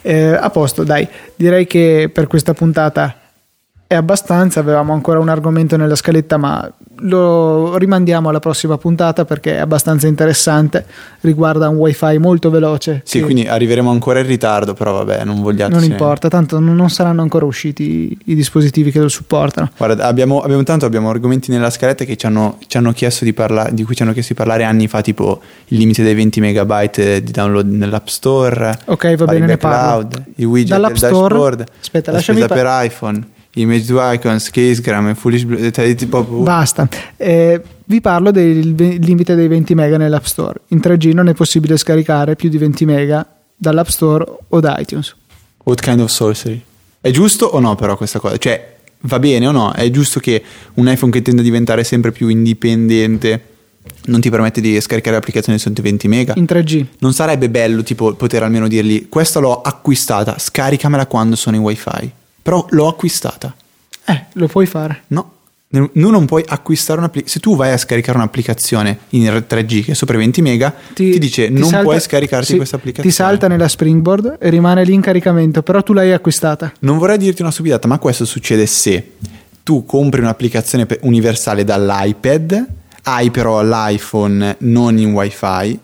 Eh, 0.00 0.28
a 0.34 0.48
posto, 0.48 0.82
dai. 0.82 1.06
Direi 1.36 1.66
che 1.66 2.10
per 2.10 2.26
questa 2.26 2.54
puntata 2.54 3.20
è 3.86 3.94
abbastanza. 3.94 4.60
Avevamo 4.60 4.94
ancora 4.94 5.18
un 5.18 5.28
argomento 5.28 5.76
nella 5.76 5.94
scaletta, 5.94 6.38
ma 6.38 6.72
lo 6.98 7.76
rimandiamo 7.76 8.28
alla 8.28 8.40
prossima 8.40 8.78
puntata 8.78 9.24
perché 9.24 9.56
è 9.56 9.58
abbastanza 9.58 10.06
interessante. 10.06 10.84
Riguarda 11.20 11.68
un 11.68 11.76
wifi 11.76 12.18
molto 12.18 12.50
veloce. 12.50 13.02
Sì, 13.04 13.20
quindi 13.22 13.46
arriveremo 13.46 13.90
ancora 13.90 14.20
in 14.20 14.26
ritardo, 14.26 14.74
però 14.74 14.92
vabbè, 14.92 15.24
non 15.24 15.42
vogliate... 15.42 15.72
non 15.72 15.84
importa, 15.84 16.28
tanto 16.28 16.58
non 16.58 16.90
saranno 16.90 17.22
ancora 17.22 17.44
usciti 17.44 18.16
i 18.26 18.34
dispositivi 18.34 18.90
che 18.90 19.00
lo 19.00 19.08
supportano. 19.08 19.70
Guarda, 19.76 20.04
abbiamo, 20.04 20.40
abbiamo 20.40 20.62
tanto 20.62 20.86
abbiamo 20.86 21.10
argomenti 21.10 21.50
nella 21.50 21.70
scaletta 21.70 22.04
che 22.04 22.16
ci 22.16 22.26
hanno, 22.26 22.58
ci 22.66 22.76
hanno 22.76 22.92
chiesto 22.92 23.24
di 23.24 23.32
parlare, 23.32 23.72
di 23.74 23.82
cui 23.84 23.94
ci 23.94 24.02
hanno 24.02 24.12
chiesto 24.12 24.32
di 24.32 24.38
parlare 24.38 24.64
anni 24.64 24.86
fa, 24.88 25.00
tipo 25.00 25.40
il 25.68 25.78
limite 25.78 26.02
dei 26.02 26.14
20 26.14 26.40
megabyte 26.40 27.22
di 27.22 27.32
download 27.32 27.68
nell'App 27.68 28.06
Store. 28.06 28.78
Ok, 28.86 29.14
va 29.16 29.24
bene, 29.24 29.46
ne 29.46 29.56
parlo. 29.56 30.02
backcloud, 30.02 30.24
i 30.36 30.44
widget 30.44 30.70
Dall'App 30.70 30.94
Store- 30.94 31.12
dashboard, 31.12 31.64
aspetta, 31.80 32.10
la 32.10 32.16
lasciami 32.18 32.38
spesa 32.40 32.54
pa- 32.54 32.60
per 32.60 32.86
iPhone, 32.86 33.26
image 33.54 33.86
to 33.86 33.98
icons, 34.00 34.50
casegram 34.50 35.08
e 35.08 35.14
foolish 35.14 35.44
Blue- 35.44 35.72
cioè, 35.72 35.94
tipo, 35.94 36.22
Basta. 36.22 36.88
Eh, 37.16 37.60
vi 37.86 38.00
parlo 38.00 38.30
del 38.30 38.74
limite 39.00 39.34
dei 39.34 39.48
20 39.48 39.74
mega 39.74 39.96
nell'App 39.96 40.24
Store. 40.24 40.60
In 40.68 40.80
3G 40.80 41.12
non 41.12 41.28
è 41.28 41.34
possibile 41.34 41.76
scaricare 41.76 42.36
più 42.36 42.48
di 42.48 42.58
20 42.58 42.84
mega 42.84 43.26
dall'App 43.56 43.88
Store 43.88 44.24
o 44.48 44.60
da 44.60 44.78
iTunes. 44.78 45.14
What 45.64 45.80
kind 45.80 46.00
of 46.00 46.10
sorcery? 46.10 46.62
È 47.00 47.10
giusto 47.10 47.46
o 47.46 47.60
no 47.60 47.74
però 47.74 47.96
questa 47.96 48.18
cosa? 48.18 48.36
Cioè, 48.38 48.76
va 49.02 49.18
bene 49.18 49.46
o 49.46 49.50
no? 49.50 49.72
È 49.72 49.88
giusto 49.90 50.20
che 50.20 50.42
un 50.74 50.88
iPhone 50.88 51.12
che 51.12 51.22
tende 51.22 51.40
a 51.40 51.44
diventare 51.44 51.84
sempre 51.84 52.12
più 52.12 52.28
indipendente 52.28 53.52
non 54.06 54.20
ti 54.20 54.30
permette 54.30 54.60
di 54.60 54.80
scaricare 54.80 55.16
applicazioni 55.16 55.58
sotto 55.58 55.80
i 55.80 55.84
20 55.84 56.08
mega? 56.08 56.32
In 56.36 56.44
3G. 56.44 56.86
Non 56.98 57.12
sarebbe 57.12 57.50
bello 57.50 57.82
tipo 57.82 58.14
poter 58.14 58.42
almeno 58.42 58.68
dirgli 58.68 59.08
questa 59.08 59.40
l'ho 59.40 59.60
acquistata, 59.60 60.38
scaricamela 60.38 61.06
quando 61.06 61.36
sono 61.36 61.56
in 61.56 61.62
wifi. 61.62 62.12
Però 62.44 62.66
l'ho 62.68 62.88
acquistata. 62.88 63.54
Eh, 64.04 64.24
lo 64.32 64.48
puoi 64.48 64.66
fare. 64.66 65.04
No, 65.06 65.32
tu 65.70 66.10
non 66.10 66.26
puoi 66.26 66.44
acquistare 66.46 66.98
un'applicazione. 66.98 67.40
Se 67.40 67.40
tu 67.40 67.56
vai 67.56 67.72
a 67.72 67.78
scaricare 67.78 68.18
un'applicazione 68.18 68.98
in 69.10 69.44
3G 69.48 69.84
che 69.84 69.92
è 69.92 69.94
sopra 69.94 70.16
i 70.16 70.18
20 70.18 70.42
mega, 70.42 70.74
ti, 70.92 71.18
dice 71.18 71.48
non 71.48 71.70
salta- 71.70 71.82
puoi 71.82 72.00
scaricarti 72.00 72.46
sì, 72.46 72.56
questa 72.56 72.76
applicazione. 72.76 73.08
Ti 73.08 73.14
salta 73.14 73.48
nella 73.48 73.66
springboard 73.66 74.36
e 74.38 74.50
rimane 74.50 74.84
lì 74.84 74.92
in 74.92 75.00
caricamento, 75.00 75.62
però 75.62 75.82
tu 75.82 75.94
l'hai 75.94 76.12
acquistata. 76.12 76.70
Non 76.80 76.98
vorrei 76.98 77.16
dirti 77.16 77.40
una 77.40 77.50
stupidata, 77.50 77.88
ma 77.88 77.98
questo 77.98 78.26
succede 78.26 78.66
se 78.66 79.12
tu 79.62 79.86
compri 79.86 80.20
un'applicazione 80.20 80.86
universale 81.00 81.64
dall'iPad, 81.64 82.66
hai 83.04 83.30
però 83.30 83.62
l'iPhone 83.62 84.56
non 84.58 84.98
in 84.98 85.14
wifi. 85.14 85.80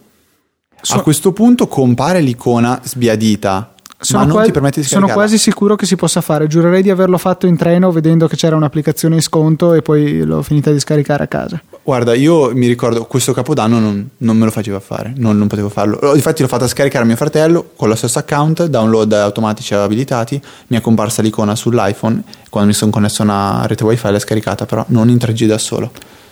So- 0.83 0.95
a 0.95 1.03
questo 1.03 1.33
punto 1.33 1.69
compare 1.69 2.21
l'icona 2.21 2.79
sbiadita, 2.85 3.75
non 4.11 4.31
quasi, 4.31 4.83
sono 4.83 5.09
quasi 5.09 5.37
sicuro 5.37 5.77
che 5.77 5.87
si 5.87 5.97
possa 5.97 6.21
fare. 6.21 6.47
Giurerei 6.47 6.83
di 6.83 6.91
averlo 6.91 7.19
fatto 7.19 7.47
in 7.47 7.57
treno 7.57 7.91
vedendo 7.91 8.27
che 8.29 8.37
c'era 8.37 8.57
un'applicazione 8.57 9.17
in 9.17 9.21
sconto 9.21 9.75
e 9.75 9.83
poi 9.83 10.23
l'ho 10.23 10.43
finita 10.43 10.71
di 10.71 10.81
scaricare 10.81 11.25
a 11.25 11.27
casa. 11.27 11.63
Guarda, 11.83 12.15
io 12.15 12.55
mi 12.55 12.67
ricordo 12.67 13.05
questo 13.05 13.33
capodanno 13.33 13.79
non, 13.79 14.09
non 14.19 14.37
me 14.37 14.45
lo 14.45 14.51
faceva 14.51 14.81
fare, 14.81 15.13
non, 15.17 15.37
non 15.37 15.49
potevo 15.49 15.69
farlo. 15.69 16.15
Infatti 16.15 16.43
l'ho 16.43 16.49
fatta 16.49 16.67
scaricare 16.67 17.05
a 17.05 17.07
mio 17.07 17.17
fratello 17.17 17.71
con 17.77 17.89
lo 17.89 17.95
stesso 17.95 18.19
account, 18.19 18.67
download 18.67 19.13
automatici 19.13 19.75
abilitati, 19.75 20.41
mi 20.69 20.77
è 20.77 20.81
comparsa 20.81 21.21
l'icona 21.21 21.55
sull'iPhone, 21.55 22.23
quando 22.49 22.71
mi 22.71 22.75
sono 22.75 22.91
connesso 22.91 23.23
a 23.23 23.25
una 23.25 23.67
rete 23.67 23.85
wifi 23.85 24.11
l'ho 24.11 24.19
scaricata, 24.19 24.67
però 24.67 24.85
non 24.89 25.09
in 25.09 25.17
3G 25.17 25.47
da 25.47 25.59
solo. 25.59 25.91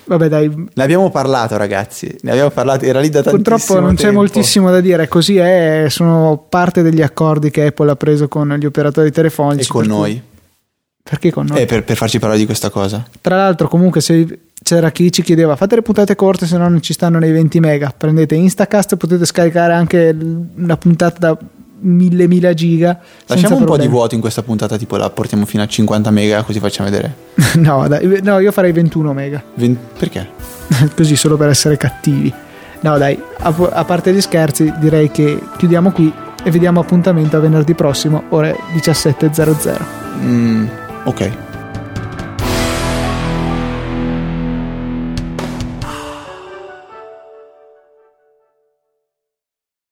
Vabbè, 0.08 0.28
dai, 0.28 0.48
Ne 0.74 0.82
abbiamo 0.82 1.10
parlato 1.10 1.56
ragazzi, 1.56 2.16
ne 2.22 2.30
abbiamo 2.30 2.50
parlato, 2.50 2.84
era 2.86 2.98
lì 3.00 3.10
da 3.10 3.22
tantissimo 3.22 3.56
Purtroppo 3.56 3.80
non 3.80 3.94
c'è 3.94 4.02
tempo. 4.04 4.16
moltissimo 4.18 4.70
da 4.70 4.80
dire, 4.80 5.06
così 5.06 5.36
è, 5.36 5.86
sono 5.88 6.44
parte 6.48 6.82
degli 6.82 7.02
accordi 7.02 7.50
che 7.50 7.66
Apple 7.66 7.90
ha 7.90 7.96
preso 7.96 8.26
con 8.26 8.48
gli 8.58 8.64
operatori 8.66 9.10
telefonici. 9.12 9.68
E 9.68 9.72
con 9.72 9.82
per 9.82 9.90
cui- 9.90 9.98
noi, 9.98 10.22
Perché 11.08 11.30
con 11.30 11.46
noi? 11.46 11.60
Eh, 11.62 11.64
per, 11.66 11.84
per 11.84 11.96
farci 11.96 12.18
parlare 12.18 12.38
di 12.40 12.46
questa 12.46 12.68
cosa. 12.70 13.06
Tra 13.20 13.36
l'altro, 13.36 13.66
comunque, 13.68 14.00
se 14.02 14.40
c'era 14.62 14.90
chi 14.90 15.10
ci 15.10 15.22
chiedeva 15.22 15.56
fate 15.56 15.76
le 15.76 15.82
puntate 15.82 16.14
corte, 16.14 16.46
se 16.46 16.58
no 16.58 16.68
non 16.68 16.82
ci 16.82 16.92
stanno 16.92 17.18
nei 17.18 17.32
20 17.32 17.60
mega. 17.60 17.94
Prendete 17.96 18.34
Instacast, 18.34 18.96
potete 18.96 19.24
scaricare 19.24 19.72
anche 19.72 20.14
una 20.56 20.76
puntata 20.76 21.18
da 21.18 21.38
1000 21.80 22.26
mila 22.26 22.54
giga. 22.54 22.98
Lasciamo 23.26 23.54
un 23.54 23.60
po' 23.60 23.64
di 23.64 23.66
problemi. 23.66 23.92
vuoto 23.92 24.14
in 24.14 24.20
questa 24.20 24.42
puntata, 24.42 24.76
tipo 24.76 24.96
la 24.96 25.10
portiamo 25.10 25.46
fino 25.46 25.62
a 25.62 25.66
50 25.66 26.10
mega 26.10 26.42
così 26.42 26.58
facciamo 26.58 26.90
vedere. 26.90 27.14
no, 27.56 27.86
dai, 27.88 28.20
no, 28.22 28.38
io 28.38 28.52
farei 28.52 28.72
21 28.72 29.12
mega, 29.12 29.42
Ven- 29.54 29.78
perché? 29.98 30.28
così 30.96 31.16
solo 31.16 31.36
per 31.36 31.48
essere 31.48 31.76
cattivi. 31.76 32.32
No, 32.80 32.96
dai, 32.96 33.20
a, 33.38 33.54
a 33.72 33.84
parte 33.84 34.12
gli 34.12 34.20
scherzi, 34.20 34.72
direi 34.78 35.10
che 35.10 35.40
chiudiamo 35.56 35.90
qui 35.90 36.12
e 36.44 36.50
vediamo 36.50 36.80
appuntamento 36.80 37.36
a 37.36 37.40
venerdì 37.40 37.74
prossimo, 37.74 38.24
ore 38.28 38.56
17.00. 38.74 39.82
Mm, 40.22 40.66
ok. 41.04 41.47